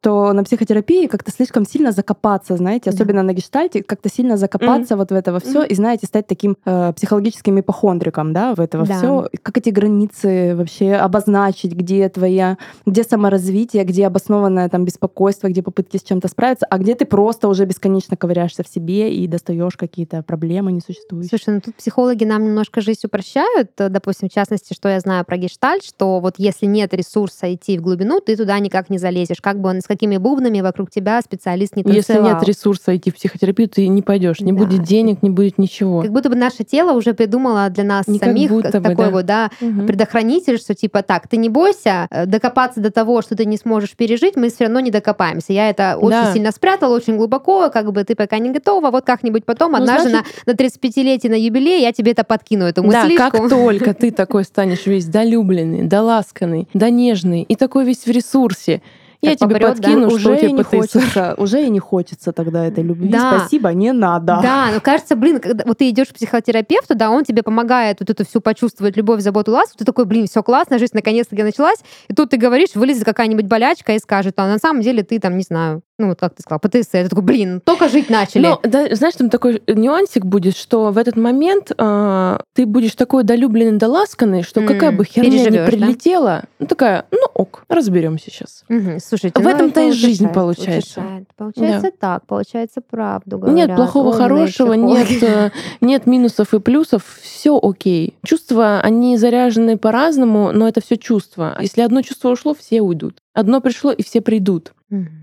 то 0.00 0.32
на 0.32 0.44
психотерапии 0.44 1.06
как-то 1.06 1.30
слишком 1.32 1.66
сильно 1.66 1.92
закопаться, 1.92 2.56
знаете, 2.56 2.90
Да. 2.90 2.94
особенно 2.94 3.22
на 3.22 3.32
гештальте, 3.32 3.82
как-то 3.82 4.08
сильно 4.08 4.36
закопаться 4.36 4.96
вот 4.96 5.10
в 5.10 5.14
это 5.14 5.32
во 5.32 5.40
все 5.40 5.62
и, 5.64 5.74
знаете, 5.74 6.06
стать 6.06 6.26
таким 6.26 6.56
э, 6.64 6.92
психологическим 6.94 7.58
ипохондриком, 7.60 8.32
да, 8.32 8.54
в 8.54 8.60
это 8.60 8.78
Да. 8.78 8.84
все. 8.98 9.28
Как 9.42 9.58
эти 9.58 9.70
границы 9.70 10.54
вообще 10.56 10.94
обозначить, 10.94 11.72
где 11.72 12.08
твоя, 12.08 12.56
где 12.98 13.04
саморазвитие, 13.08 13.84
где 13.84 14.08
обоснованное 14.08 14.68
там 14.68 14.84
беспокойство, 14.84 15.46
где 15.46 15.62
попытки 15.62 15.98
с 15.98 16.02
чем-то 16.02 16.26
справиться, 16.26 16.66
а 16.68 16.78
где 16.78 16.96
ты 16.96 17.04
просто 17.04 17.46
уже 17.46 17.64
бесконечно 17.64 18.16
ковыряешься 18.16 18.64
в 18.64 18.68
себе 18.68 19.14
и 19.14 19.28
достаешь 19.28 19.76
какие-то 19.76 20.22
проблемы 20.24 20.72
несуществующие. 20.72 21.28
Слушай, 21.28 21.54
ну 21.54 21.60
тут 21.60 21.76
психологи 21.76 22.24
нам 22.24 22.44
немножко 22.44 22.80
жизнь 22.80 23.02
упрощают. 23.04 23.70
Допустим, 23.76 24.28
в 24.28 24.32
частности, 24.32 24.74
что 24.74 24.88
я 24.88 24.98
знаю 24.98 25.24
про 25.24 25.36
гештальт, 25.36 25.84
что 25.84 26.18
вот 26.18 26.34
если 26.38 26.66
нет 26.66 26.92
ресурса 26.92 27.54
идти 27.54 27.78
в 27.78 27.82
глубину, 27.82 28.18
ты 28.20 28.36
туда 28.36 28.58
никак 28.58 28.90
не 28.90 28.98
залезешь. 28.98 29.40
Как 29.40 29.60
бы 29.60 29.68
он 29.68 29.80
с 29.80 29.86
какими 29.86 30.16
бубнами 30.16 30.60
вокруг 30.60 30.90
тебя 30.90 31.20
специалист 31.22 31.76
не 31.76 31.84
Если 31.86 32.14
танцевал. 32.14 32.34
нет 32.40 32.48
ресурса 32.48 32.96
идти 32.96 33.12
в 33.12 33.14
психотерапию, 33.14 33.68
ты 33.68 33.86
не 33.86 34.02
пойдешь. 34.02 34.40
Не 34.40 34.50
Да. 34.52 34.58
будет 34.58 34.82
денег, 34.82 35.22
не 35.22 35.30
будет 35.30 35.56
ничего. 35.58 36.02
Как 36.02 36.10
будто 36.12 36.30
бы 36.30 36.34
наше 36.34 36.64
тело 36.64 36.94
уже 36.94 37.14
придумало 37.14 37.70
для 37.70 37.84
нас 37.84 38.08
Не 38.08 38.18
как 38.18 38.30
самих 38.30 38.50
будто 38.50 38.72
как 38.72 38.82
бы, 38.82 38.88
такой 38.90 39.04
да. 39.06 39.10
вот, 39.12 39.26
да, 39.26 39.50
Мгм. 39.60 39.86
предохранитель, 39.86 40.58
что 40.58 40.74
типа 40.74 41.02
так, 41.04 41.28
ты 41.28 41.36
не 41.36 41.48
бойся 41.48 42.08
э, 42.10 42.26
докопаться 42.26 42.80
до 42.80 42.87
того, 42.90 43.22
что 43.22 43.36
ты 43.36 43.44
не 43.44 43.56
сможешь 43.56 43.96
пережить, 43.96 44.36
мы 44.36 44.48
все 44.50 44.64
равно 44.64 44.80
не 44.80 44.90
докопаемся. 44.90 45.52
Я 45.52 45.70
это 45.70 45.96
очень 45.96 46.10
Да. 46.10 46.32
сильно 46.32 46.52
спрятала, 46.52 46.94
очень 46.94 47.16
глубоко, 47.16 47.70
как 47.70 47.92
бы 47.92 48.04
ты 48.04 48.14
пока 48.14 48.38
не 48.38 48.50
готова, 48.50 48.90
вот 48.90 49.04
как-нибудь 49.04 49.44
потом, 49.44 49.72
Ну, 49.72 49.78
однажды 49.78 50.10
значит- 50.10 50.46
на, 50.46 50.52
на 50.52 50.56
35-летие, 50.56 51.30
на 51.30 51.34
юбилей 51.34 51.82
я 51.82 51.92
тебе 51.92 52.12
это 52.12 52.24
подкину, 52.24 52.64
эту 52.64 52.82
Да, 52.82 53.02
мыслишку. 53.04 53.30
как 53.38 53.48
только 53.50 53.94
ты 53.94 54.10
такой 54.10 54.44
станешь 54.44 54.86
весь 54.86 55.06
долюбленный, 55.06 55.82
доласканный, 55.84 56.68
донежный 56.74 57.42
и 57.42 57.54
такой 57.56 57.84
весь 57.84 58.04
в 58.04 58.10
ресурсе, 58.10 58.82
Я 59.20 59.30
так 59.30 59.38
тебе 59.40 59.54
попрёт, 59.54 59.80
да? 59.80 59.82
подкину, 59.82 60.10
что 60.10 60.14
у 60.14 60.16
уже 60.16 60.36
тебя 60.36 60.48
и 60.48 60.52
не 60.52 60.62
ПТСР. 60.62 60.76
хочется, 60.76 61.34
уже 61.38 61.66
и 61.66 61.70
не 61.70 61.80
хочется 61.80 62.32
тогда 62.32 62.64
этой 62.64 62.84
любви. 62.84 63.08
Да. 63.08 63.38
Спасибо, 63.38 63.72
не 63.72 63.92
надо. 63.92 64.38
Да, 64.42 64.70
но 64.72 64.80
кажется, 64.80 65.16
блин, 65.16 65.40
когда 65.40 65.64
вот 65.66 65.78
ты 65.78 65.90
идешь 65.90 66.08
к 66.08 66.14
психотерапевту, 66.14 66.94
да, 66.94 67.10
он 67.10 67.24
тебе 67.24 67.42
помогает 67.42 67.98
вот 68.00 68.10
эту 68.10 68.24
всю 68.24 68.40
почувствовать 68.40 68.96
любовь, 68.96 69.20
заботу, 69.20 69.50
ласку, 69.50 69.78
ты 69.78 69.84
такой, 69.84 70.04
блин, 70.04 70.26
все 70.26 70.42
классно, 70.42 70.78
жизнь 70.78 70.92
наконец-таки 70.94 71.42
началась, 71.42 71.78
и 72.08 72.14
тут 72.14 72.30
ты 72.30 72.36
говоришь, 72.36 72.74
вылезет 72.74 73.04
какая-нибудь 73.04 73.46
болячка 73.46 73.94
и 73.94 73.98
скажет, 73.98 74.34
а 74.36 74.46
на 74.46 74.58
самом 74.58 74.82
деле 74.82 75.02
ты 75.02 75.18
там, 75.18 75.36
не 75.36 75.42
знаю, 75.42 75.82
ну 75.98 76.08
вот 76.08 76.20
как 76.20 76.34
ты 76.34 76.42
сказал, 76.42 76.60
ПТСР, 76.60 77.02
ты 77.04 77.08
такой, 77.08 77.24
блин, 77.24 77.60
только 77.60 77.88
жить 77.88 78.08
начали. 78.08 78.42
Но, 78.42 78.60
да, 78.62 78.94
знаешь, 78.94 79.14
там 79.16 79.30
такой 79.30 79.60
нюансик 79.66 80.24
будет, 80.24 80.56
что 80.56 80.92
в 80.92 80.98
этот 80.98 81.16
момент 81.16 81.72
а, 81.76 82.40
ты 82.54 82.66
будешь 82.66 82.94
такой 82.94 83.24
долюбленный, 83.24 83.78
доласканный, 83.78 84.44
что 84.44 84.62
какая 84.62 84.90
М, 84.90 84.96
бы 84.96 85.04
херня 85.04 85.28
ни 85.28 85.32
переживёшь, 85.38 85.56
да? 85.58 85.66
прилетела, 85.66 86.44
ну 86.60 86.66
такая, 86.66 87.06
ну 87.10 87.26
ок, 87.34 87.64
разберемся 87.68 88.30
сейчас. 88.30 88.64
Мгм, 88.68 89.00
Слушайте, 89.00 89.40
В 89.40 89.42
ну, 89.44 89.50
этом-то 89.50 89.80
это 89.80 89.88
и 89.88 89.92
жизнь 89.92 90.28
получается. 90.28 91.00
утешает. 91.00 91.24
Получается 91.36 91.90
так, 91.98 92.24
получается 92.26 92.80
правду 92.80 93.38
говорят. 93.38 93.56
Нет 93.56 93.74
плохого, 93.76 94.10
умные 94.10 94.18
хорошего, 94.22 94.72
нет, 94.74 95.06
психологи. 95.08 95.46
э, 95.46 95.50
нет 95.80 96.06
минусов 96.06 96.54
и 96.54 96.60
плюсов, 96.60 97.02
все 97.20 97.58
окей. 97.60 98.14
Чувства, 98.24 98.80
они 98.82 99.16
заряжены 99.16 99.76
по-разному, 99.76 100.52
но 100.52 100.68
это 100.68 100.80
все 100.80 100.96
чувства. 100.96 101.56
Если 101.60 101.80
одно 101.80 102.02
чувство 102.02 102.28
ушло, 102.28 102.54
все 102.54 102.82
уйдут. 102.82 103.18
Одно 103.34 103.60
пришло, 103.60 103.90
и 103.90 104.04
все 104.04 104.20
придут. 104.20 104.72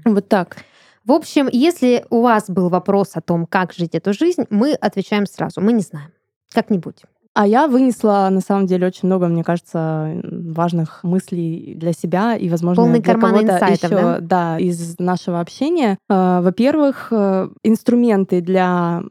Вот 0.06 0.28
так. 0.28 0.58
В 1.06 1.12
общем, 1.12 1.48
если 1.52 2.04
у 2.10 2.22
вас 2.22 2.50
был 2.50 2.70
вопрос 2.70 3.12
о 3.14 3.22
том, 3.22 3.46
как 3.46 3.74
жить 3.74 3.94
эту 3.94 4.12
жизнь, 4.12 4.46
мы 4.50 4.74
отвечаем 4.74 5.28
сразу. 5.28 5.62
Мы 5.62 5.72
не 5.72 5.82
знаем. 5.82 6.12
Как-нибудь. 6.52 7.04
А 7.36 7.46
я 7.46 7.68
вынесла, 7.68 8.30
на 8.32 8.40
самом 8.40 8.66
деле, 8.66 8.88
очень 8.88 9.08
много, 9.08 9.28
мне 9.28 9.44
кажется, 9.44 10.22
важных 10.24 11.04
мыслей 11.04 11.76
для 11.76 11.92
себя 11.92 12.38
и, 12.38 12.48
возможно, 12.48 12.82
Полный 12.84 13.02
для 13.02 13.14
карман 13.14 13.34
кого-то 13.34 13.56
инсайтов, 13.56 13.92
еще, 13.92 14.18
да? 14.22 14.58
из 14.58 14.98
нашего 15.00 15.42
общения. 15.42 15.98
Э, 16.10 16.40
Во-первых, 16.42 17.10
э, 17.12 17.50
инструменты 17.64 18.40
для 18.40 19.04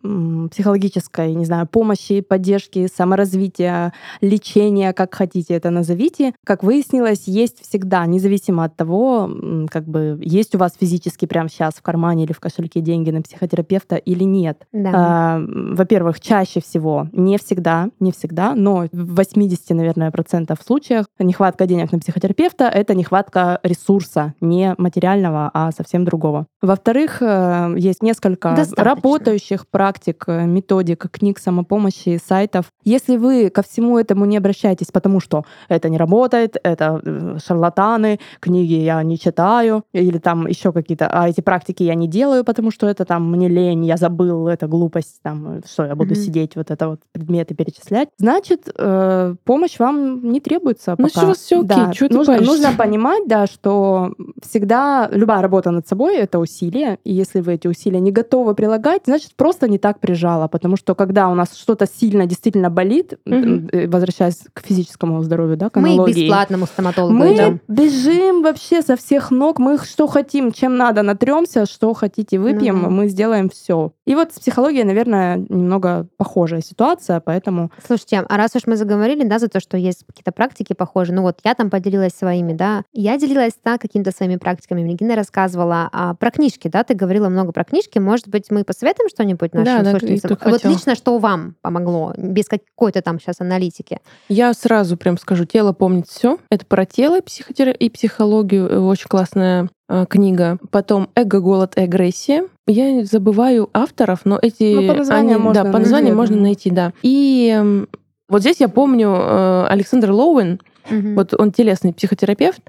психологической, 0.51 1.35
не 1.35 1.45
знаю, 1.45 1.67
помощи, 1.67 2.23
поддержки, 2.23 2.89
саморазвития, 2.95 3.93
лечения, 4.23 4.95
как 4.95 5.15
хотите 5.15 5.53
это 5.53 5.69
назовите, 5.69 6.33
как 6.45 6.63
выяснилось, 6.63 7.25
есть 7.27 7.61
всегда, 7.61 8.07
независимо 8.07 8.65
от 8.65 8.75
того, 8.75 9.31
как 9.71 9.85
бы 9.85 10.19
есть 10.23 10.55
у 10.55 10.59
вас 10.59 10.73
физически 10.81 11.27
прямо 11.27 11.51
сейчас 11.51 11.75
в 11.75 11.83
кармане 11.83 12.25
или 12.25 12.33
в 12.33 12.41
кошельке 12.41 12.81
деньги 12.81 13.11
на 13.11 13.21
психотерапевта 13.21 13.97
или 13.97 14.25
нет. 14.25 14.67
Да. 14.73 15.35
М, 15.37 15.75
Во-первых, 15.75 16.21
чаще 16.21 16.63
всего, 16.63 17.09
не 17.13 17.37
всегда, 17.37 17.91
не 18.01 18.14
всегда, 18.15 18.55
но 18.55 18.87
в 18.93 19.15
80, 19.17 19.71
наверное, 19.71 20.11
процентов 20.11 20.59
случаях 20.67 21.07
нехватка 21.19 21.67
денег 21.67 21.93
на 21.93 21.99
психотерапевта— 21.99 22.65
это 22.75 22.95
нехватка 22.95 23.61
ресурса, 23.63 24.35
не 24.41 24.75
материального, 24.79 25.51
а 25.53 25.71
совсем 25.73 26.05
другого. 26.05 26.47
Во-вторых, 26.63 27.19
э, 27.21 27.75
есть 27.77 28.03
несколько 28.03 28.51
Достаточно. 28.55 28.85
работающих 28.85 29.69
практик, 29.69 30.25
э, 30.27 30.47
методик, 30.47 31.11
книг 31.11 31.39
самопомощи, 31.39 32.21
сайтов. 32.25 32.67
Если 32.85 33.17
вы 33.17 33.51
ко 33.51 33.63
всему 33.63 33.99
этому 33.99 34.25
не 34.25 34.37
обращаетесь, 34.37 34.89
потому 34.93 35.21
что 35.21 35.45
это 35.69 35.89
не 35.89 35.99
работает, 35.99 36.57
это 36.63 37.01
э, 37.05 37.39
шарлатаны, 37.45 38.19
книги 38.41 38.75
я 38.75 39.03
не 39.03 39.19
читаю, 39.19 39.85
или 39.93 40.19
там 40.19 40.47
еще 40.47 40.73
какие-то, 40.73 41.09
а 41.09 41.29
эти 41.29 41.41
практики 41.41 41.83
я 41.83 41.95
не 41.95 42.09
делаю, 42.09 42.45
потому 42.45 42.71
что 42.71 42.89
это 42.89 43.05
там 43.05 43.31
мне 43.31 43.49
лень, 43.49 43.85
я 43.85 43.97
забыл, 43.97 44.49
это 44.49 44.67
глупость, 44.67 45.21
там, 45.23 45.61
что 45.71 45.85
я 45.85 45.95
буду 45.95 46.15
Мгм. 46.15 46.23
сидеть, 46.23 46.57
вот 46.57 46.71
это 46.71 46.89
вот 46.89 47.01
предметы 47.13 47.55
перечислять. 47.55 48.04
Значит, 48.19 48.69
э, 48.77 49.35
помощь 49.45 49.79
вам 49.79 50.31
не 50.33 50.41
требуется 50.41 50.95
Значит, 50.99 51.15
пока. 51.15 51.27
у 51.27 51.29
вас 51.29 51.39
всё 51.39 51.61
окей, 51.61 51.69
Да, 51.69 51.93
чё 51.93 52.09
ты 52.09 52.15
нужно, 52.15 52.41
нужно 52.41 52.73
понимать, 52.73 53.27
да, 53.27 53.47
что 53.47 54.13
всегда 54.43 55.09
любая 55.13 55.43
работа 55.43 55.71
над 55.71 55.87
собой— 55.89 56.17
это 56.19 56.39
усилие, 56.39 56.99
и 57.05 57.13
если 57.13 57.41
вы 57.41 57.55
эти 57.55 57.67
усилия 57.69 58.01
не 58.01 58.13
готовы 58.13 58.55
прилагать, 58.55 59.03
значит, 59.07 59.35
просто 59.37 59.69
не 59.69 59.79
так 59.79 60.01
прижало, 60.01 60.49
потому 60.49 60.77
что 60.77 60.95
когда 60.95 61.29
у 61.29 61.35
нас 61.35 61.55
что-то 61.57 61.87
сильно 61.87 62.27
действительно 62.27 62.71
болит, 62.71 63.15
э, 63.27 63.87
возвращаясь 63.89 64.43
к 64.53 64.61
физическому 64.67 65.23
здоровью, 65.23 65.57
да, 65.57 65.71
к 65.71 65.77
Мы 65.77 65.89
аналогии, 65.91 66.25
бесплатному 66.27 66.67
стоматологу 66.67 67.15
мы 67.15 67.35
идем. 67.35 67.61
бежим 67.69 68.43
вообще 68.43 68.83
со 68.83 68.97
всех 68.97 69.31
ног, 69.31 69.59
мы 69.59 69.79
что 69.79 70.07
хотим, 70.07 70.53
чем 70.53 70.77
надо, 70.77 71.03
натремся, 71.03 71.67
что 71.67 71.93
хотите, 71.95 72.39
выпьем, 72.39 72.83
Ну 72.83 72.91
мы 72.91 73.09
сделаем 73.09 73.49
все. 73.49 73.93
И 74.07 74.15
вот 74.15 74.33
с 74.33 74.39
психологией, 74.39 74.85
наверное, 74.85 75.37
немного 75.37 76.07
похожая 76.17 76.61
ситуация, 76.61 77.21
поэтому 77.21 77.71
Слушайте, 77.95 78.27
а 78.29 78.37
раз 78.37 78.57
уж 78.57 78.63
мы 78.67 78.77
заговорили, 78.77 79.23
да, 79.23 79.39
за 79.39 79.47
то, 79.47 79.61
что 79.61 79.77
есть 79.77 80.05
какие-то 80.05 80.33
практики 80.33 80.73
похожие, 80.73 81.15
ну 81.15 81.23
вот 81.23 81.39
я 81.45 81.55
там 81.55 81.71
поделилась 81.71 82.13
своими, 82.13 82.53
да, 82.53 82.83
я 82.93 83.17
делилась, 83.19 83.53
да, 83.65 83.79
какими-то 83.79 84.11
своими 84.11 84.35
практиками, 84.35 84.81
Регина 84.81 85.15
рассказывала 85.15 85.89
а, 85.93 86.15
про 86.15 86.33
книжки, 86.33 86.67
да, 86.67 86.83
ты 86.83 86.95
говорила 86.95 87.29
много 87.29 87.53
про 87.53 87.63
книжки, 87.63 88.01
может 88.01 88.27
быть, 88.27 88.51
мы 88.51 88.65
посоветуем 88.65 89.09
что-нибудь 89.09 89.55
нашим 89.55 89.77
Да, 89.77 89.83
да, 89.85 89.91
слушательницам? 89.91 90.29
только 90.31 90.49
Вот 90.49 90.65
лично 90.65 90.97
что 90.97 91.19
вам 91.19 91.55
помогло, 91.63 92.15
без 92.17 92.47
какой-то 92.47 93.01
там 93.01 93.21
сейчас 93.21 93.41
аналитики? 93.41 94.01
Я 94.29 94.53
сразу 94.55 94.97
прям 94.97 95.17
скажу, 95.17 95.45
тело 95.45 95.73
помнит 95.73 96.09
все. 96.09 96.39
Это 96.51 96.67
про 96.67 96.87
тело 96.87 97.21
и, 97.21 97.91
психологию. 97.91 98.69
Э, 98.69 98.79
Очень 98.79 99.07
классная 99.07 99.69
книга. 100.09 100.59
Потом 100.71 101.09
«Эго, 101.15 101.41
голод 101.41 101.77
и 101.77 101.83
агрессия». 101.83 102.45
Я 102.67 103.05
забываю 103.05 103.69
авторов, 103.75 104.21
но 104.25 104.39
эти... 104.41 104.75
Ну, 104.75 104.89
по 104.89 104.95
названию 104.95 105.35
они- 105.37 105.43
можно 105.45 105.55
да, 105.65 105.71
по 105.71 105.73
найти, 105.73 105.83
названию 105.85 106.09
я 106.11 106.15
можно 106.17 106.37
найти, 106.37 106.71
да. 106.71 106.93
И 107.03 107.53
эм, 107.55 107.89
вот 108.29 108.41
здесь 108.41 108.61
я 108.61 108.69
помню 108.69 109.11
э, 109.15 109.67
Александр 109.69 110.11
Лоуэн, 110.11 110.61
Мгм. 110.91 111.15
вот 111.15 111.35
он 111.39 111.51
телесный 111.53 111.93
психотерапевт, 111.95 112.61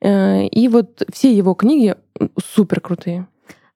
э, 0.00 0.46
и 0.46 0.68
вот 0.68 1.02
все 1.12 1.32
его 1.32 1.54
книги 1.54 1.94
супер 2.54 2.80
крутые. 2.80 3.26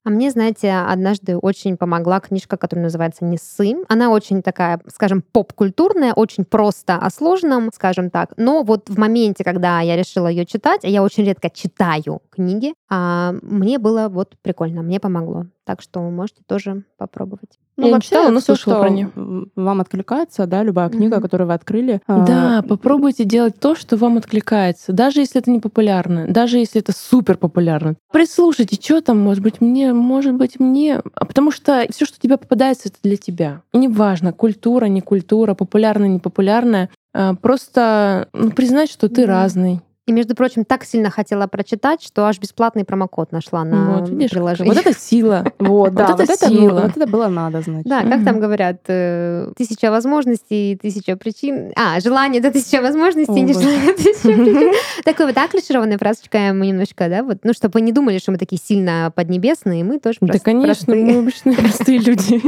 А 0.02 0.10
мне, 0.10 0.30
знаете, 0.30 0.72
однажды 0.72 1.36
очень 1.36 1.76
помогла 1.76 2.20
книжка, 2.20 2.56
которая 2.56 2.84
называется 2.84 3.24
«Не 3.24 3.36
ссы». 3.36 3.74
Она 3.88 4.10
очень 4.10 4.42
такая, 4.42 4.80
скажем, 4.88 5.22
поп-культурная, 5.22 6.14
очень 6.14 6.44
просто 6.46 6.96
о 6.96 7.10
сложном, 7.10 7.70
скажем 7.74 8.08
так. 8.08 8.32
Но 8.38 8.62
вот 8.62 8.88
в 8.88 8.98
моменте, 8.98 9.44
когда 9.44 9.80
я 9.80 9.96
решила 9.96 10.28
ее 10.28 10.46
читать, 10.46 10.84
а 10.84 10.88
я 10.88 11.02
очень 11.02 11.24
редко 11.24 11.50
читаю 11.50 12.22
книги, 12.30 12.72
а, 12.88 13.34
мне 13.42 13.78
было 13.78 14.08
вот 14.08 14.36
прикольно, 14.40 14.82
мне 14.82 15.00
помогло. 15.00 15.46
Так 15.64 15.82
что 15.82 16.00
можете 16.00 16.42
тоже 16.46 16.84
попробовать. 16.96 17.59
Я 17.86 17.94
не 17.96 18.00
читала, 18.00 18.30
но 18.30 18.40
слышала 18.40 18.74
что 18.76 18.80
про 18.80 18.90
неё. 18.90 19.08
м, 19.16 19.50
Вам 19.56 19.80
откликается, 19.80 20.46
да, 20.46 20.62
любая 20.62 20.88
книга, 20.88 21.16
Мгм. 21.16 21.22
которую 21.22 21.48
вы 21.48 21.54
открыли. 21.54 22.00
Да, 22.08 22.58
а, 22.58 22.62
попробуйте 22.62 23.24
делать 23.24 23.58
то, 23.58 23.74
что 23.74 23.96
вам 23.96 24.16
откликается, 24.18 24.92
даже 24.92 25.20
если 25.20 25.40
это 25.40 25.50
не 25.50 25.60
популярно, 25.60 26.26
даже 26.28 26.58
если 26.58 26.80
это 26.80 26.92
супер 26.92 27.36
популярно. 27.36 27.96
Прислушайте, 28.12 28.76
что 28.80 29.00
там, 29.00 29.18
может 29.18 29.42
быть, 29.42 29.60
мне, 29.60 29.92
может 29.92 30.34
быть, 30.34 30.58
мне. 30.60 31.00
А 31.14 31.24
Потому 31.24 31.50
что 31.52 31.86
все, 31.90 32.04
что 32.06 32.18
тебе 32.20 32.36
попадается, 32.36 32.88
это 32.88 32.98
для 33.02 33.16
тебя. 33.16 33.62
И 33.72 33.78
неважно, 33.78 34.32
культура, 34.32 34.86
не 34.86 35.00
культура, 35.00 35.54
популярная, 35.54 36.08
не 36.08 36.18
популярная. 36.18 36.90
а, 37.12 37.34
Просто 37.34 38.28
ну, 38.32 38.50
признать, 38.52 38.90
что 38.90 39.08
ты 39.08 39.26
Да. 39.26 39.32
разный. 39.32 39.80
И, 40.10 40.12
между 40.12 40.34
прочим, 40.34 40.64
так 40.64 40.82
сильно 40.82 41.08
хотела 41.08 41.46
прочитать, 41.46 42.02
что 42.02 42.26
аж 42.26 42.40
бесплатный 42.40 42.84
промокод 42.84 43.30
нашла 43.30 43.62
на 43.62 43.98
вот, 44.00 44.08
видишь, 44.08 44.32
приложении. 44.32 44.68
вот 44.68 44.76
это 44.84 44.92
сила. 44.92 45.44
Вот, 45.60 45.94
да, 45.94 46.08
Вот 46.08 46.20
это 46.20 46.48
сила. 46.48 46.80
вот 46.80 46.96
это 46.96 47.06
было 47.06 47.28
надо, 47.28 47.60
значит. 47.60 47.86
Да, 47.86 48.02
как 48.02 48.24
там 48.24 48.40
говорят, 48.40 48.78
э, 48.88 49.52
тысяча 49.56 49.90
возможностей, 49.92 50.76
тысяча 50.82 51.16
причин. 51.16 51.70
А, 51.76 52.00
желание 52.00 52.40
это 52.40 52.50
тысяча 52.50 52.82
возможностей, 52.82 53.40
не 53.40 53.52
желание 53.52 53.92
тысяча 53.92 54.32
причин. 54.32 54.72
Такой 55.04 55.26
вот 55.26 55.34
так 55.36 55.52
клишированная 55.52 55.96
фразочка 55.96 56.52
мы 56.52 56.66
немножко, 56.66 57.08
да, 57.08 57.22
вот, 57.22 57.38
ну, 57.44 57.52
чтобы 57.52 57.74
вы 57.74 57.82
не 57.82 57.92
думали, 57.92 58.18
что 58.18 58.32
мы 58.32 58.38
такие 58.38 58.60
сильно 58.60 59.12
поднебесные, 59.14 59.84
мы 59.84 60.00
тоже 60.00 60.18
Да, 60.22 60.40
конечно, 60.40 60.92
мы 60.92 61.18
обычные 61.18 61.56
простые 61.56 61.98
люди. 61.98 62.42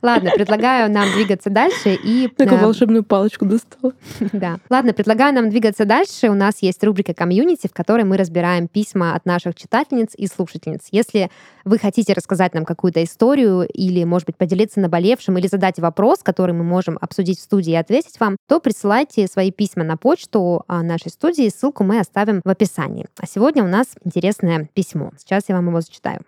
Ладно, 0.00 0.30
предлагаю 0.34 0.90
нам 0.90 1.12
двигаться 1.12 1.50
дальше 1.50 1.98
и... 2.02 2.28
Такую 2.28 2.58
э, 2.58 2.62
волшебную 2.62 3.04
палочку 3.04 3.44
достала. 3.44 3.92
Да. 4.32 4.58
Ладно, 4.70 4.94
предлагаю 4.94 5.34
нам 5.34 5.50
двигаться 5.50 5.84
дальше. 5.84 6.30
У 6.30 6.34
нас 6.34 6.54
есть 6.62 6.69
рубрика 6.82 7.14
«Комьюнити», 7.14 7.66
в 7.66 7.72
которой 7.72 8.04
мы 8.04 8.16
разбираем 8.16 8.68
письма 8.68 9.14
от 9.14 9.26
наших 9.26 9.54
читательниц 9.54 10.10
и 10.16 10.26
слушательниц. 10.26 10.88
Если 10.90 11.30
вы 11.64 11.78
хотите 11.78 12.12
рассказать 12.12 12.54
нам 12.54 12.64
какую-то 12.64 13.02
историю 13.02 13.66
или, 13.66 14.04
может 14.04 14.26
быть, 14.26 14.36
поделиться 14.36 14.80
наболевшим 14.80 15.38
или 15.38 15.46
задать 15.46 15.78
вопрос, 15.78 16.20
который 16.22 16.54
мы 16.54 16.64
можем 16.64 16.98
обсудить 17.00 17.38
в 17.38 17.42
студии 17.42 17.72
и 17.72 17.76
ответить 17.76 18.18
вам, 18.20 18.36
то 18.48 18.60
присылайте 18.60 19.26
свои 19.26 19.50
письма 19.50 19.84
на 19.84 19.96
почту 19.96 20.64
а, 20.66 20.82
нашей 20.82 21.10
студии. 21.10 21.48
Ссылку 21.48 21.84
мы 21.84 22.00
оставим 22.00 22.40
в 22.44 22.48
описании. 22.48 23.06
А 23.18 23.26
сегодня 23.26 23.64
у 23.64 23.68
нас 23.68 23.86
интересное 24.04 24.68
письмо. 24.72 25.12
Сейчас 25.18 25.44
я 25.48 25.56
вам 25.56 25.68
его 25.68 25.80
зачитаю. 25.80 26.20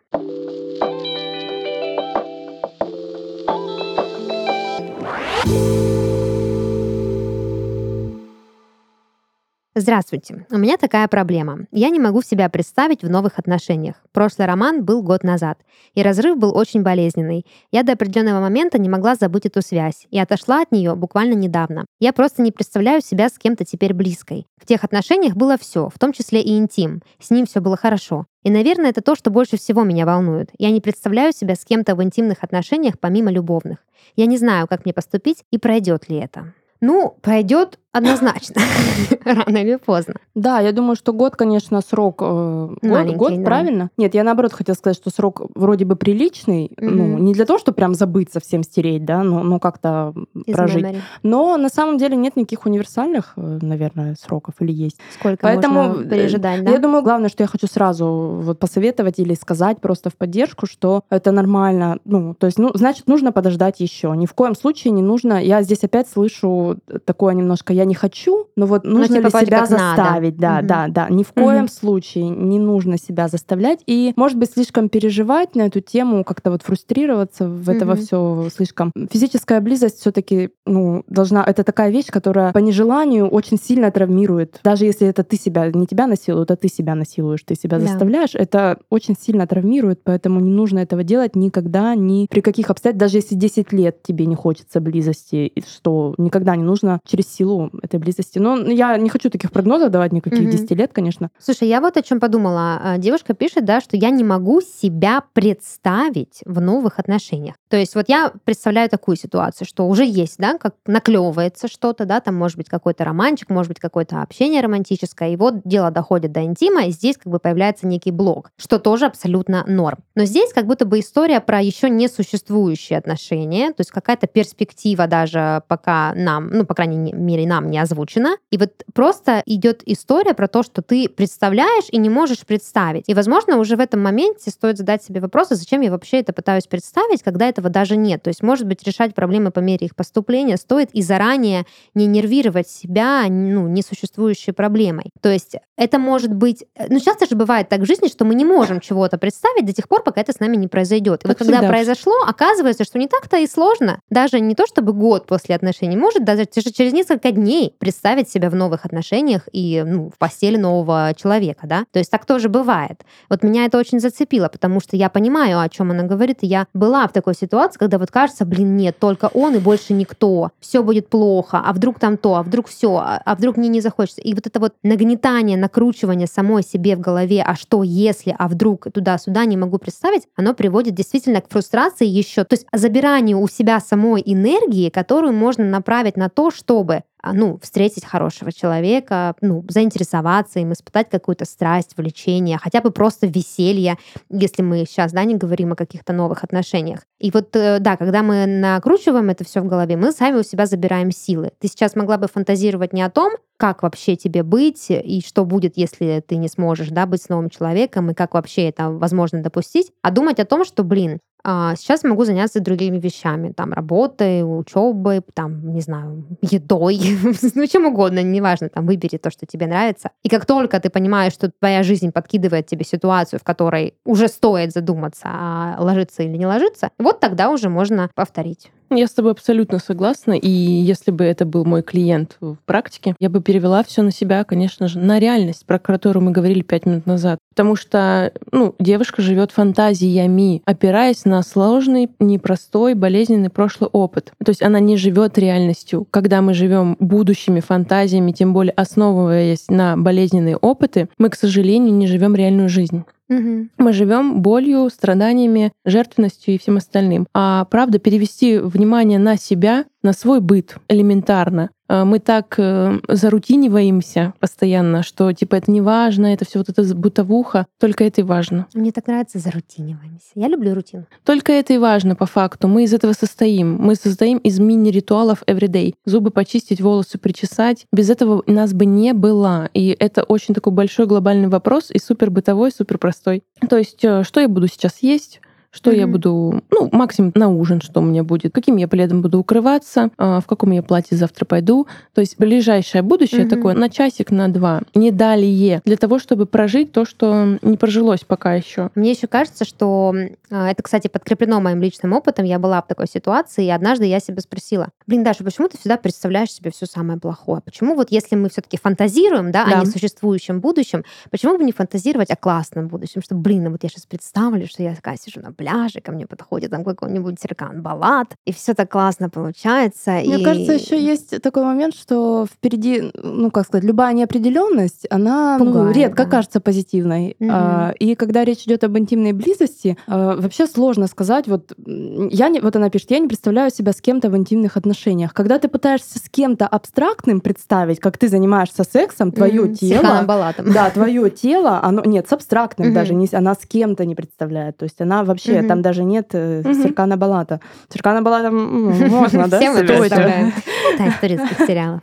Здравствуйте. 9.74 10.44
У 10.50 10.58
меня 10.58 10.76
такая 10.76 11.08
проблема. 11.08 11.60
Я 11.70 11.88
не 11.88 11.98
могу 11.98 12.20
себя 12.20 12.50
представить 12.50 13.02
в 13.02 13.08
новых 13.08 13.38
отношениях. 13.38 13.96
Прошлый 14.12 14.46
роман 14.46 14.84
был 14.84 15.02
год 15.02 15.24
назад, 15.24 15.60
и 15.94 16.02
разрыв 16.02 16.36
был 16.36 16.54
очень 16.54 16.82
болезненный. 16.82 17.46
Я 17.70 17.82
до 17.82 17.92
определенного 17.92 18.42
момента 18.42 18.76
не 18.76 18.90
могла 18.90 19.14
забыть 19.14 19.46
эту 19.46 19.62
связь, 19.62 20.06
и 20.10 20.18
отошла 20.18 20.60
от 20.60 20.72
нее 20.72 20.94
буквально 20.94 21.32
недавно. 21.32 21.86
Я 22.00 22.12
просто 22.12 22.42
не 22.42 22.52
представляю 22.52 23.00
себя 23.00 23.30
с 23.30 23.38
кем-то 23.38 23.64
теперь 23.64 23.94
близкой. 23.94 24.46
В 24.60 24.66
тех 24.66 24.84
отношениях 24.84 25.36
было 25.36 25.56
все, 25.56 25.88
в 25.88 25.98
том 25.98 26.12
числе 26.12 26.42
и 26.42 26.58
интим. 26.58 27.00
С 27.18 27.30
ним 27.30 27.46
все 27.46 27.60
было 27.60 27.78
хорошо. 27.78 28.26
И, 28.42 28.50
наверное, 28.50 28.90
это 28.90 29.00
то, 29.00 29.14
что 29.14 29.30
больше 29.30 29.56
всего 29.56 29.84
меня 29.84 30.04
волнует. 30.04 30.50
Я 30.58 30.70
не 30.70 30.82
представляю 30.82 31.32
себя 31.32 31.54
с 31.54 31.64
кем-то 31.64 31.94
в 31.94 32.02
интимных 32.02 32.44
отношениях 32.44 32.98
помимо 33.00 33.30
любовных. 33.30 33.78
Я 34.16 34.26
не 34.26 34.36
знаю, 34.36 34.66
как 34.68 34.84
мне 34.84 34.92
поступить 34.92 35.44
и 35.50 35.56
пройдет 35.56 36.10
ли 36.10 36.18
это. 36.18 36.52
Ну, 36.82 37.16
пройдет 37.22 37.78
однозначно, 37.92 38.62
рано 39.24 39.58
или 39.58 39.76
поздно. 39.76 40.14
Да, 40.34 40.60
я 40.60 40.72
думаю, 40.72 40.96
что 40.96 41.12
год, 41.12 41.36
конечно, 41.36 41.80
срок... 41.82 42.22
Э, 42.22 42.74
год, 42.80 43.16
год 43.16 43.36
да. 43.36 43.44
правильно? 43.44 43.90
Нет, 43.98 44.14
я 44.14 44.24
наоборот 44.24 44.52
хотела 44.54 44.74
сказать, 44.74 44.96
что 44.96 45.10
срок 45.10 45.42
вроде 45.54 45.84
бы 45.84 45.94
приличный, 45.94 46.68
mm-hmm. 46.68 46.90
ну, 46.90 47.18
не 47.18 47.34
для 47.34 47.44
того, 47.44 47.58
чтобы 47.58 47.76
прям 47.76 47.94
забыть 47.94 48.32
совсем 48.32 48.62
стереть, 48.62 49.04
да, 49.04 49.22
но, 49.22 49.42
но 49.42 49.58
как-то 49.58 50.14
Из 50.46 50.54
прожить. 50.54 50.84
Memory. 50.84 51.00
Но 51.22 51.56
на 51.58 51.68
самом 51.68 51.98
деле 51.98 52.16
нет 52.16 52.34
никаких 52.36 52.64
универсальных, 52.64 53.34
э, 53.36 53.58
наверное, 53.60 54.16
сроков 54.18 54.54
или 54.60 54.72
есть. 54.72 54.98
Сколько 55.18 55.42
Поэтому, 55.42 55.88
можно 55.88 56.04
пережидать, 56.08 56.64
да? 56.64 56.70
Я 56.70 56.78
думаю, 56.78 57.02
главное, 57.02 57.28
что 57.28 57.42
я 57.42 57.46
хочу 57.46 57.66
сразу 57.66 58.06
вот 58.42 58.58
посоветовать 58.58 59.18
или 59.18 59.34
сказать 59.34 59.80
просто 59.80 60.08
в 60.08 60.16
поддержку, 60.16 60.66
что 60.66 61.04
это 61.10 61.30
нормально, 61.30 61.98
ну, 62.06 62.34
то 62.34 62.46
есть, 62.46 62.58
ну, 62.58 62.70
значит, 62.72 63.06
нужно 63.06 63.32
подождать 63.32 63.80
еще. 63.80 64.14
Ни 64.16 64.24
в 64.24 64.32
коем 64.32 64.54
случае 64.54 64.92
не 64.92 65.02
нужно... 65.02 65.42
Я 65.42 65.62
здесь 65.62 65.84
опять 65.84 66.08
слышу 66.08 66.78
такое 67.04 67.34
немножко, 67.34 67.72
я 67.72 67.81
не 67.84 67.94
хочу, 67.94 68.48
но 68.56 68.66
вот 68.66 68.84
ну, 68.84 68.98
нужно 68.98 69.16
ну, 69.16 69.28
типа, 69.28 69.38
ли 69.38 69.46
себя 69.46 69.66
заставить, 69.66 70.40
надо. 70.40 70.66
да, 70.66 70.84
угу. 70.84 70.88
да, 70.92 71.06
да. 71.06 71.14
Ни 71.14 71.22
в 71.22 71.32
коем 71.32 71.64
угу. 71.64 71.72
случае 71.72 72.28
не 72.28 72.58
нужно 72.58 72.98
себя 72.98 73.28
заставлять. 73.28 73.80
И, 73.86 74.12
может 74.16 74.38
быть, 74.38 74.52
слишком 74.52 74.88
переживать 74.88 75.54
на 75.54 75.62
эту 75.62 75.80
тему, 75.80 76.24
как-то 76.24 76.50
вот 76.50 76.62
фрустрироваться 76.62 77.48
в 77.48 77.68
угу. 77.68 77.70
этого 77.70 77.96
все 77.96 78.48
слишком. 78.54 78.92
Физическая 79.10 79.60
близость 79.60 80.00
все-таки, 80.00 80.50
ну, 80.66 81.04
должна... 81.08 81.44
Это 81.44 81.64
такая 81.64 81.90
вещь, 81.90 82.06
которая 82.06 82.52
по 82.52 82.58
нежеланию 82.58 83.28
очень 83.28 83.58
сильно 83.58 83.90
травмирует. 83.90 84.60
Даже 84.62 84.84
если 84.84 85.06
это 85.06 85.24
ты 85.24 85.36
себя, 85.36 85.70
не 85.70 85.86
тебя 85.86 86.06
насилуют, 86.06 86.50
а 86.50 86.56
ты 86.56 86.68
себя 86.68 86.94
насилуешь, 86.94 87.42
ты 87.44 87.54
себя 87.54 87.78
да. 87.78 87.86
заставляешь, 87.86 88.34
это 88.34 88.78
очень 88.90 89.16
сильно 89.18 89.46
травмирует, 89.46 90.02
поэтому 90.04 90.40
не 90.40 90.50
нужно 90.50 90.80
этого 90.80 91.02
делать 91.02 91.36
никогда, 91.36 91.94
ни 91.94 92.26
при 92.26 92.40
каких 92.40 92.70
обстоятельствах, 92.70 93.08
даже 93.08 93.18
если 93.18 93.34
10 93.34 93.72
лет 93.72 94.02
тебе 94.02 94.26
не 94.26 94.34
хочется 94.34 94.80
близости, 94.80 95.52
что 95.66 96.14
никогда 96.18 96.56
не 96.56 96.62
нужно 96.62 97.00
через 97.06 97.32
силу 97.32 97.70
этой 97.82 97.98
близости. 97.98 98.38
Но 98.38 98.56
я 98.56 98.96
не 98.96 99.08
хочу 99.08 99.30
таких 99.30 99.52
прогнозов 99.52 99.90
давать 99.90 100.12
никаких 100.12 100.42
угу. 100.42 100.50
10 100.50 100.70
лет, 100.72 100.92
конечно. 100.92 101.30
Слушай, 101.38 101.68
я 101.68 101.80
вот 101.80 101.96
о 101.96 102.02
чем 102.02 102.20
подумала. 102.20 102.80
А, 102.82 102.98
девушка 102.98 103.34
пишет, 103.34 103.64
да, 103.64 103.80
что 103.80 103.96
я 103.96 104.10
не 104.10 104.24
могу 104.24 104.60
себя 104.60 105.22
представить 105.32 106.40
в 106.44 106.60
новых 106.60 106.98
отношениях. 106.98 107.54
То 107.68 107.76
есть 107.76 107.94
вот 107.94 108.08
я 108.08 108.32
представляю 108.44 108.90
такую 108.90 109.16
ситуацию, 109.16 109.66
что 109.66 109.88
уже 109.88 110.04
есть, 110.04 110.36
да, 110.38 110.58
как 110.58 110.74
наклевывается 110.86 111.68
что-то, 111.68 112.04
да, 112.04 112.20
там 112.20 112.34
может 112.34 112.58
быть 112.58 112.68
какой-то 112.68 113.04
романчик, 113.04 113.48
может 113.48 113.68
быть 113.68 113.80
какое-то 113.80 114.22
общение 114.22 114.60
романтическое, 114.60 115.30
и 115.30 115.36
вот 115.36 115.62
дело 115.64 115.90
доходит 115.90 116.32
до 116.32 116.44
интима, 116.44 116.86
и 116.86 116.90
здесь 116.90 117.16
как 117.16 117.32
бы 117.32 117.38
появляется 117.38 117.86
некий 117.86 118.10
блок, 118.10 118.50
что 118.56 118.78
тоже 118.78 119.06
абсолютно 119.06 119.64
норм. 119.66 119.98
Но 120.14 120.24
здесь 120.24 120.52
как 120.52 120.66
будто 120.66 120.84
бы 120.84 121.00
история 121.00 121.40
про 121.40 121.60
еще 121.60 121.88
не 121.88 122.08
существующие 122.08 122.98
отношения, 122.98 123.68
то 123.68 123.80
есть 123.80 123.90
какая-то 123.90 124.26
перспектива 124.26 125.06
даже 125.06 125.62
пока 125.68 126.12
нам, 126.14 126.48
ну, 126.50 126.66
по 126.66 126.74
крайней 126.74 127.12
мере, 127.12 127.46
нам 127.46 127.61
не 127.70 127.78
озвучена. 127.78 128.36
И 128.50 128.58
вот 128.58 128.70
просто 128.94 129.42
идет 129.46 129.82
история 129.86 130.34
про 130.34 130.48
то, 130.48 130.62
что 130.62 130.82
ты 130.82 131.08
представляешь 131.08 131.86
и 131.90 131.98
не 131.98 132.10
можешь 132.10 132.40
представить. 132.46 133.04
И, 133.08 133.14
возможно, 133.14 133.58
уже 133.58 133.76
в 133.76 133.80
этом 133.80 134.00
моменте 134.00 134.50
стоит 134.50 134.78
задать 134.78 135.02
себе 135.02 135.20
вопрос, 135.20 135.50
а 135.50 135.54
зачем 135.54 135.80
я 135.80 135.90
вообще 135.90 136.20
это 136.20 136.32
пытаюсь 136.32 136.66
представить, 136.66 137.22
когда 137.22 137.48
этого 137.48 137.68
даже 137.68 137.96
нет. 137.96 138.22
То 138.22 138.28
есть, 138.28 138.42
может 138.42 138.66
быть, 138.66 138.82
решать 138.84 139.14
проблемы 139.14 139.50
по 139.50 139.60
мере 139.60 139.86
их 139.86 139.96
поступления 139.96 140.56
стоит 140.56 140.90
и 140.92 141.02
заранее 141.02 141.66
не 141.94 142.06
нервировать 142.06 142.68
себя 142.68 143.24
ну, 143.28 143.68
несуществующей 143.68 144.52
проблемой. 144.52 145.10
То 145.20 145.30
есть 145.30 145.56
это 145.76 145.98
может 145.98 146.32
быть... 146.32 146.64
Ну, 146.88 147.00
часто 147.00 147.26
же 147.26 147.36
бывает 147.36 147.68
так 147.68 147.80
в 147.80 147.86
жизни, 147.86 148.08
что 148.08 148.24
мы 148.24 148.34
не 148.34 148.44
можем 148.44 148.80
чего-то 148.80 149.18
представить 149.18 149.64
до 149.64 149.72
тех 149.72 149.88
пор, 149.88 150.02
пока 150.02 150.20
это 150.20 150.32
с 150.32 150.40
нами 150.40 150.56
не 150.56 150.68
произойдет. 150.68 151.24
И 151.24 151.28
вот 151.28 151.36
когда 151.36 151.62
произошло, 151.62 152.14
оказывается, 152.26 152.84
что 152.84 152.98
не 152.98 153.08
так-то 153.08 153.38
и 153.38 153.46
сложно. 153.46 154.00
Даже 154.10 154.40
не 154.40 154.54
то 154.54 154.66
чтобы 154.66 154.92
год 154.92 155.26
после 155.26 155.54
отношений, 155.54 155.96
может 155.96 156.24
даже 156.24 156.46
через 156.46 156.92
несколько 156.92 157.30
дней 157.32 157.51
представить 157.78 158.28
себя 158.28 158.50
в 158.50 158.54
новых 158.54 158.84
отношениях 158.84 159.48
и 159.52 159.82
ну, 159.86 160.10
в 160.10 160.18
постели 160.18 160.56
нового 160.56 161.12
человека, 161.16 161.66
да. 161.66 161.84
То 161.92 161.98
есть 161.98 162.10
так 162.10 162.26
тоже 162.26 162.48
бывает. 162.48 163.02
Вот 163.28 163.42
меня 163.42 163.64
это 163.64 163.78
очень 163.78 164.00
зацепило, 164.00 164.48
потому 164.48 164.80
что 164.80 164.96
я 164.96 165.08
понимаю, 165.08 165.60
о 165.60 165.68
чем 165.68 165.90
она 165.90 166.02
говорит, 166.02 166.38
и 166.40 166.46
я 166.46 166.66
была 166.74 167.06
в 167.06 167.12
такой 167.12 167.34
ситуации, 167.34 167.78
когда 167.78 167.98
вот 167.98 168.10
кажется, 168.10 168.44
блин, 168.44 168.76
нет, 168.76 168.98
только 168.98 169.30
он 169.34 169.56
и 169.56 169.58
больше 169.58 169.92
никто, 169.92 170.50
все 170.60 170.82
будет 170.82 171.08
плохо, 171.08 171.62
а 171.64 171.72
вдруг 171.72 171.98
там 171.98 172.16
то, 172.16 172.36
а 172.36 172.42
вдруг 172.42 172.68
все, 172.68 172.96
а, 172.96 173.22
а 173.24 173.34
вдруг 173.34 173.56
мне 173.56 173.68
не 173.68 173.80
захочется. 173.80 174.20
И 174.20 174.34
вот 174.34 174.46
это 174.46 174.60
вот 174.60 174.74
нагнетание, 174.82 175.56
накручивание 175.56 176.26
самой 176.26 176.62
себе 176.62 176.96
в 176.96 177.00
голове, 177.00 177.42
а 177.42 177.54
что 177.54 177.82
если, 177.82 178.34
а 178.38 178.48
вдруг 178.48 178.86
туда-сюда 178.92 179.44
не 179.44 179.56
могу 179.56 179.78
представить, 179.78 180.28
оно 180.36 180.54
приводит 180.54 180.94
действительно 180.94 181.40
к 181.40 181.50
фрустрации 181.50 182.06
еще, 182.06 182.44
то 182.44 182.54
есть 182.54 182.66
забиранию 182.72 183.40
у 183.40 183.48
себя 183.48 183.80
самой 183.80 184.22
энергии, 184.24 184.90
которую 184.90 185.32
можно 185.32 185.64
направить 185.64 186.16
на 186.16 186.28
то, 186.28 186.50
чтобы 186.50 187.02
ну, 187.24 187.58
встретить 187.62 188.04
хорошего 188.04 188.52
человека, 188.52 189.34
ну, 189.40 189.64
заинтересоваться 189.68 190.58
им, 190.60 190.72
испытать 190.72 191.08
какую-то 191.10 191.44
страсть, 191.44 191.96
влечение, 191.96 192.58
хотя 192.58 192.80
бы 192.80 192.90
просто 192.90 193.26
веселье, 193.26 193.96
если 194.30 194.62
мы 194.62 194.84
сейчас, 194.86 195.12
да, 195.12 195.24
не 195.24 195.36
говорим 195.36 195.72
о 195.72 195.76
каких-то 195.76 196.12
новых 196.12 196.44
отношениях. 196.44 197.00
И 197.18 197.30
вот, 197.30 197.54
э, 197.54 197.78
да, 197.78 197.96
когда 197.96 198.22
мы 198.22 198.46
накручиваем 198.46 199.30
это 199.30 199.44
все 199.44 199.60
в 199.60 199.66
голове, 199.66 199.96
мы 199.96 200.12
сами 200.12 200.38
у 200.38 200.42
себя 200.42 200.66
забираем 200.66 201.12
силы. 201.12 201.52
Ты 201.60 201.68
сейчас 201.68 201.94
могла 201.94 202.18
бы 202.18 202.26
фантазировать 202.26 202.92
не 202.92 203.02
о 203.02 203.10
том, 203.10 203.32
как 203.56 203.84
вообще 203.84 204.16
тебе 204.16 204.42
быть 204.42 204.86
и 204.90 205.22
что 205.24 205.44
будет, 205.44 205.76
если 205.76 206.20
ты 206.26 206.34
не 206.34 206.48
сможешь, 206.48 206.88
да, 206.88 207.06
быть 207.06 207.22
с 207.22 207.28
новым 207.28 207.48
человеком, 207.48 208.10
и 208.10 208.14
как 208.14 208.34
вообще 208.34 208.68
это 208.68 208.90
возможно 208.90 209.40
допустить, 209.40 209.92
а 210.02 210.10
думать 210.10 210.40
о 210.40 210.44
том, 210.44 210.64
что, 210.64 210.82
блин, 210.82 211.20
а 211.31 211.31
сейчас 211.44 212.04
могу 212.04 212.24
заняться 212.24 212.60
другими 212.60 212.98
вещами, 212.98 213.52
там, 213.52 213.72
работой, 213.72 214.42
учебой, 214.42 215.22
там, 215.34 215.74
не 215.74 215.80
знаю, 215.80 216.24
едой, 216.40 217.00
ну, 217.54 217.66
чем 217.66 217.86
угодно, 217.86 218.22
неважно, 218.22 218.68
там, 218.68 218.86
выбери 218.86 219.16
то, 219.16 219.30
что 219.30 219.46
тебе 219.46 219.66
нравится. 219.66 220.10
И 220.22 220.28
как 220.28 220.46
только 220.46 220.78
ты 220.80 220.90
понимаешь, 220.90 221.32
что 221.32 221.50
твоя 221.50 221.82
жизнь 221.82 222.12
подкидывает 222.12 222.66
тебе 222.66 222.84
ситуацию, 222.84 223.40
в 223.40 223.44
которой 223.44 223.94
уже 224.04 224.28
стоит 224.28 224.72
задуматься, 224.72 225.24
а 225.24 225.76
ложиться 225.80 226.22
или 226.22 226.36
не 226.36 226.46
ложиться, 226.46 226.90
вот 226.98 227.20
тогда 227.20 227.50
уже 227.50 227.68
можно 227.68 228.10
повторить. 228.14 228.70
Я 228.94 229.06
с 229.06 229.12
тобой 229.12 229.32
абсолютно 229.32 229.78
согласна. 229.78 230.32
И 230.32 230.48
если 230.48 231.10
бы 231.10 231.24
это 231.24 231.44
был 231.44 231.64
мой 231.64 231.82
клиент 231.82 232.36
в 232.40 232.56
практике, 232.66 233.14
я 233.18 233.30
бы 233.30 233.42
перевела 233.42 233.82
все 233.82 234.02
на 234.02 234.10
себя, 234.10 234.44
конечно 234.44 234.88
же, 234.88 234.98
на 234.98 235.18
реальность, 235.18 235.64
про 235.66 235.78
которую 235.78 236.24
мы 236.24 236.30
говорили 236.30 236.62
пять 236.62 236.86
минут 236.86 237.06
назад. 237.06 237.38
Потому 237.54 237.76
что 237.76 238.32
ну, 238.50 238.74
девушка 238.78 239.22
живет 239.22 239.50
фантазиями, 239.50 240.62
опираясь 240.64 241.24
на 241.24 241.42
сложный, 241.42 242.10
непростой, 242.18 242.94
болезненный 242.94 243.50
прошлый 243.50 243.88
опыт. 243.92 244.32
То 244.44 244.50
есть 244.50 244.62
она 244.62 244.80
не 244.80 244.96
живет 244.96 245.38
реальностью. 245.38 246.06
Когда 246.10 246.42
мы 246.42 246.54
живем 246.54 246.96
будущими 246.98 247.60
фантазиями, 247.60 248.32
тем 248.32 248.52
более 248.52 248.72
основываясь 248.72 249.68
на 249.68 249.96
болезненные 249.96 250.56
опыты, 250.56 251.08
мы, 251.18 251.30
к 251.30 251.36
сожалению, 251.36 251.94
не 251.94 252.06
живем 252.06 252.34
реальную 252.34 252.68
жизнь. 252.68 253.04
Угу. 253.32 253.68
Мы 253.78 253.92
живем 253.92 254.42
болью, 254.42 254.88
страданиями, 254.90 255.72
жертвенностью 255.84 256.54
и 256.54 256.58
всем 256.58 256.76
остальным. 256.76 257.26
А 257.32 257.64
правда, 257.66 257.98
перевести 257.98 258.58
внимание 258.58 259.18
на 259.18 259.36
себя, 259.36 259.84
на 260.02 260.12
свой 260.12 260.40
быт 260.40 260.76
элементарно, 260.88 261.70
мы 262.04 262.18
так 262.18 262.54
э, 262.58 263.00
зарутиниваемся 263.08 264.34
постоянно, 264.40 265.02
что 265.02 265.32
типа 265.32 265.56
это 265.56 265.70
не 265.70 265.80
важно, 265.80 266.26
это 266.26 266.44
все 266.44 266.58
вот 266.58 266.68
это 266.68 266.82
бытовуха, 266.94 267.66
только 267.78 268.04
это 268.04 268.22
и 268.22 268.24
важно. 268.24 268.66
Мне 268.74 268.92
так 268.92 269.06
нравится 269.06 269.38
зарутиниваемся. 269.38 270.30
Я 270.34 270.48
люблю 270.48 270.74
рутину. 270.74 271.06
Только 271.24 271.52
это 271.52 271.74
и 271.74 271.78
важно 271.78 272.16
по 272.16 272.26
факту. 272.26 272.68
Мы 272.68 272.84
из 272.84 272.94
этого 272.94 273.12
состоим. 273.12 273.76
Мы 273.76 273.94
состоим 273.94 274.38
из 274.38 274.58
мини-ритуалов 274.58 275.42
everyday. 275.46 275.94
Зубы 276.04 276.30
почистить, 276.30 276.80
волосы 276.80 277.18
причесать. 277.18 277.86
Без 277.92 278.10
этого 278.10 278.42
нас 278.46 278.72
бы 278.72 278.86
не 278.86 279.12
было. 279.12 279.68
И 279.74 279.96
это 279.98 280.22
очень 280.22 280.54
такой 280.54 280.72
большой 280.72 281.06
глобальный 281.06 281.48
вопрос 281.48 281.90
и 281.90 281.98
супер 281.98 282.30
бытовой, 282.30 282.72
супер 282.72 282.98
простой. 282.98 283.42
То 283.68 283.76
есть, 283.76 284.04
э, 284.04 284.22
что 284.24 284.40
я 284.40 284.48
буду 284.48 284.66
сейчас 284.66 285.02
есть? 285.02 285.40
Что 285.72 285.90
я 285.90 286.04
Мгм. 286.04 286.12
буду, 286.12 286.62
ну, 286.70 286.88
максимум 286.92 287.32
на 287.34 287.48
ужин, 287.48 287.80
что 287.80 288.00
у 288.00 288.04
меня 288.04 288.22
будет, 288.22 288.52
каким 288.52 288.76
я 288.76 288.86
пледом 288.86 289.22
буду 289.22 289.38
укрываться, 289.40 290.10
а, 290.18 290.40
в 290.40 290.46
каком 290.46 290.70
я 290.72 290.82
платье 290.82 291.16
завтра 291.16 291.44
пойду. 291.46 291.86
То 292.14 292.20
есть 292.20 292.38
ближайшее 292.38 293.02
будущее 293.02 293.40
Мгм. 293.46 293.48
такое 293.50 293.74
на 293.74 293.88
часик, 293.88 294.30
на 294.30 294.48
два, 294.48 294.82
не 294.94 295.10
далее, 295.10 295.80
для 295.84 295.96
того, 295.96 296.18
чтобы 296.18 296.46
прожить 296.46 296.92
то, 296.92 297.04
что 297.06 297.58
не 297.62 297.76
прожилось 297.76 298.20
пока 298.24 298.54
еще. 298.54 298.90
Мне 298.94 299.12
еще 299.12 299.26
кажется, 299.26 299.64
что 299.64 300.14
а, 300.50 300.70
это, 300.70 300.82
кстати, 300.82 301.08
подкреплено 301.08 301.60
моим 301.60 301.80
личным 301.80 302.12
опытом. 302.12 302.44
Я 302.44 302.58
была 302.58 302.82
в 302.82 302.86
такой 302.86 303.08
ситуации, 303.08 303.64
и 303.64 303.70
однажды 303.70 304.04
я 304.04 304.20
себя 304.20 304.40
спросила: 304.42 304.88
блин, 305.06 305.24
Даша, 305.24 305.42
почему 305.42 305.68
ты 305.68 305.78
всегда 305.78 305.96
представляешь 305.96 306.52
себе 306.52 306.70
все 306.70 306.84
самое 306.84 307.18
плохое? 307.18 307.62
Почему 307.64 307.94
вот 307.94 308.10
если 308.10 308.36
мы 308.36 308.50
все-таки 308.50 308.76
фантазируем, 308.76 309.50
да, 309.50 309.64
Да. 309.64 309.80
о 309.80 309.84
несуществующем 309.84 310.60
будущем, 310.60 311.04
почему 311.30 311.56
бы 311.56 311.64
не 311.64 311.72
фантазировать 311.72 312.30
о 312.30 312.36
классном 312.36 312.88
будущем? 312.88 313.22
Что, 313.22 313.34
блин, 313.34 313.64
ну 313.64 313.70
вот 313.70 313.82
я 313.82 313.88
сейчас 313.88 314.04
представлю, 314.04 314.66
что 314.66 314.82
я 314.82 314.94
такая 314.94 315.16
сижу 315.16 315.40
на 315.40 315.52
пляже, 315.62 316.00
ко 316.00 316.10
мне 316.10 316.26
подходит 316.26 316.70
там 316.70 316.84
какой-нибудь 316.84 317.40
Серкан 317.40 317.82
Балат, 317.82 318.34
и 318.44 318.52
все 318.52 318.74
так 318.74 318.90
классно 318.90 319.30
получается. 319.30 320.10
Мне 320.10 320.40
и... 320.40 320.44
кажется, 320.44 320.72
еще 320.72 321.00
есть 321.00 321.40
такой 321.40 321.62
момент, 321.62 321.94
что 321.94 322.46
впереди, 322.52 323.12
ну 323.14 323.50
как 323.50 323.66
сказать, 323.66 323.84
любая 323.84 324.12
неопределенность, 324.12 325.06
она 325.08 325.58
ну, 325.58 325.66
Пугает, 325.66 325.96
редко 325.96 326.24
да. 326.24 326.30
кажется 326.30 326.60
позитивной. 326.60 327.36
Мгм. 327.38 327.50
А, 327.52 327.94
и 327.98 328.16
когда 328.16 328.44
речь 328.44 328.64
идет 328.64 328.82
об 328.82 328.98
интимной 328.98 329.32
близости, 329.32 329.96
а, 330.08 330.34
вообще 330.36 330.66
сложно 330.66 331.06
сказать. 331.06 331.46
Вот 331.46 331.72
я 331.86 332.48
не, 332.48 332.60
вот 332.60 332.74
она 332.74 332.90
пишет, 332.90 333.12
я 333.12 333.20
не 333.20 333.28
представляю 333.28 333.70
себя 333.70 333.92
с 333.92 334.00
кем-то 334.00 334.30
в 334.30 334.36
интимных 334.36 334.76
отношениях. 334.76 335.32
Когда 335.32 335.58
ты 335.60 335.68
пытаешься 335.68 336.18
с 336.18 336.28
кем-то 336.28 336.66
абстрактным 336.66 337.40
представить, 337.40 338.00
как 338.00 338.18
ты 338.18 338.26
занимаешься 338.28 338.82
сексом, 338.82 339.30
твое 339.30 339.72
с 339.72 339.78
тело, 339.78 340.22
Балатом. 340.24 340.72
да, 340.72 340.90
твое 340.90 341.30
тело, 341.30 341.80
оно 341.82 342.02
нет, 342.04 342.28
с 342.28 342.32
абстрактным 342.32 342.88
Мгм. 342.88 342.94
даже, 342.94 343.14
не, 343.14 343.28
она 343.32 343.54
с 343.54 343.64
кем-то 343.66 344.04
не 344.04 344.14
представляет. 344.14 344.76
То 344.78 344.84
есть 344.84 345.00
она 345.00 345.22
вообще, 345.24 345.51
Мгм. 345.60 345.68
там 345.68 345.82
даже 345.82 346.04
нет 346.04 346.28
э, 346.32 346.62
Мгм. 346.64 346.82
Серкана 346.82 347.16
Балата. 347.16 347.60
Серкана 347.92 348.22
Балата 348.22 348.50
можно, 348.50 349.48
да? 349.48 349.58
Все 349.58 349.70
мы 349.70 349.84
представляем. 349.84 350.52
Да, 350.98 351.06
из 351.06 351.14
турецких 351.20 351.66
сериалов. 351.66 352.00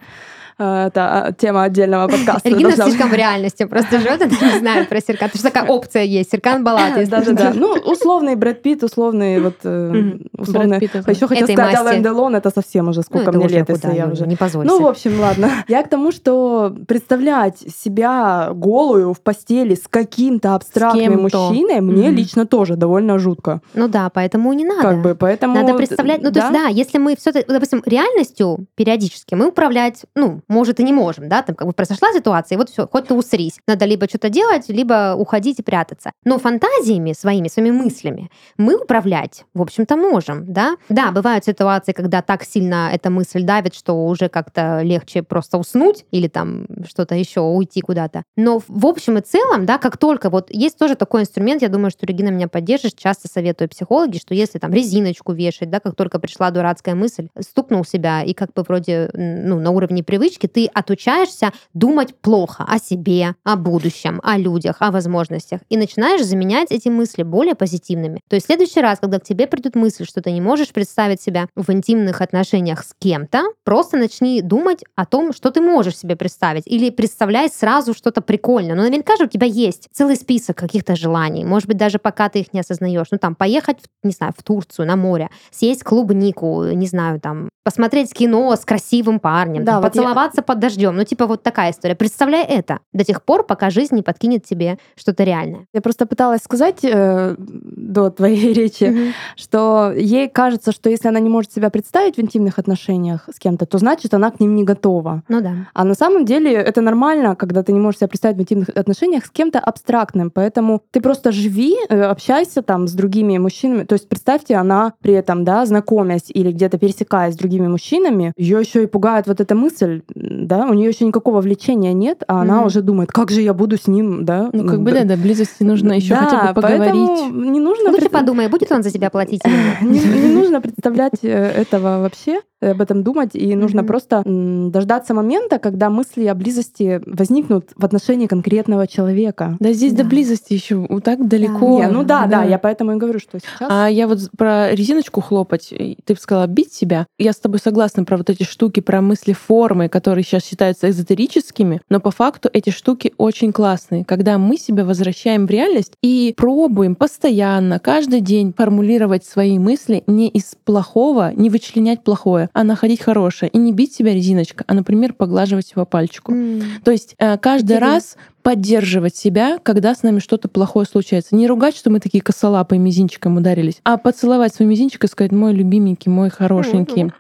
А, 0.62 0.88
Это 0.88 1.28
а, 1.28 1.32
тема 1.32 1.64
отдельного 1.64 2.10
подкаста. 2.10 2.49
Регина 2.49 2.76
должна 2.76 2.86
слишком 2.89 3.10
в 3.10 3.14
реальности 3.14 3.64
просто 3.64 3.99
живет, 3.99 4.22
она 4.22 4.53
не 4.53 4.60
знает 4.60 4.89
про 4.89 4.99
Серкан. 4.99 5.30
Потому 5.30 5.39
что 5.39 5.51
такая 5.51 5.70
опция 5.70 6.03
есть. 6.03 6.32
Серкан 6.32 6.66
Балат. 6.66 6.97
если 6.97 7.10
Да, 7.10 7.22
да, 7.22 7.32
да. 7.32 7.51
что. 7.51 7.60
Ну, 7.60 7.74
условный 7.89 8.36
Брэд 8.36 8.62
Питт, 8.62 8.84
условный 8.84 9.39
вот 9.39 9.55
э, 9.64 10.18
условный. 10.38 10.78
Это- 10.78 11.10
Еще 11.10 11.28
хотела 11.28 11.45
Этой 11.45 11.55
сказать. 11.55 11.88
Ален 11.88 12.03
Делон, 12.03 12.36
это 12.36 12.49
совсем 12.49 12.89
уже 12.89 12.99
Ну, 12.99 13.03
сколько 13.03 13.30
это 13.30 13.39
мне 13.39 13.47
лет, 13.47 13.70
если 13.70 13.95
я 13.95 14.07
ну, 14.07 14.14
уже. 14.14 14.28
Не 14.28 14.36
позорься. 14.36 14.70
Ну, 14.70 14.82
в 14.82 14.88
общем, 14.88 15.18
ладно. 15.22 15.49
Я 15.70 15.82
к 15.82 15.88
тому, 15.88 16.12
что 16.12 16.76
представлять 16.88 17.57
себя 17.60 18.49
голую 18.53 19.14
в 19.14 19.22
постели 19.22 19.76
с 19.76 19.88
каким-то 19.89 20.55
абстрактным 20.55 21.22
мужчиной 21.22 21.80
мне 21.80 22.10
лично 22.10 22.45
тоже 22.45 22.76
довольно 22.76 23.18
жутко. 23.18 23.62
Ну 23.74 23.88
да, 23.88 24.10
поэтому 24.10 24.51
не 24.51 24.66
надо. 24.66 24.82
Как 24.82 25.01
бы, 25.01 25.16
поэтому... 25.16 25.55
Надо 25.55 25.76
представлять, 25.76 26.22
ну 26.22 26.32
то 26.32 26.39
есть 26.39 26.51
да, 26.51 26.68
если 26.68 26.97
мы 26.97 27.16
все, 27.16 27.32
допустим, 27.32 27.82
реальностью 27.86 28.66
периодически 28.76 29.36
мы 29.36 29.47
управлять, 29.47 30.05
ну, 30.16 30.41
может 30.49 30.79
и 30.79 30.83
не 30.83 30.91
можем, 30.91 31.29
да, 31.29 31.41
там 31.41 31.55
как 31.55 31.67
бы 31.67 31.73
произошла 31.73 32.11
ситуация, 32.13 32.55
и 32.55 32.59
вот 32.59 32.69
все, 32.69 32.87
хоть 32.87 33.07
ты 33.07 33.13
усрись. 33.13 33.59
Надо 33.67 33.85
либо 33.85 34.07
что-то 34.07 34.29
делать, 34.29 34.67
либо 34.67 35.15
уходить 35.15 35.59
и 35.59 35.63
прятаться. 35.63 36.11
Но 36.25 36.37
фантазиями 36.39 37.13
своими, 37.13 37.47
своими 37.47 37.71
мыслями 37.71 38.29
мы 38.57 38.75
управлять, 38.75 39.45
в 39.53 39.61
общем-то, 39.61 39.95
можем, 39.95 40.51
да. 40.51 40.75
Да, 40.89 41.11
бывают 41.11 41.45
ситуации, 41.45 41.93
когда 41.93 42.21
так 42.21 42.43
сильно 42.43 42.89
эта 42.91 43.09
мысль 43.09 43.43
давит, 43.43 43.75
что 43.75 44.05
уже 44.07 44.29
как-то 44.29 44.81
легче 44.81 45.23
просто 45.23 45.57
уснуть 45.57 46.05
или 46.11 46.27
там 46.27 46.65
что-то 46.87 47.15
еще, 47.15 47.41
уйти 47.41 47.81
куда-то. 47.81 48.23
Но 48.35 48.61
в 48.67 48.85
общем 48.85 49.17
и 49.17 49.21
целом, 49.21 49.65
да, 49.65 49.77
как 49.77 49.97
только 49.97 50.29
вот 50.29 50.49
есть 50.49 50.77
тоже 50.77 50.95
такой 50.95 51.21
инструмент, 51.21 51.61
я 51.61 51.69
думаю, 51.69 51.91
что 51.91 52.05
Регина 52.05 52.29
меня 52.29 52.47
поддержит, 52.47 52.97
часто 52.97 53.27
советую 53.27 53.69
психологи, 53.69 54.17
что 54.17 54.33
если 54.33 54.59
там 54.59 54.73
резиночку 54.73 55.33
вешать, 55.33 55.69
да, 55.69 55.79
как 55.79 55.95
только 55.95 56.19
пришла 56.19 56.51
дурацкая 56.51 56.95
мысль, 56.95 57.27
стукнул 57.39 57.85
себя, 57.85 58.23
и 58.23 58.33
как 58.33 58.53
бы 58.53 58.63
вроде, 58.63 59.09
ну, 59.13 59.59
на 59.59 59.71
уровне 59.71 60.03
привычки 60.03 60.38
ты 60.47 60.67
отучаешься 60.67 61.51
думать 61.73 62.15
плохо 62.15 62.65
о 62.67 62.79
себе, 62.79 63.35
о 63.43 63.55
будущем, 63.55 64.19
о 64.23 64.37
людях, 64.37 64.77
о 64.79 64.91
возможностях, 64.91 65.61
и 65.69 65.77
начинаешь 65.77 66.23
заменять 66.23 66.71
эти 66.71 66.89
мысли 66.89 67.23
более 67.23 67.55
позитивными. 67.55 68.21
То 68.29 68.35
есть 68.35 68.45
в 68.45 68.47
следующий 68.47 68.81
раз, 68.81 68.99
когда 68.99 69.19
к 69.19 69.23
тебе 69.23 69.47
придет 69.47 69.75
мысль, 69.75 70.05
что 70.05 70.21
ты 70.21 70.31
не 70.31 70.41
можешь 70.41 70.69
представить 70.69 71.21
себя 71.21 71.47
в 71.55 71.71
интимных 71.71 72.21
отношениях 72.21 72.83
с 72.83 72.93
кем-то, 72.99 73.43
просто 73.63 73.97
начни 73.97 74.41
думать 74.41 74.83
о 74.95 75.05
том, 75.05 75.33
что 75.33 75.51
ты 75.51 75.61
можешь 75.61 75.97
себе 75.97 76.15
представить, 76.15 76.63
или 76.67 76.89
представляй 76.89 77.49
сразу 77.49 77.93
что-то 77.93 78.21
прикольное. 78.21 78.75
Ну, 78.75 78.81
наверняка 78.83 79.15
же 79.17 79.25
у 79.25 79.27
тебя 79.27 79.47
есть 79.47 79.87
целый 79.91 80.15
список 80.15 80.57
каких-то 80.57 80.95
желаний, 80.95 81.45
может 81.45 81.67
быть, 81.67 81.77
даже 81.77 81.99
пока 81.99 82.29
ты 82.29 82.39
их 82.39 82.53
не 82.53 82.59
осознаешь. 82.59 83.07
Ну, 83.11 83.17
там, 83.17 83.35
поехать, 83.35 83.77
не 84.03 84.11
знаю, 84.11 84.33
в 84.37 84.43
Турцию, 84.43 84.85
на 84.87 84.95
море, 84.95 85.29
съесть 85.51 85.83
клубнику, 85.83 86.63
не 86.65 86.87
знаю, 86.87 87.19
там, 87.19 87.49
посмотреть 87.63 88.13
кино 88.13 88.55
с 88.55 88.65
красивым 88.65 89.19
парнем, 89.19 89.63
Да, 89.63 89.73
там, 89.73 89.81
вот 89.83 89.95
я- 89.95 90.01
поцеловаться 90.30 90.41
под 90.41 90.59
дождем. 90.59 90.95
Ну, 90.95 91.03
типа 91.03 91.25
вот 91.27 91.43
такая 91.43 91.71
история. 91.71 91.95
Представляй 91.95 92.43
это 92.45 92.80
до 92.93 93.03
тех 93.03 93.21
пор, 93.23 93.45
пока 93.45 93.69
жизнь 93.69 93.95
не 93.95 94.01
подкинет 94.03 94.45
тебе 94.45 94.77
что-то 94.95 95.23
реальное. 95.23 95.65
Я 95.73 95.82
просто 95.82 96.05
пыталась 96.05 96.41
сказать 96.41 96.80
э, 96.84 97.36
до 97.38 98.09
твоей 98.09 98.53
речи, 98.59 98.84
Мгм. 98.86 99.13
что 99.36 99.91
ей 99.95 100.30
кажется, 100.30 100.71
что 100.71 100.89
если 100.89 101.09
она 101.09 101.19
не 101.19 101.30
может 101.30 101.51
себя 101.51 101.69
представить 101.69 102.17
в 102.17 102.21
интимных 102.21 102.59
отношениях 102.59 103.27
с 103.34 103.39
кем-то, 103.39 103.65
то 103.65 103.77
значит, 103.77 104.13
она 104.13 104.32
к 104.32 104.39
ним 104.39 104.55
не 104.55 104.63
готова. 104.63 105.23
Ну 105.30 105.41
да. 105.41 105.53
А 105.73 105.84
на 105.84 105.93
самом 105.95 106.25
деле 106.25 106.51
это 106.53 106.82
нормально, 106.82 107.36
когда 107.36 107.63
ты 107.63 107.73
не 107.73 107.80
можешь 107.80 107.99
себя 107.99 108.07
представить 108.07 108.38
в 108.38 108.41
интимных 108.41 108.69
отношениях 108.69 109.25
с 109.25 109.30
кем-то 109.30 109.59
абстрактным. 109.59 110.32
Поэтому 110.32 110.82
ты 110.91 111.01
просто 111.01 111.32
живи, 111.32 111.75
э, 111.89 112.01
общайся 112.01 112.61
там 112.61 112.88
с 112.88 112.93
другими 112.93 113.38
мужчинами. 113.38 113.84
То 113.84 113.93
есть 113.93 114.09
представьте, 114.09 114.55
она 114.55 114.93
при 115.01 115.13
этом, 115.13 115.43
да, 115.43 115.65
знакомясь 115.65 116.30
или 116.30 116.51
где-то 116.51 116.77
пересекаясь 116.77 117.34
с 117.34 117.38
другими 117.38 117.67
мужчинами, 117.67 118.34
ее 118.38 118.59
еще 118.59 118.84
и 118.84 118.88
пугает 118.88 119.27
вот 119.27 119.39
эта 119.41 119.55
мысль, 119.55 120.01
да, 120.22 120.65
у 120.67 120.74
нее 120.74 120.89
еще 120.89 121.05
никакого 121.05 121.41
влечения 121.41 121.93
нет, 121.93 122.24
а 122.28 122.41
она 122.41 122.57
Мгм. 122.57 122.65
уже 122.67 122.82
думает, 122.82 123.11
как 123.11 123.32
же 123.32 123.41
я 123.41 123.53
буду 123.53 123.78
с 123.78 123.88
ним, 123.88 124.26
да. 124.26 124.49
Ну, 124.53 124.65
как 124.67 124.82
бы, 124.82 124.91
да, 124.91 125.03
до 125.03 125.15
близости 125.17 125.63
нужно 125.63 125.93
еще 125.93 126.13
да, 126.15 126.26
хотя 126.26 126.47
бы 126.47 126.53
поговорить. 126.61 126.93
поэтому 126.93 127.41
не 127.51 127.59
нужно 127.59 127.89
Лучше 127.89 128.01
пред- 128.01 128.11
подумай, 128.11 128.47
будет 128.49 128.72
он 128.72 128.84
за 128.84 128.91
тебя 128.91 129.09
платить 129.09 129.41
или 129.45 129.53
нет. 129.89 130.05
не, 130.05 130.28
нужно 130.34 130.61
представлять 130.61 131.20
э, 131.24 131.28
этого 131.30 132.01
вообще, 132.01 132.41
об 132.62 132.82
этом 132.82 133.03
думать, 133.03 133.32
и 133.34 133.55
нужно 133.55 133.82
Мгм. 133.82 133.88
просто 133.88 134.24
дождаться 134.26 135.14
момента, 135.14 135.60
когда 135.60 135.89
мысли 135.89 136.26
о 136.26 136.36
близости 136.36 137.01
возникнут 137.05 137.70
в 137.76 137.86
отношении 137.86 138.28
конкретного 138.28 138.88
человека. 138.88 139.57
Да 139.60 139.72
здесь 139.74 139.93
Да. 139.93 140.03
до 140.03 140.10
близости 140.10 140.53
еще 140.53 140.88
так 141.03 141.28
далеко. 141.28 141.80
Не, 141.80 141.88
ну 141.88 142.03
да, 142.03 142.26
да, 142.28 142.43
я 142.43 142.57
поэтому 142.60 142.93
и 142.93 142.95
говорю, 142.95 143.20
что 143.20 143.39
сейчас... 143.39 143.70
А 143.72 143.88
я 143.88 144.07
вот 144.07 144.20
про 144.38 144.72
резиночку 144.74 145.22
хлопать, 145.22 145.74
ты 146.05 146.16
сказала 146.16 146.47
бить 146.47 146.74
себя. 146.74 147.07
Я 147.18 147.34
с 147.34 147.38
тобой 147.38 147.60
согласна 147.60 148.03
про 148.03 148.18
вот 148.18 148.30
эти 148.30 148.43
штуки, 148.43 148.80
про 148.80 149.01
мысли 149.01 149.34
формы, 149.34 149.89
которые 149.89 150.24
сейчас 150.24 150.45
считаются 150.45 150.89
эзотерическими, 150.89 151.82
но 151.89 151.99
по 151.99 152.12
факту 152.12 152.49
эти 152.51 152.70
штуки 152.70 153.14
очень 153.18 153.51
классные, 153.53 154.05
когда 154.05 154.38
мы 154.38 154.57
себя 154.57 154.86
возвращаем 154.86 155.47
в 155.47 155.49
реальность 155.49 155.93
и 156.01 156.34
пробуем 156.36 156.95
постоянно, 156.95 157.80
каждый 157.80 158.22
день 158.22 158.53
формулировать 158.55 159.26
свои 159.26 159.57
мысли 159.60 160.03
не 160.07 160.28
из 160.30 160.55
плохого, 160.66 161.32
не 161.34 161.49
вычленять 161.49 162.03
плохое, 162.03 162.48
а 162.53 162.63
находить 162.63 163.01
хорошее. 163.01 163.49
И 163.51 163.57
не 163.57 163.73
бить 163.73 163.93
себя 163.93 164.13
резиночкой, 164.13 164.65
а, 164.67 164.73
например, 164.73 165.13
поглаживать 165.13 165.71
его 165.71 165.85
пальчику. 165.85 166.31
М. 166.33 166.61
То 166.83 166.91
есть 166.91 167.15
э, 167.17 167.37
каждый 167.37 167.73
Интересно. 167.75 167.87
раз 167.87 168.17
поддерживать 168.41 169.15
себя, 169.15 169.59
когда 169.61 169.93
с 169.93 170.01
нами 170.01 170.19
что-то 170.19 170.47
плохое 170.47 170.85
случается. 170.85 171.35
Не 171.35 171.45
ругать, 171.47 171.75
что 171.75 171.89
мы 171.89 171.99
такие 171.99 172.21
косолапые 172.23 172.79
мизинчиком 172.79 173.37
ударились, 173.37 173.79
а 173.83 173.97
поцеловать 173.97 174.53
свой 174.55 174.67
мизинчик 174.67 175.03
и 175.03 175.07
сказать, 175.07 175.31
мой 175.31 175.53
любименький, 175.53 176.09
мой 176.11 176.29
хорошенький. 176.29 177.11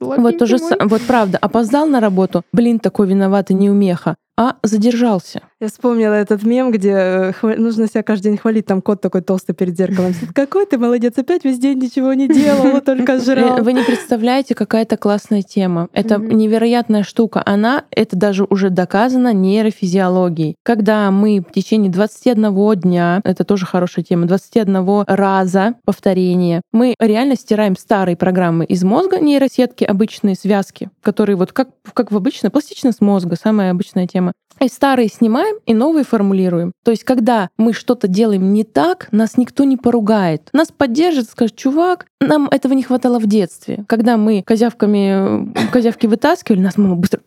Вот 0.00 0.38
то 0.38 0.46
же 0.46 0.56
са- 0.56 0.88
вот 0.88 1.02
правда, 1.02 1.38
опоздал 1.38 1.86
на 1.86 2.00
работу, 2.00 2.42
блин, 2.52 2.78
такой 2.78 3.08
виноватый 3.08 3.56
неумеха, 3.56 4.16
а 4.38 4.54
задержался. 4.62 5.42
Я 5.60 5.66
вспомнила 5.66 6.12
этот 6.12 6.44
мем, 6.44 6.70
где 6.70 6.90
э, 6.92 7.32
нужно 7.56 7.88
себя 7.88 8.04
каждый 8.04 8.28
день 8.28 8.36
хвалить, 8.36 8.66
там 8.66 8.80
кот 8.80 9.00
такой 9.00 9.20
толстый 9.20 9.52
перед 9.52 9.76
зеркалом. 9.76 10.12
Какой 10.32 10.64
ты 10.64 10.78
молодец, 10.78 11.14
опять 11.18 11.44
весь 11.44 11.58
день 11.58 11.78
ничего 11.78 12.12
не 12.14 12.28
делал, 12.28 12.80
только 12.80 13.18
жрал. 13.18 13.58
Э, 13.58 13.62
Вы 13.62 13.72
не 13.72 13.82
представляете, 13.82 14.54
какая 14.54 14.82
это 14.82 14.96
классная 14.96 15.42
тема. 15.42 15.88
Это 15.92 16.20
Мгм. 16.20 16.36
невероятная 16.36 17.02
штука. 17.02 17.42
Она, 17.44 17.82
это 17.90 18.16
даже 18.16 18.44
уже 18.48 18.70
доказано 18.70 19.32
нейрофизиологией. 19.32 20.54
Когда 20.62 21.10
мы 21.10 21.40
в 21.40 21.52
течение 21.52 21.90
21 21.90 22.76
дня, 22.76 23.20
это 23.24 23.42
тоже 23.42 23.66
хорошая 23.66 24.04
тема, 24.04 24.26
21 24.26 25.04
раза 25.08 25.74
повторения, 25.84 26.62
мы 26.72 26.94
реально 27.00 27.34
стираем 27.34 27.76
старые 27.76 28.16
программы 28.16 28.64
из 28.66 28.84
мозга, 28.84 29.18
нейросетки, 29.18 29.82
обычные 29.82 30.36
связки, 30.36 30.90
которые 31.02 31.34
вот 31.34 31.52
как, 31.52 31.70
как 31.92 32.12
в 32.12 32.16
обычной, 32.16 32.50
пластичность 32.50 33.00
мозга, 33.00 33.34
самая 33.34 33.72
обычная 33.72 34.06
тема. 34.06 34.27
И 34.60 34.68
старые 34.68 35.08
снимаем, 35.08 35.56
и 35.66 35.74
новые 35.74 36.04
формулируем. 36.04 36.72
То 36.84 36.90
есть, 36.90 37.04
когда 37.04 37.50
мы 37.56 37.72
что-то 37.72 38.08
делаем 38.08 38.52
не 38.52 38.64
так, 38.64 39.08
нас 39.12 39.36
никто 39.36 39.64
не 39.64 39.76
поругает. 39.76 40.48
Нас 40.52 40.68
поддержит, 40.68 41.28
скажет, 41.28 41.56
чувак, 41.56 42.06
нам 42.20 42.48
этого 42.50 42.72
не 42.72 42.82
хватало 42.82 43.18
в 43.18 43.26
детстве. 43.26 43.84
Когда 43.86 44.16
мы 44.16 44.42
козявками, 44.42 45.50
э, 45.54 45.68
козявки 45.70 46.06
вытаскивали, 46.06 46.60
нас 46.60 46.76
мама 46.76 46.96
быстро, 46.96 47.20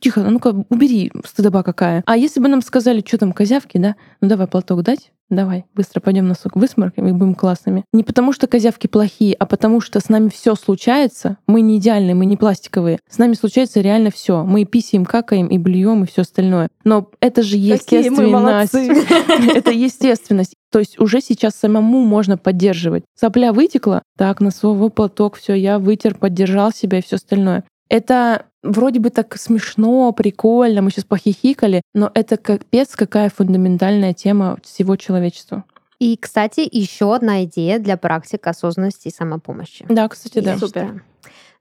тихо, 0.00 0.22
ну-ка, 0.22 0.64
убери, 0.68 1.12
стыдоба 1.24 1.62
какая. 1.62 2.02
А 2.06 2.16
если 2.16 2.40
бы 2.40 2.48
нам 2.48 2.62
сказали, 2.62 3.04
что 3.06 3.18
там, 3.18 3.32
козявки, 3.32 3.78
да, 3.78 3.96
ну 4.20 4.28
давай 4.28 4.46
платок 4.46 4.82
дать, 4.82 5.12
давай, 5.30 5.64
быстро 5.74 6.00
пойдем 6.00 6.28
носок 6.28 6.56
высморкаем 6.56 7.08
и 7.08 7.12
будем 7.12 7.34
классными. 7.34 7.84
Не 7.92 8.02
потому 8.04 8.32
что 8.32 8.46
козявки 8.46 8.86
плохие, 8.86 9.34
а 9.34 9.46
потому 9.46 9.80
что 9.80 10.00
с 10.00 10.08
нами 10.08 10.28
все 10.28 10.54
случается. 10.54 11.38
Мы 11.46 11.60
не 11.60 11.78
идеальные, 11.78 12.14
мы 12.14 12.26
не 12.26 12.36
пластиковые. 12.36 12.98
С 13.08 13.18
нами 13.18 13.34
случается 13.34 13.80
реально 13.80 14.10
все. 14.10 14.44
Мы 14.44 14.64
писаем, 14.64 15.04
какаем 15.04 15.48
и 15.48 15.58
блюем 15.58 16.04
и 16.04 16.06
все 16.06 16.22
остальное. 16.22 16.68
Но 16.84 17.10
это 17.20 17.42
же 17.42 17.56
естественность. 17.56 18.74
Это 19.54 19.70
естественность. 19.70 20.54
То 20.70 20.80
есть 20.80 20.98
уже 20.98 21.20
сейчас 21.20 21.54
самому 21.54 22.04
можно 22.04 22.36
поддерживать. 22.36 23.04
Сопля 23.18 23.52
вытекла, 23.52 24.02
так, 24.18 24.40
носовой 24.40 24.90
платок, 24.90 25.36
все, 25.36 25.54
я 25.54 25.78
вытер, 25.78 26.16
поддержал 26.16 26.72
себя 26.72 26.98
и 26.98 27.02
все 27.02 27.16
остальное. 27.16 27.64
Это 27.88 28.46
вроде 28.64 28.98
бы 28.98 29.10
так 29.10 29.36
смешно, 29.38 30.10
прикольно, 30.12 30.82
мы 30.82 30.90
сейчас 30.90 31.04
похихикали, 31.04 31.82
но 31.94 32.10
это 32.14 32.36
капец 32.36 32.96
какая 32.96 33.30
фундаментальная 33.30 34.14
тема 34.14 34.58
всего 34.62 34.96
человечества. 34.96 35.64
И, 36.00 36.16
кстати, 36.16 36.68
еще 36.70 37.14
одна 37.14 37.44
идея 37.44 37.78
для 37.78 37.96
практик 37.96 38.44
осознанности 38.46 39.08
и 39.08 39.12
самопомощи. 39.12 39.86
Да, 39.88 40.08
кстати, 40.08 40.40
да. 40.40 40.58
Супер. 40.58 41.04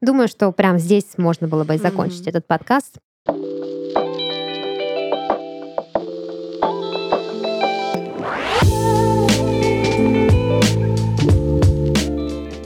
Думаю, 0.02 0.28
что 0.28 0.52
прямо 0.52 0.80
здесь 0.80 1.18
можно 1.18 1.48
было 1.48 1.64
бы 1.64 1.78
закончить 1.78 2.26
mm-hmm. 2.26 2.30
этот 2.30 2.48
подкаст. 2.48 2.98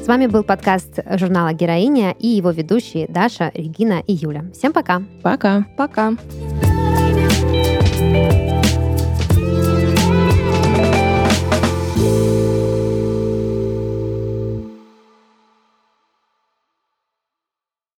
С 0.08 0.10
вами 0.10 0.28
был 0.28 0.44
подкаст 0.44 1.00
журнала 1.20 1.52
«Героиня» 1.52 2.16
и 2.18 2.28
его 2.28 2.52
ведущие 2.52 3.08
Даша, 3.10 3.52
Регина 3.54 4.02
и 4.08 4.14
Юля. 4.14 4.46
Всем 4.54 4.72
пока. 4.72 5.04
Пока. 5.22 5.66
Пока. 5.76 6.14